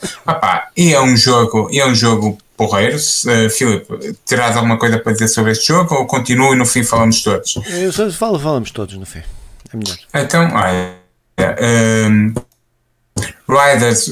E 0.77 0.95
é 0.95 1.01
um 1.01 1.17
jogo, 1.17 1.69
é 1.73 1.87
um 1.87 1.95
jogo 1.95 2.39
porreiro. 2.57 2.97
Uh, 2.97 3.51
Filipe, 3.51 4.17
terás 4.27 4.57
alguma 4.57 4.79
coisa 4.79 4.99
para 4.99 5.13
dizer 5.13 5.29
sobre 5.29 5.53
este 5.53 5.69
jogo 5.69 5.95
ou 5.95 6.07
continuo 6.07 6.55
e 6.55 6.57
no 6.57 6.67
fim 6.67 6.83
falamos 6.83 7.23
todos? 7.23 7.57
Eu 7.67 7.93
só 7.93 8.11
falo, 8.11 8.39
falamos 8.39 8.71
todos 8.71 8.97
no 8.97 9.07
fim. 9.07 9.23
É 9.73 9.77
melhor. 9.77 9.97
Então, 10.15 10.49
olha. 10.55 10.99
Um, 12.09 12.35
Riders 13.49 14.11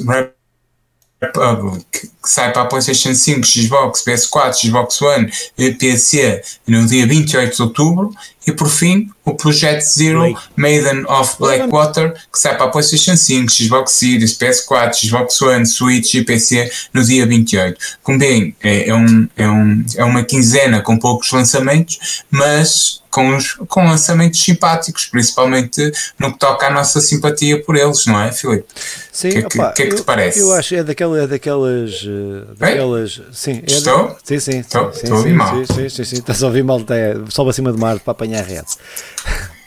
Republic, 1.20 2.10
que 2.26 2.30
sai 2.32 2.52
para 2.52 2.62
a 2.62 2.66
PlayStation 2.66 3.14
5, 3.14 3.46
Xbox, 3.46 4.02
PS4, 4.04 4.54
Xbox 4.54 5.00
One 5.00 5.30
e 5.56 5.70
PC 5.70 6.42
no 6.66 6.84
dia 6.84 7.06
28 7.06 7.54
de 7.54 7.62
outubro. 7.62 8.12
E 8.44 8.52
por 8.52 8.68
fim, 8.68 9.08
o 9.24 9.34
Project 9.34 9.84
Zero 9.84 10.36
Maiden 10.56 11.04
of 11.06 11.36
Blackwater, 11.38 12.14
que 12.32 12.38
sai 12.38 12.56
para 12.56 12.66
a 12.66 12.68
PlayStation 12.68 13.16
5, 13.16 13.50
Xbox 13.50 13.92
Series, 13.92 14.38
PS4, 14.38 14.94
Xbox 14.94 15.40
One, 15.42 15.66
Switch 15.66 16.14
e 16.14 16.24
PC 16.24 16.70
no 16.92 17.04
dia 17.04 17.26
28. 17.26 17.78
Como 18.02 18.18
bem, 18.18 18.54
é, 18.62 18.88
é, 18.88 18.94
um, 18.94 19.28
é, 19.36 19.48
um, 19.48 19.84
é 19.96 20.04
uma 20.04 20.22
quinzena 20.22 20.80
com 20.80 20.96
poucos 20.96 21.30
lançamentos, 21.32 22.22
mas 22.30 23.02
com, 23.16 23.34
os, 23.34 23.54
com 23.66 23.82
lançamentos 23.84 24.40
simpáticos, 24.40 25.06
principalmente 25.06 25.90
no 26.18 26.32
que 26.32 26.38
toca 26.38 26.66
à 26.66 26.70
nossa 26.70 27.00
simpatia 27.00 27.60
por 27.64 27.74
eles, 27.74 28.04
não 28.04 28.20
é, 28.20 28.30
Filipe? 28.30 28.66
Sim, 29.10 29.28
o 29.28 29.32
que, 29.32 29.38
é 29.38 29.42
que, 29.42 29.72
que, 29.72 29.82
é 29.82 29.86
que 29.86 29.94
te 29.96 30.02
parece? 30.02 30.38
Eu 30.38 30.52
acho 30.52 30.74
é 30.74 30.84
daquela, 30.84 31.22
é 31.22 31.26
daquelas. 31.26 32.04
Eh, 32.16 32.54
daquelas 32.58 33.20
sim, 33.32 33.62
é 33.66 33.72
Estou? 33.72 34.16
sim, 34.24 34.38
sim. 34.40 34.58
Estou, 34.60 34.92
sim, 34.92 35.00
estou 35.02 35.14
a 35.14 35.18
ouvir 35.18 35.30
sim, 35.30 35.36
mal. 35.36 35.54
Sim, 35.54 35.64
sim, 35.66 35.88
sim, 35.88 36.04
sim, 36.04 36.16
estás 36.16 36.42
a 36.42 36.46
ouvir 36.46 36.64
mal, 36.64 36.80
até, 36.80 37.14
sobe 37.28 37.50
acima 37.50 37.72
de 37.72 37.78
mar 37.78 37.98
para 38.00 38.12
apanhar 38.12 38.40
a 38.40 38.46
rede. 38.46 38.66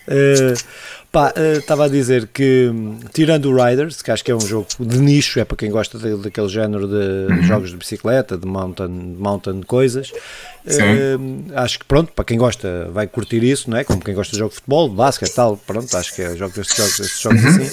Uh, 0.07 0.53
pá, 1.11 1.33
estava 1.57 1.83
uh, 1.83 1.85
a 1.85 1.87
dizer 1.87 2.27
que, 2.27 2.71
tirando 3.13 3.45
o 3.45 3.55
Riders, 3.55 4.01
que 4.01 4.11
acho 4.11 4.23
que 4.23 4.31
é 4.31 4.35
um 4.35 4.41
jogo 4.41 4.67
de 4.79 4.99
nicho, 4.99 5.39
é 5.39 5.45
para 5.45 5.57
quem 5.57 5.71
gosta 5.71 5.97
de, 5.97 6.15
daquele 6.17 6.49
género 6.49 6.87
de 6.87 7.33
uhum. 7.33 7.43
jogos 7.43 7.71
de 7.71 7.77
bicicleta, 7.77 8.37
de 8.37 8.45
mountain, 8.45 9.15
mountain 9.17 9.61
coisas, 9.63 10.11
uh, 10.11 11.53
acho 11.55 11.79
que 11.79 11.85
pronto, 11.85 12.11
para 12.13 12.25
quem 12.25 12.37
gosta 12.37 12.89
vai 12.91 13.07
curtir 13.07 13.43
isso, 13.43 13.69
não 13.69 13.77
é? 13.77 13.83
Como 13.83 14.03
quem 14.03 14.13
gosta 14.13 14.33
de 14.33 14.39
jogo 14.39 14.49
de 14.49 14.55
futebol, 14.55 14.89
de 14.89 14.95
basquete 14.95 15.33
tal, 15.33 15.57
pronto, 15.57 15.97
acho 15.97 16.15
que 16.15 16.21
é 16.21 16.35
jogo 16.35 16.53
destes 16.55 16.77
jogos, 16.77 16.99
estes 16.99 17.21
jogos 17.21 17.43
uhum. 17.43 17.49
assim. 17.49 17.65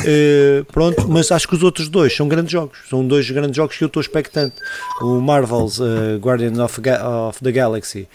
Uh, 0.00 0.64
pronto, 0.66 1.08
mas 1.08 1.32
acho 1.32 1.48
que 1.48 1.54
os 1.54 1.62
outros 1.62 1.88
dois 1.88 2.14
são 2.14 2.28
grandes 2.28 2.52
jogos, 2.52 2.78
são 2.88 3.06
dois 3.06 3.30
grandes 3.30 3.56
jogos 3.56 3.76
que 3.76 3.84
eu 3.84 3.88
estou 3.88 4.00
expectante. 4.00 4.56
O 5.00 5.20
Marvel's 5.20 5.80
Guardian 6.20 6.62
of, 6.62 6.80
of, 7.28 7.38
the 7.42 7.52
Galaxy 7.52 8.06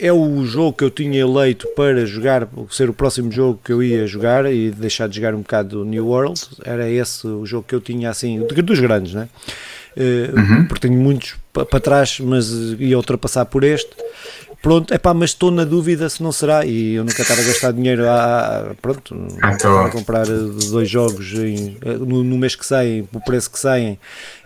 é 0.00 0.12
o 0.12 0.44
jogo 0.46 0.72
que 0.72 0.84
eu 0.84 0.90
tinha 0.90 1.20
eleito 1.20 1.68
para 1.76 2.06
jogar, 2.06 2.48
ser 2.70 2.88
o 2.88 2.94
próximo 2.94 3.30
jogo 3.30 3.60
que 3.62 3.72
eu 3.72 3.82
ia 3.82 4.06
jogar 4.06 4.50
e 4.50 4.70
deixar 4.70 5.08
de 5.08 5.16
jogar 5.16 5.34
um 5.34 5.40
bocado 5.40 5.78
do 5.78 5.84
New 5.84 6.06
World. 6.06 6.40
Era 6.64 6.88
esse 6.88 7.26
o 7.26 7.44
jogo 7.44 7.66
que 7.68 7.74
eu 7.74 7.80
tinha 7.80 8.08
assim, 8.08 8.40
dos 8.40 8.80
grandes, 8.80 9.12
né? 9.12 9.28
Uh, 9.96 10.38
uhum. 10.38 10.66
Porque 10.66 10.88
tenho 10.88 10.98
muitos 10.98 11.34
para 11.52 11.80
trás, 11.80 12.18
mas 12.20 12.48
ia 12.78 12.96
ultrapassar 12.96 13.44
por 13.44 13.62
este. 13.62 13.90
Pronto, 14.62 14.92
é 14.92 14.98
pá, 14.98 15.14
mas 15.14 15.30
estou 15.30 15.50
na 15.50 15.64
dúvida 15.64 16.08
se 16.08 16.22
não 16.22 16.32
será, 16.32 16.64
e 16.64 16.94
eu 16.94 17.04
nunca 17.04 17.22
estava 17.22 17.40
a 17.40 17.44
gastar 17.44 17.72
dinheiro 17.72 18.08
a, 18.08 18.74
pronto, 18.80 19.14
Ah, 19.42 19.56
a 19.86 19.90
comprar 19.90 20.26
dois 20.26 20.88
jogos 20.88 21.32
em, 21.34 21.76
no, 22.00 22.22
no, 22.22 22.38
mês 22.38 22.54
que 22.54 22.64
saem, 22.64 23.08
o 23.12 23.20
preço 23.20 23.50
que 23.50 23.58
saem 23.58 23.98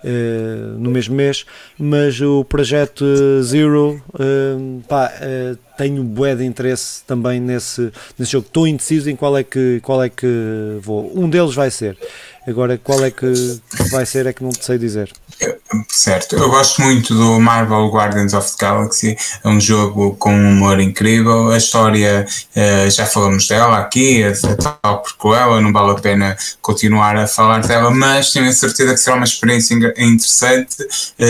uh, 0.05 0.79
no 0.79 0.91
mesmo 0.91 1.15
mês, 1.15 1.45
mas 1.79 2.21
o 2.21 2.45
projeto 2.45 3.05
Zero, 3.43 4.03
uh, 4.15 4.83
pá, 4.89 5.13
uh, 5.21 5.59
tenho 5.77 6.03
bué 6.05 6.35
de 6.35 6.45
interesse 6.45 7.03
também 7.05 7.41
nesse, 7.41 7.93
nesse 8.19 8.33
jogo, 8.33 8.47
estou 8.47 8.67
indeciso 8.67 9.11
em 9.11 9.17
qual 9.17 9.37
é 9.37 9.43
que, 9.43 9.81
qual 9.83 10.03
é 10.03 10.09
que 10.09 10.79
vou, 10.81 11.11
um 11.19 11.29
deles 11.29 11.55
vai 11.55 11.71
ser, 11.71 11.97
agora 12.47 12.79
qual 12.79 13.05
é 13.05 13.11
que 13.11 13.61
vai 13.91 14.07
ser 14.07 14.27
é 14.27 14.33
que 14.33 14.43
não 14.43 14.51
te 14.51 14.65
sei 14.65 14.79
dizer. 14.79 15.11
Certo, 15.89 16.37
eu 16.37 16.49
gosto 16.49 16.83
muito 16.83 17.15
do 17.15 17.41
Marvel 17.41 17.89
Guardians 17.89 18.35
of 18.35 18.57
the 18.57 18.65
Galaxy, 18.65 19.17
é 19.43 19.49
um 19.49 19.61
jogo 19.61 20.15
com 20.17 20.33
um 20.33 20.51
humor 20.51 20.79
incrível, 20.79 21.51
a 21.51 21.57
história 21.57 22.27
uh, 22.55 22.91
já 22.91 23.07
falamos 23.07 23.49
dela 23.49 23.79
aqui, 23.79 24.23
a 24.23 24.33
tal 24.57 25.03
prequela, 25.03 25.61
não 25.61 25.73
vale 25.73 25.93
a 25.93 25.95
pena 25.95 26.37
continuar 26.63 27.17
a 27.17 27.27
falar 27.27 27.67
dela, 27.67 27.91
mas 27.91 28.31
tenho 28.31 28.49
a 28.49 28.53
certeza 28.53 28.93
que 28.93 28.99
será 28.99 29.17
uma 29.17 29.25
experiência 29.25 29.75
interessante 29.75 30.83
uh, 30.83 31.25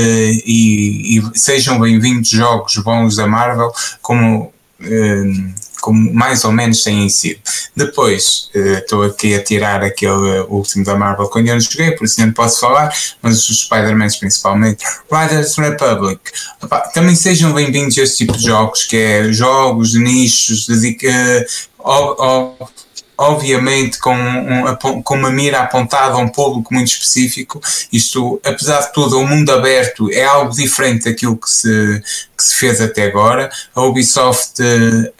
e, 0.44 1.18
e, 1.18 1.38
sejam 1.38 1.80
bem-vindos 1.80 2.28
jogos 2.28 2.76
bons 2.78 3.16
da 3.16 3.26
Marvel, 3.26 3.72
como 4.02 4.52
uh, 4.80 5.54
como 5.84 6.14
mais 6.14 6.44
ou 6.44 6.50
menos 6.50 6.82
têm 6.82 7.06
sido. 7.10 7.40
Depois, 7.76 8.48
estou 8.54 9.00
uh, 9.00 9.10
aqui 9.10 9.34
a 9.34 9.44
tirar 9.44 9.82
aquele 9.82 10.40
último 10.48 10.82
da 10.82 10.96
Marvel 10.96 11.28
que 11.28 11.40
eu 11.40 11.44
não 11.44 11.60
joguei, 11.60 11.90
por 11.90 12.06
isso 12.06 12.18
não 12.24 12.32
posso 12.32 12.60
falar, 12.60 12.90
mas 13.20 13.46
os 13.50 13.60
Spider-Man 13.64 14.08
principalmente. 14.18 14.82
Riders 15.12 15.54
Republic. 15.58 16.22
Opa, 16.62 16.80
também 16.94 17.14
sejam 17.14 17.52
bem-vindos 17.52 17.98
a 17.98 18.02
este 18.02 18.24
tipo 18.24 18.32
de 18.32 18.44
jogos, 18.44 18.84
que 18.84 18.96
é 18.96 19.30
jogos 19.30 19.90
de 19.90 19.98
nichos, 19.98 20.66
dedica, 20.66 21.46
uh, 21.80 22.68
obviamente 23.16 23.98
com, 23.98 24.14
um, 24.14 25.02
com 25.02 25.14
uma 25.14 25.30
mira 25.30 25.60
apontada 25.60 26.14
a 26.14 26.18
um 26.18 26.28
público 26.28 26.72
muito 26.72 26.88
específico. 26.88 27.60
Isto, 27.92 28.40
apesar 28.44 28.80
de 28.80 28.92
tudo, 28.92 29.18
o 29.18 29.26
mundo 29.26 29.50
aberto 29.50 30.10
é 30.12 30.24
algo 30.24 30.54
diferente 30.54 31.04
daquilo 31.04 31.36
que 31.36 31.50
se, 31.50 32.02
que 32.36 32.44
se 32.44 32.54
fez 32.54 32.80
até 32.80 33.04
agora. 33.04 33.50
A 33.74 33.82
Ubisoft 33.82 34.60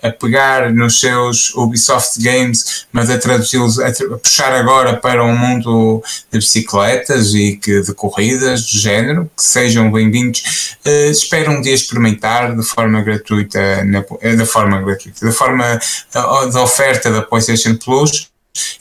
a 0.03 0.11
pegar 0.11 0.73
nos 0.73 0.99
seus 0.99 1.55
Ubisoft 1.55 2.21
Games, 2.21 2.87
mas 2.93 3.11
a 3.11 3.19
traduzi-los, 3.19 3.79
a, 3.79 3.89
a, 3.89 4.19
puxar 4.19 4.53
agora 4.53 4.97
para 4.97 5.25
um 5.25 5.37
mundo 5.37 6.03
de 6.31 6.39
bicicletas 6.39 7.35
e 7.35 7.57
que, 7.57 7.81
de 7.83 7.95
corridas 7.95 8.63
do 8.63 8.79
género, 8.79 9.31
que 9.37 9.43
sejam 9.43 9.91
bem-vindos. 9.91 10.77
Uh, 10.85 11.11
espero 11.11 11.53
um 11.53 11.61
dia 11.61 11.75
experimentar 11.75 12.55
de 12.57 12.63
forma 12.65 13.01
gratuita, 13.03 13.85
na, 13.85 14.05
da 14.37 14.47
forma 14.47 14.81
gratuita, 14.83 15.27
da 15.27 15.33
forma 15.33 15.81
da 16.13 16.63
oferta 16.63 17.11
da 17.11 17.23
PlayStation 17.23 17.77
Plus. 17.85 18.33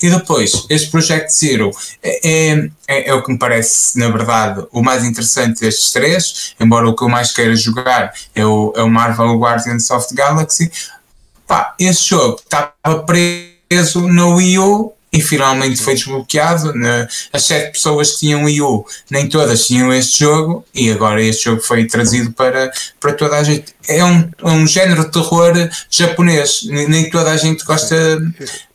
E 0.01 0.09
depois, 0.09 0.65
este 0.69 0.91
Project 0.91 1.33
Zero 1.33 1.71
é, 2.03 2.69
é, 2.87 3.09
é, 3.09 3.13
o 3.13 3.23
que 3.23 3.31
me 3.31 3.39
parece, 3.39 3.97
na 3.97 4.09
verdade, 4.09 4.63
o 4.71 4.83
mais 4.83 5.03
interessante 5.03 5.61
destes 5.61 5.91
três, 5.91 6.53
embora 6.59 6.87
o 6.87 6.95
que 6.95 7.03
eu 7.03 7.09
mais 7.09 7.31
queira 7.31 7.55
jogar 7.55 8.13
é 8.35 8.45
o, 8.45 8.71
é 8.75 8.83
o 8.83 8.89
Marvel 8.89 9.35
Guardians 9.39 9.89
of 9.89 10.07
the 10.09 10.15
Galaxy. 10.15 10.71
Pá, 11.47 11.73
esse 11.79 12.09
jogo 12.09 12.39
estava 12.39 12.99
preso 13.03 14.01
no 14.07 14.35
Wii 14.35 14.59
U 14.59 14.93
e 15.13 15.21
finalmente 15.21 15.79
foi 15.79 15.93
desbloqueado. 15.93 16.73
As 17.31 17.43
sete 17.43 17.73
pessoas 17.73 18.13
que 18.13 18.19
tinham 18.21 18.45
Wii 18.45 18.61
U, 18.63 18.85
nem 19.11 19.29
todas 19.29 19.67
tinham 19.67 19.93
este 19.93 20.21
jogo, 20.21 20.65
e 20.73 20.91
agora 20.91 21.21
este 21.21 21.45
jogo 21.45 21.61
foi 21.61 21.85
trazido 21.85 22.31
para, 22.31 22.71
para 22.99 23.13
toda 23.13 23.37
a 23.37 23.43
gente. 23.43 23.75
É 23.87 24.03
um, 24.03 24.29
é 24.39 24.47
um 24.47 24.65
género 24.65 25.05
de 25.05 25.11
terror 25.11 25.53
japonês, 25.89 26.63
nem 26.63 27.09
toda 27.11 27.31
a 27.31 27.37
gente 27.37 27.63
gosta. 27.63 27.95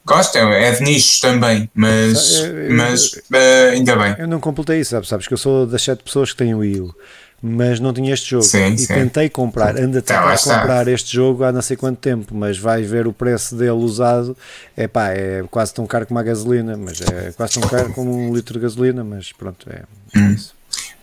Gosta, 0.08 0.38
é 0.38 0.72
de 0.72 0.82
nichos 0.82 1.20
também, 1.20 1.70
mas, 1.74 2.42
mas 2.70 3.12
uh, 3.12 3.72
ainda 3.72 3.94
bem. 3.94 4.16
Eu 4.18 4.26
não 4.26 4.40
completei 4.40 4.80
isso, 4.80 4.92
sabes? 4.92 5.06
Sabes 5.06 5.28
que 5.28 5.34
eu 5.34 5.38
sou 5.38 5.66
das 5.66 5.82
sete 5.82 6.02
pessoas 6.02 6.32
que 6.32 6.38
têm 6.38 6.54
Wii 6.54 6.80
U 6.80 6.94
mas 7.40 7.78
não 7.78 7.92
tinha 7.92 8.12
este 8.12 8.30
jogo. 8.30 8.42
Sim, 8.42 8.74
e 8.74 8.78
sim. 8.78 8.86
tentei 8.88 9.28
comprar, 9.28 9.76
anda 9.78 10.00
a 10.00 10.02
tentar 10.02 10.36
tá, 10.36 10.38
comprar 10.38 10.88
este 10.88 11.14
jogo 11.14 11.44
há 11.44 11.52
não 11.52 11.62
sei 11.62 11.76
quanto 11.76 11.98
tempo, 11.98 12.34
mas 12.34 12.58
vais 12.58 12.88
ver 12.88 13.06
o 13.06 13.12
preço 13.12 13.54
dele 13.54 13.70
usado, 13.70 14.36
é 14.76 14.88
pá, 14.88 15.10
é 15.10 15.44
quase 15.48 15.72
tão 15.72 15.86
caro 15.86 16.04
como 16.04 16.18
a 16.18 16.22
gasolina, 16.22 16.76
mas 16.76 17.00
é 17.00 17.32
quase 17.32 17.60
tão 17.60 17.68
caro 17.68 17.92
como 17.92 18.12
um 18.12 18.34
litro 18.34 18.54
de 18.54 18.60
gasolina, 18.60 19.04
mas 19.04 19.30
pronto, 19.32 19.68
é, 19.70 19.82
hum. 20.18 20.32
isso. 20.32 20.52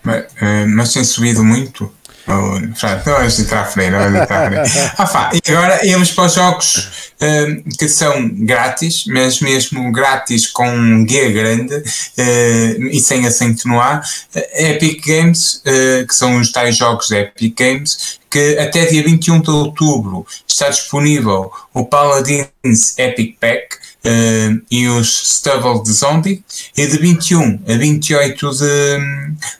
Mas, 0.03 0.25
uh, 0.25 0.67
mas 0.67 0.93
tem 0.93 1.03
subido 1.03 1.43
muito? 1.43 1.89
Pronto, 2.25 2.73
não 3.05 3.15
vamos 3.17 3.39
entrar 3.39 3.61
à 3.61 3.65
frente, 3.65 3.91
não 3.91 3.99
vamos 3.99 4.21
entrar 4.21 4.53
à 4.53 4.65
frente. 4.65 4.91
Ah, 4.97 5.31
e 5.33 5.51
agora 5.51 5.85
íamos 5.85 6.11
para 6.11 6.25
os 6.25 6.33
jogos 6.33 6.75
uh, 7.21 7.77
que 7.77 7.87
são 7.87 8.29
grátis, 8.29 9.05
mas 9.07 9.39
mesmo 9.39 9.91
grátis 9.91 10.47
com 10.47 10.67
um 10.67 11.05
guia 11.05 11.31
grande 11.31 11.75
uh, 11.75 12.83
e 12.91 12.99
sem 12.99 13.27
acento 13.27 13.67
no 13.67 13.79
A. 13.79 14.01
Uh, 14.35 14.41
Epic 14.55 15.05
Games, 15.05 15.61
que 16.07 16.15
são 16.15 16.37
os 16.39 16.51
tais 16.51 16.75
jogos 16.75 17.09
da 17.09 17.19
Epic 17.19 17.55
Games, 17.57 18.19
que 18.29 18.57
até 18.57 18.85
dia 18.85 19.03
21 19.03 19.41
de 19.41 19.49
outubro 19.51 20.25
está 20.47 20.69
disponível 20.69 21.51
o 21.73 21.85
Paladins 21.85 22.49
Epic 22.97 23.37
Pack, 23.39 23.77
uh, 24.05 24.61
e 24.69 24.87
os 24.87 25.37
Stubble 25.37 25.83
de 25.83 25.91
Zombie. 25.91 26.43
E 26.77 26.87
de 26.87 26.97
21 26.97 27.61
a 27.67 27.77
28 27.77 28.51
de, 28.51 28.97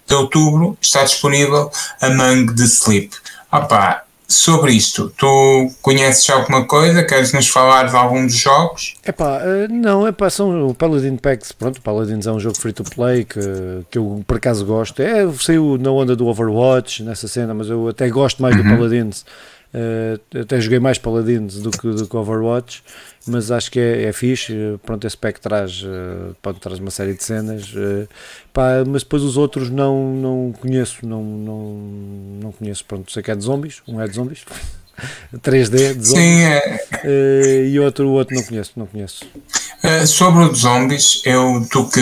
de 0.08 0.14
outubro 0.14 0.78
está 0.82 1.04
disponível 1.04 1.72
Among 2.02 2.54
the 2.56 2.64
Sleep. 2.64 3.12
Opa, 3.52 4.06
sobre 4.28 4.74
isto, 4.74 5.12
tu 5.18 5.72
conheces 5.82 6.28
alguma 6.30 6.66
coisa? 6.66 7.04
Queres 7.04 7.32
nos 7.32 7.48
falar 7.48 7.84
de 7.84 7.96
algum 7.96 8.26
dos 8.26 8.36
jogos? 8.36 8.96
Epá, 9.06 9.40
eh, 9.42 9.68
não, 9.70 10.08
epá, 10.08 10.30
são 10.30 10.68
o 10.68 10.74
Paladin 10.74 11.16
Packs, 11.16 11.52
pronto, 11.52 11.78
o 11.78 11.82
Paladins 11.82 12.26
é 12.26 12.32
um 12.32 12.40
jogo 12.40 12.58
free 12.58 12.74
to 12.74 12.84
play 12.84 13.24
que, 13.24 13.40
que 13.90 13.98
eu 13.98 14.24
por 14.26 14.38
acaso 14.38 14.66
gosto. 14.66 15.02
É, 15.02 15.32
saiu 15.40 15.78
na 15.78 15.92
onda 15.92 16.16
do 16.16 16.26
Overwatch 16.28 17.04
nessa 17.04 17.28
cena, 17.28 17.54
mas 17.54 17.70
eu 17.70 17.88
até 17.88 18.10
gosto 18.10 18.42
mais 18.42 18.56
uhum. 18.56 18.64
do 18.64 18.70
Paladins. 18.70 19.26
Uh, 19.76 20.40
até 20.40 20.62
joguei 20.62 20.80
mais 20.80 20.98
Paladins 20.98 21.56
do 21.56 21.70
que, 21.70 21.88
do 21.88 22.08
que 22.08 22.16
Overwatch, 22.16 22.82
mas 23.28 23.52
acho 23.52 23.72
que 23.72 23.80
é, 23.80 24.04
é 24.04 24.14
fixe. 24.14 24.54
Pronto, 24.86 25.06
esse 25.06 25.18
pack 25.18 25.40
traz, 25.40 25.82
uh, 25.84 26.36
pode, 26.42 26.60
traz 26.60 26.80
uma 26.80 26.92
série 26.92 27.14
de 27.14 27.24
cenas, 27.24 27.74
uh, 27.74 28.08
pá, 28.54 28.84
mas 28.88 29.04
depois 29.04 29.24
os 29.24 29.38
outros 29.38 29.70
não, 29.70 30.14
não 30.14 30.54
conheço, 30.60 31.06
não, 31.06 31.24
não, 31.24 31.64
não 32.42 32.52
conheço. 32.52 32.86
Pronto, 32.86 33.12
sei 33.12 33.24
que 33.24 33.32
é 33.32 33.36
de 33.36 33.44
zombies, 33.44 33.82
um 33.88 34.00
é 34.00 34.08
de 34.08 34.16
zombies. 34.16 34.46
3D 35.36 35.94
de 35.94 36.08
zombies. 36.08 36.08
Sim, 36.08 36.44
é... 37.04 37.66
e 37.68 37.78
outro, 37.80 38.08
o 38.08 38.12
outro 38.14 38.34
não 38.34 38.44
conheço, 38.44 38.72
não 38.78 38.86
conheço. 38.86 39.26
Sobre 40.08 40.46
o 40.46 40.50
de 40.52 40.58
zombies, 40.58 41.22
eu 41.26 41.68
tu 41.70 41.88
que 41.90 42.00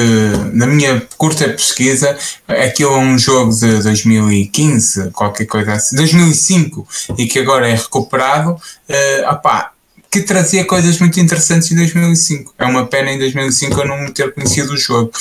na 0.54 0.68
minha 0.68 1.02
curta 1.18 1.50
pesquisa, 1.50 2.16
aquilo 2.48 2.94
é 2.94 2.98
um 3.00 3.18
jogo 3.18 3.52
de 3.52 3.82
2015, 3.82 5.10
qualquer 5.10 5.46
coisa 5.46 5.74
assim, 5.74 5.96
2005, 5.96 6.88
e 7.18 7.26
que 7.26 7.40
agora 7.40 7.68
é 7.68 7.76
recuperado. 7.76 8.52
Uh, 8.52 9.30
opá, 9.30 9.73
que 10.14 10.22
trazia 10.22 10.64
coisas 10.64 11.00
muito 11.00 11.20
interessantes 11.20 11.72
em 11.72 11.76
2005. 11.76 12.54
É 12.60 12.66
uma 12.66 12.86
pena 12.86 13.12
em 13.12 13.18
2005 13.18 13.82
eu 13.82 13.88
não 13.88 14.14
ter 14.14 14.32
conhecido 14.32 14.74
o 14.74 14.78
jogo. 14.78 15.12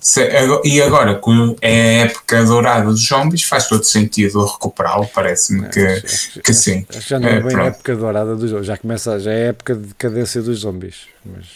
Se, 0.00 0.28
e 0.64 0.82
agora, 0.82 1.14
que 1.14 1.56
é 1.62 2.02
a 2.02 2.04
época 2.06 2.44
dourada 2.44 2.86
dos 2.86 3.06
zombies, 3.06 3.44
faz 3.44 3.68
todo 3.68 3.84
sentido 3.84 4.44
recuperá-lo, 4.44 5.08
parece-me 5.14 5.68
que, 5.68 5.80
acho, 5.80 6.40
que 6.40 6.52
sim. 6.52 6.84
Acho 6.88 7.08
já 7.08 7.20
não 7.20 7.28
é 7.28 7.40
bem 7.40 7.56
a 7.56 7.64
época 7.66 7.94
dourada 7.94 8.34
dos 8.34 8.50
zombies, 8.50 8.66
já 8.66 8.76
começa, 8.76 9.20
já 9.20 9.30
é 9.30 9.44
a 9.44 9.48
época 9.50 9.76
de 9.76 9.86
decadência 9.86 10.42
dos 10.42 10.58
zombies. 10.58 10.96
Mas... 11.24 11.46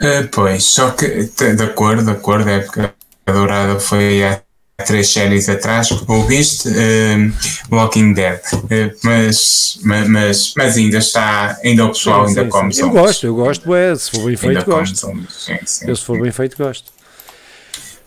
Uh, 0.00 0.28
pois, 0.30 0.62
só 0.62 0.90
que, 0.92 1.08
de 1.08 1.62
acordo, 1.64 2.04
de 2.04 2.10
acordo, 2.12 2.48
a 2.48 2.52
época 2.52 2.94
dourada 3.26 3.80
foi 3.80 4.22
há 4.22 4.40
três 4.82 5.12
séries 5.12 5.48
atrás, 5.48 5.90
ouviste 6.06 6.68
uh, 6.68 7.74
Walking 7.74 8.12
Dead, 8.12 8.40
uh, 8.54 8.98
mas, 9.02 9.78
mas, 9.82 10.54
mas 10.56 10.76
ainda 10.76 10.98
está, 10.98 11.58
ainda 11.64 11.86
o 11.86 11.88
pessoal 11.88 12.24
sim, 12.24 12.30
ainda 12.30 12.42
sim, 12.44 12.48
come 12.48 12.74
sim. 12.74 12.82
Eu 12.82 12.90
gosto, 12.90 13.26
eu 13.26 13.34
gosto, 13.34 13.74
é, 13.74 13.96
se 13.96 14.10
for 14.10 14.24
bem 14.24 14.36
feito, 14.36 14.58
ainda 14.58 14.64
gosto. 14.64 15.12
Eu, 15.86 15.96
se 15.96 16.04
for 16.04 16.20
bem 16.20 16.30
feito, 16.30 16.56
gosto. 16.56 16.92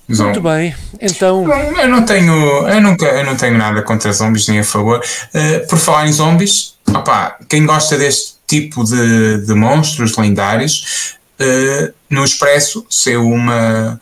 Muito 0.08 0.42
bem, 0.42 0.76
então. 1.02 1.46
Eu 1.80 1.88
não 1.88 2.06
tenho, 2.06 2.68
eu 2.68 2.82
nunca, 2.82 3.06
eu 3.06 3.26
não 3.26 3.36
tenho 3.36 3.58
nada 3.58 3.82
contra 3.82 4.14
zombies 4.14 4.48
nem 4.48 4.60
a 4.60 4.64
favor. 4.64 5.02
Uh, 5.34 5.68
por 5.68 5.80
falar 5.80 6.08
em 6.08 6.14
zombies, 6.14 6.76
opa, 6.88 7.38
quem 7.50 7.66
gosta 7.66 7.98
deste 7.98 8.36
tipo 8.48 8.84
de, 8.84 9.46
de 9.46 9.54
monstros 9.56 10.16
lendários, 10.16 11.16
uh, 11.40 11.94
no 12.10 12.24
Expresso 12.24 12.86
saiu 12.88 13.28
uma 13.28 14.00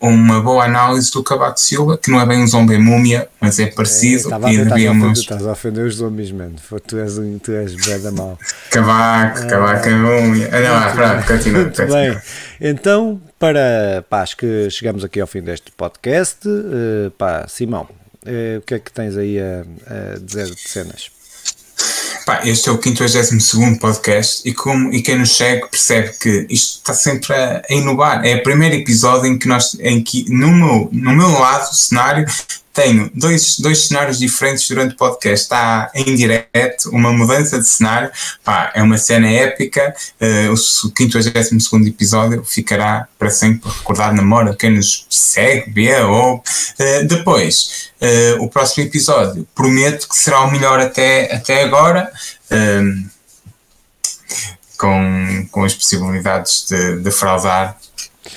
uma 0.00 0.40
boa 0.42 0.64
análise 0.64 1.10
do 1.10 1.22
Cavaco 1.22 1.58
Silva, 1.58 1.96
que 1.96 2.10
não 2.10 2.20
é 2.20 2.26
bem 2.26 2.42
um 2.42 2.46
zombie 2.46 2.76
múmia, 2.76 3.28
mas 3.40 3.58
é 3.58 3.66
parecido. 3.66 4.32
É, 4.34 4.52
e 4.52 4.64
devíamos... 4.64 5.20
Estás 5.20 5.46
a 5.46 5.52
ofender 5.52 5.86
os 5.86 5.96
zombies, 5.96 6.30
mano. 6.32 6.56
Tu 6.86 6.98
és, 6.98 7.18
um, 7.18 7.38
tu 7.38 7.52
és 7.52 7.74
bem 7.74 8.00
da 8.00 8.10
mal. 8.10 8.38
Cavaco, 8.70 9.40
ah, 9.40 9.46
Cavaco 9.46 9.88
é 9.88 9.94
múmia. 9.94 10.50
Ah, 10.52 10.60
não, 10.60 10.76
ah, 10.76 10.92
pronto, 10.92 11.26
continua. 11.26 11.62
Muito 11.62 11.86
bem. 11.86 12.18
Então, 12.60 13.20
para, 13.38 14.04
pá, 14.08 14.22
acho 14.22 14.36
que 14.36 14.68
chegamos 14.70 15.02
aqui 15.02 15.20
ao 15.20 15.26
fim 15.26 15.40
deste 15.40 15.72
podcast. 15.72 16.46
Uh, 16.46 17.10
pá, 17.12 17.46
Simão, 17.48 17.88
uh, 18.26 18.58
o 18.58 18.62
que 18.62 18.74
é 18.74 18.78
que 18.78 18.92
tens 18.92 19.16
aí 19.16 19.38
a, 19.40 19.64
a 19.86 20.18
dizer 20.18 20.46
de 20.46 20.68
cenas? 20.68 21.19
Pá, 22.30 22.42
este 22.44 22.68
é 22.68 22.72
o 22.72 22.80
52 22.80 23.78
podcast 23.80 24.48
e, 24.48 24.54
como, 24.54 24.92
e 24.92 25.02
quem 25.02 25.18
nos 25.18 25.36
segue 25.36 25.66
percebe 25.66 26.12
que 26.12 26.46
isto 26.48 26.76
está 26.76 26.94
sempre 26.94 27.34
a, 27.34 27.60
a, 27.68 27.74
inovar. 27.74 28.24
É 28.24 28.36
o 28.36 28.42
primeiro 28.44 28.76
episódio 28.76 29.26
em 29.26 29.36
que 29.36 29.48
nós, 29.48 29.76
em 29.80 30.00
que 30.00 30.30
no 30.30 30.46
meu, 30.46 30.88
no 30.92 31.12
meu 31.12 31.28
lado, 31.28 31.68
o 31.68 31.74
cenário, 31.74 32.24
tenho 32.72 33.10
dois, 33.14 33.58
dois 33.58 33.86
cenários 33.86 34.18
diferentes 34.18 34.66
durante 34.68 34.94
o 34.94 34.96
podcast. 34.96 35.44
Está 35.44 35.90
em 35.94 36.14
direto, 36.14 36.90
uma 36.90 37.12
mudança 37.12 37.58
de 37.58 37.66
cenário. 37.66 38.10
Pá, 38.44 38.70
é 38.74 38.82
uma 38.82 38.96
cena 38.96 39.28
épica. 39.28 39.94
Uh, 40.20 40.52
o 40.52 40.56
52 40.56 41.26
episódio 41.86 42.44
ficará 42.44 43.08
para 43.18 43.30
sempre 43.30 43.70
recordado 43.70 44.14
na 44.14 44.22
memória 44.22 44.54
quem 44.54 44.70
nos 44.70 45.06
segue, 45.10 45.70
vê 45.70 46.00
ou. 46.00 46.36
Uh, 46.36 47.06
depois, 47.06 47.90
uh, 48.00 48.42
o 48.42 48.48
próximo 48.48 48.84
episódio, 48.84 49.46
prometo 49.54 50.08
que 50.08 50.16
será 50.16 50.42
o 50.42 50.50
melhor 50.50 50.78
até, 50.80 51.34
até 51.34 51.64
agora. 51.64 52.10
com, 54.78 55.46
com 55.50 55.62
as 55.62 55.74
possibilidades 55.74 56.64
de, 56.66 57.00
de 57.00 57.10
fraudar 57.10 57.76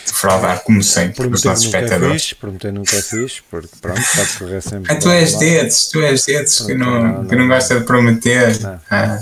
defraudar, 0.05 0.63
como 0.63 0.83
sempre, 0.83 1.15
prometer 1.15 1.35
os 1.35 1.43
nossos 1.43 1.65
espectadores. 1.65 2.23
Fiz, 2.23 2.33
prometer 2.33 2.73
nunca 2.73 3.01
fiz, 3.01 3.41
porque 3.49 3.75
pronto, 3.81 4.01
pode 4.15 4.37
correr 4.37 4.61
sempre. 4.61 4.91
Ah, 4.91 4.95
tu 4.95 5.09
és 5.09 5.35
dedos, 5.35 5.87
tu 5.87 6.01
és 6.01 6.25
dedos 6.25 6.61
que 6.61 6.73
não, 6.73 7.03
não, 7.03 7.25
que 7.25 7.35
não 7.35 7.47
gosta 7.47 7.79
de 7.79 7.85
prometer. 7.85 8.59
Não. 8.61 8.79
Ah. 8.89 9.19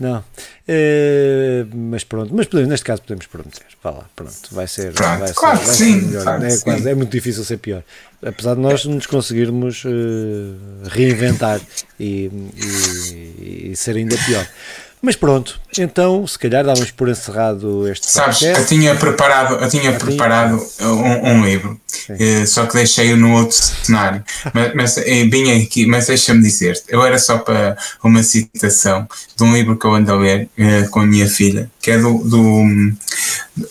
não. 0.00 0.24
Uh, 0.66 1.68
mas 1.76 2.04
pronto, 2.04 2.34
mas 2.34 2.46
podemos, 2.46 2.70
neste 2.70 2.86
caso 2.86 3.02
podemos 3.02 3.26
prometer. 3.26 3.66
Vá 3.82 3.90
lá, 3.90 4.04
pronto, 4.16 4.32
vai 4.50 4.66
ser. 4.66 4.94
Pronto, 4.94 5.18
vai 5.18 5.32
claro 5.34 5.58
ser, 5.58 5.66
vai 5.66 5.74
sim, 5.74 6.00
ser 6.00 6.06
melhor. 6.06 6.22
Claro 6.22 6.44
é, 6.46 6.58
quase, 6.58 6.88
é 6.88 6.94
muito 6.94 7.10
difícil 7.10 7.44
ser 7.44 7.58
pior. 7.58 7.82
Apesar 8.24 8.54
de 8.54 8.60
nós 8.62 8.86
nos 8.86 9.06
conseguirmos 9.06 9.84
uh, 9.84 10.88
reinventar 10.88 11.60
e, 12.00 12.30
e, 12.56 13.70
e 13.72 13.76
ser 13.76 13.96
ainda 13.96 14.16
pior. 14.24 14.46
Mas 15.04 15.16
pronto, 15.16 15.60
então 15.78 16.26
se 16.26 16.38
calhar 16.38 16.64
dávamos 16.64 16.90
por 16.90 17.10
encerrado 17.10 17.86
este 17.86 18.10
Sabes, 18.10 18.38
podcast. 18.38 18.62
eu 18.62 18.66
tinha 18.66 18.94
preparado, 18.94 19.62
eu 19.62 19.68
tinha 19.68 19.92
preparado 19.92 20.66
um, 20.80 21.30
um, 21.30 21.44
livro, 21.44 21.78
eh, 22.08 22.46
só 22.46 22.64
que 22.64 22.72
deixei-o 22.72 23.14
no 23.14 23.34
outro 23.34 23.54
cenário. 23.54 24.24
mas, 24.54 24.74
mas 24.74 24.94
vim 25.04 25.62
aqui, 25.62 25.84
mas 25.84 26.06
deixa-me 26.06 26.40
dizer, 26.40 26.82
eu 26.88 27.04
era 27.04 27.18
só 27.18 27.36
para 27.36 27.76
uma 28.02 28.22
citação 28.22 29.06
de 29.36 29.44
um 29.44 29.52
livro 29.52 29.76
que 29.76 29.84
eu 29.84 29.94
ando 29.94 30.10
a 30.10 30.16
ler 30.16 30.48
eh, 30.56 30.84
com 30.90 31.00
a 31.00 31.06
minha 31.06 31.28
filha, 31.28 31.70
que 31.82 31.90
é 31.90 31.98
do, 31.98 32.24
do, 32.24 32.64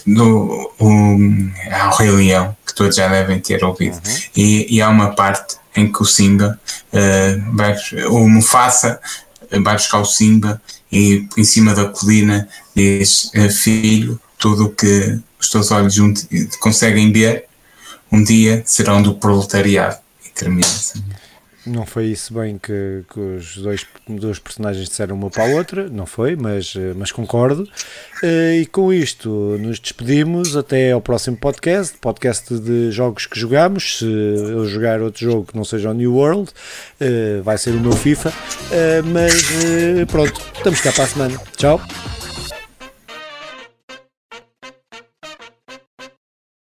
do 0.06 0.72
um, 0.80 1.52
é 1.66 1.84
o 1.84 1.90
Rei 1.96 2.12
Leão, 2.12 2.56
que 2.64 2.76
todos 2.76 2.96
já 2.96 3.08
devem 3.08 3.40
ter 3.40 3.64
ouvido. 3.66 3.96
Uhum. 3.96 4.18
E, 4.36 4.76
e 4.76 4.82
há 4.84 4.88
uma 4.88 5.16
parte 5.16 5.56
em 5.76 5.92
que 5.92 6.00
o 6.00 6.06
Simba, 6.06 6.60
uh, 6.94 7.56
vai, 7.56 7.76
o 8.08 8.30
Mufasa, 8.30 9.00
vai 9.50 9.74
buscar 9.74 10.00
o 10.00 10.06
Simba 10.06 10.62
e 10.94 11.28
em 11.36 11.44
cima 11.44 11.74
da 11.74 11.86
colina 11.86 12.48
diz: 12.76 13.32
eh, 13.34 13.50
Filho, 13.50 14.20
tudo 14.38 14.66
o 14.66 14.70
que 14.70 15.20
os 15.39 15.50
teus 15.50 15.72
olhos 15.72 15.96
conseguem 16.60 17.12
ver, 17.12 17.46
um 18.12 18.24
dia 18.24 18.62
serão 18.64 19.02
do 19.02 19.16
proletariado. 19.16 19.98
E 20.24 20.30
termina 20.30 20.68
assim. 20.68 21.04
Não 21.66 21.86
foi 21.86 22.07
isso 22.07 22.34
bem 22.34 22.57
que, 22.57 23.03
que 23.11 23.20
os 23.20 23.57
dois, 23.57 23.86
dois 24.07 24.38
personagens 24.38 24.89
disseram 24.89 25.16
uma 25.16 25.30
para 25.30 25.45
a 25.45 25.55
outra, 25.55 25.88
não 25.89 26.05
foi, 26.05 26.36
mas, 26.36 26.74
eh, 26.76 26.93
mas 26.95 27.11
concordo. 27.11 27.68
Eh, 28.22 28.61
e 28.61 28.66
com 28.66 28.91
isto 28.91 29.30
nos 29.59 29.80
despedimos 29.80 30.57
até 30.57 30.91
ao 30.91 30.99
próximo 30.99 31.38
podcast, 31.38 31.97
podcast 31.99 32.59
de 32.59 32.91
jogos 32.91 33.26
que 33.26 33.39
jogamos. 33.39 33.99
Se 33.99 34.05
eu 34.05 34.68
jogar 34.68 35.01
outro 35.01 35.24
jogo 35.24 35.45
que 35.45 35.55
não 35.55 35.64
seja 35.64 35.91
o 35.91 35.93
New 35.93 36.16
World, 36.16 36.51
eh, 36.99 37.39
vai 37.41 37.57
ser 37.57 37.72
o 37.72 37.80
meu 37.80 37.93
FIFA. 37.93 38.34
Mas 39.14 39.43
pronto, 40.07 40.41
estamos 40.55 40.82
cá 40.82 40.91
para 40.91 41.03
a 41.05 41.07
semana. 41.07 41.41
Tchau. 41.55 41.80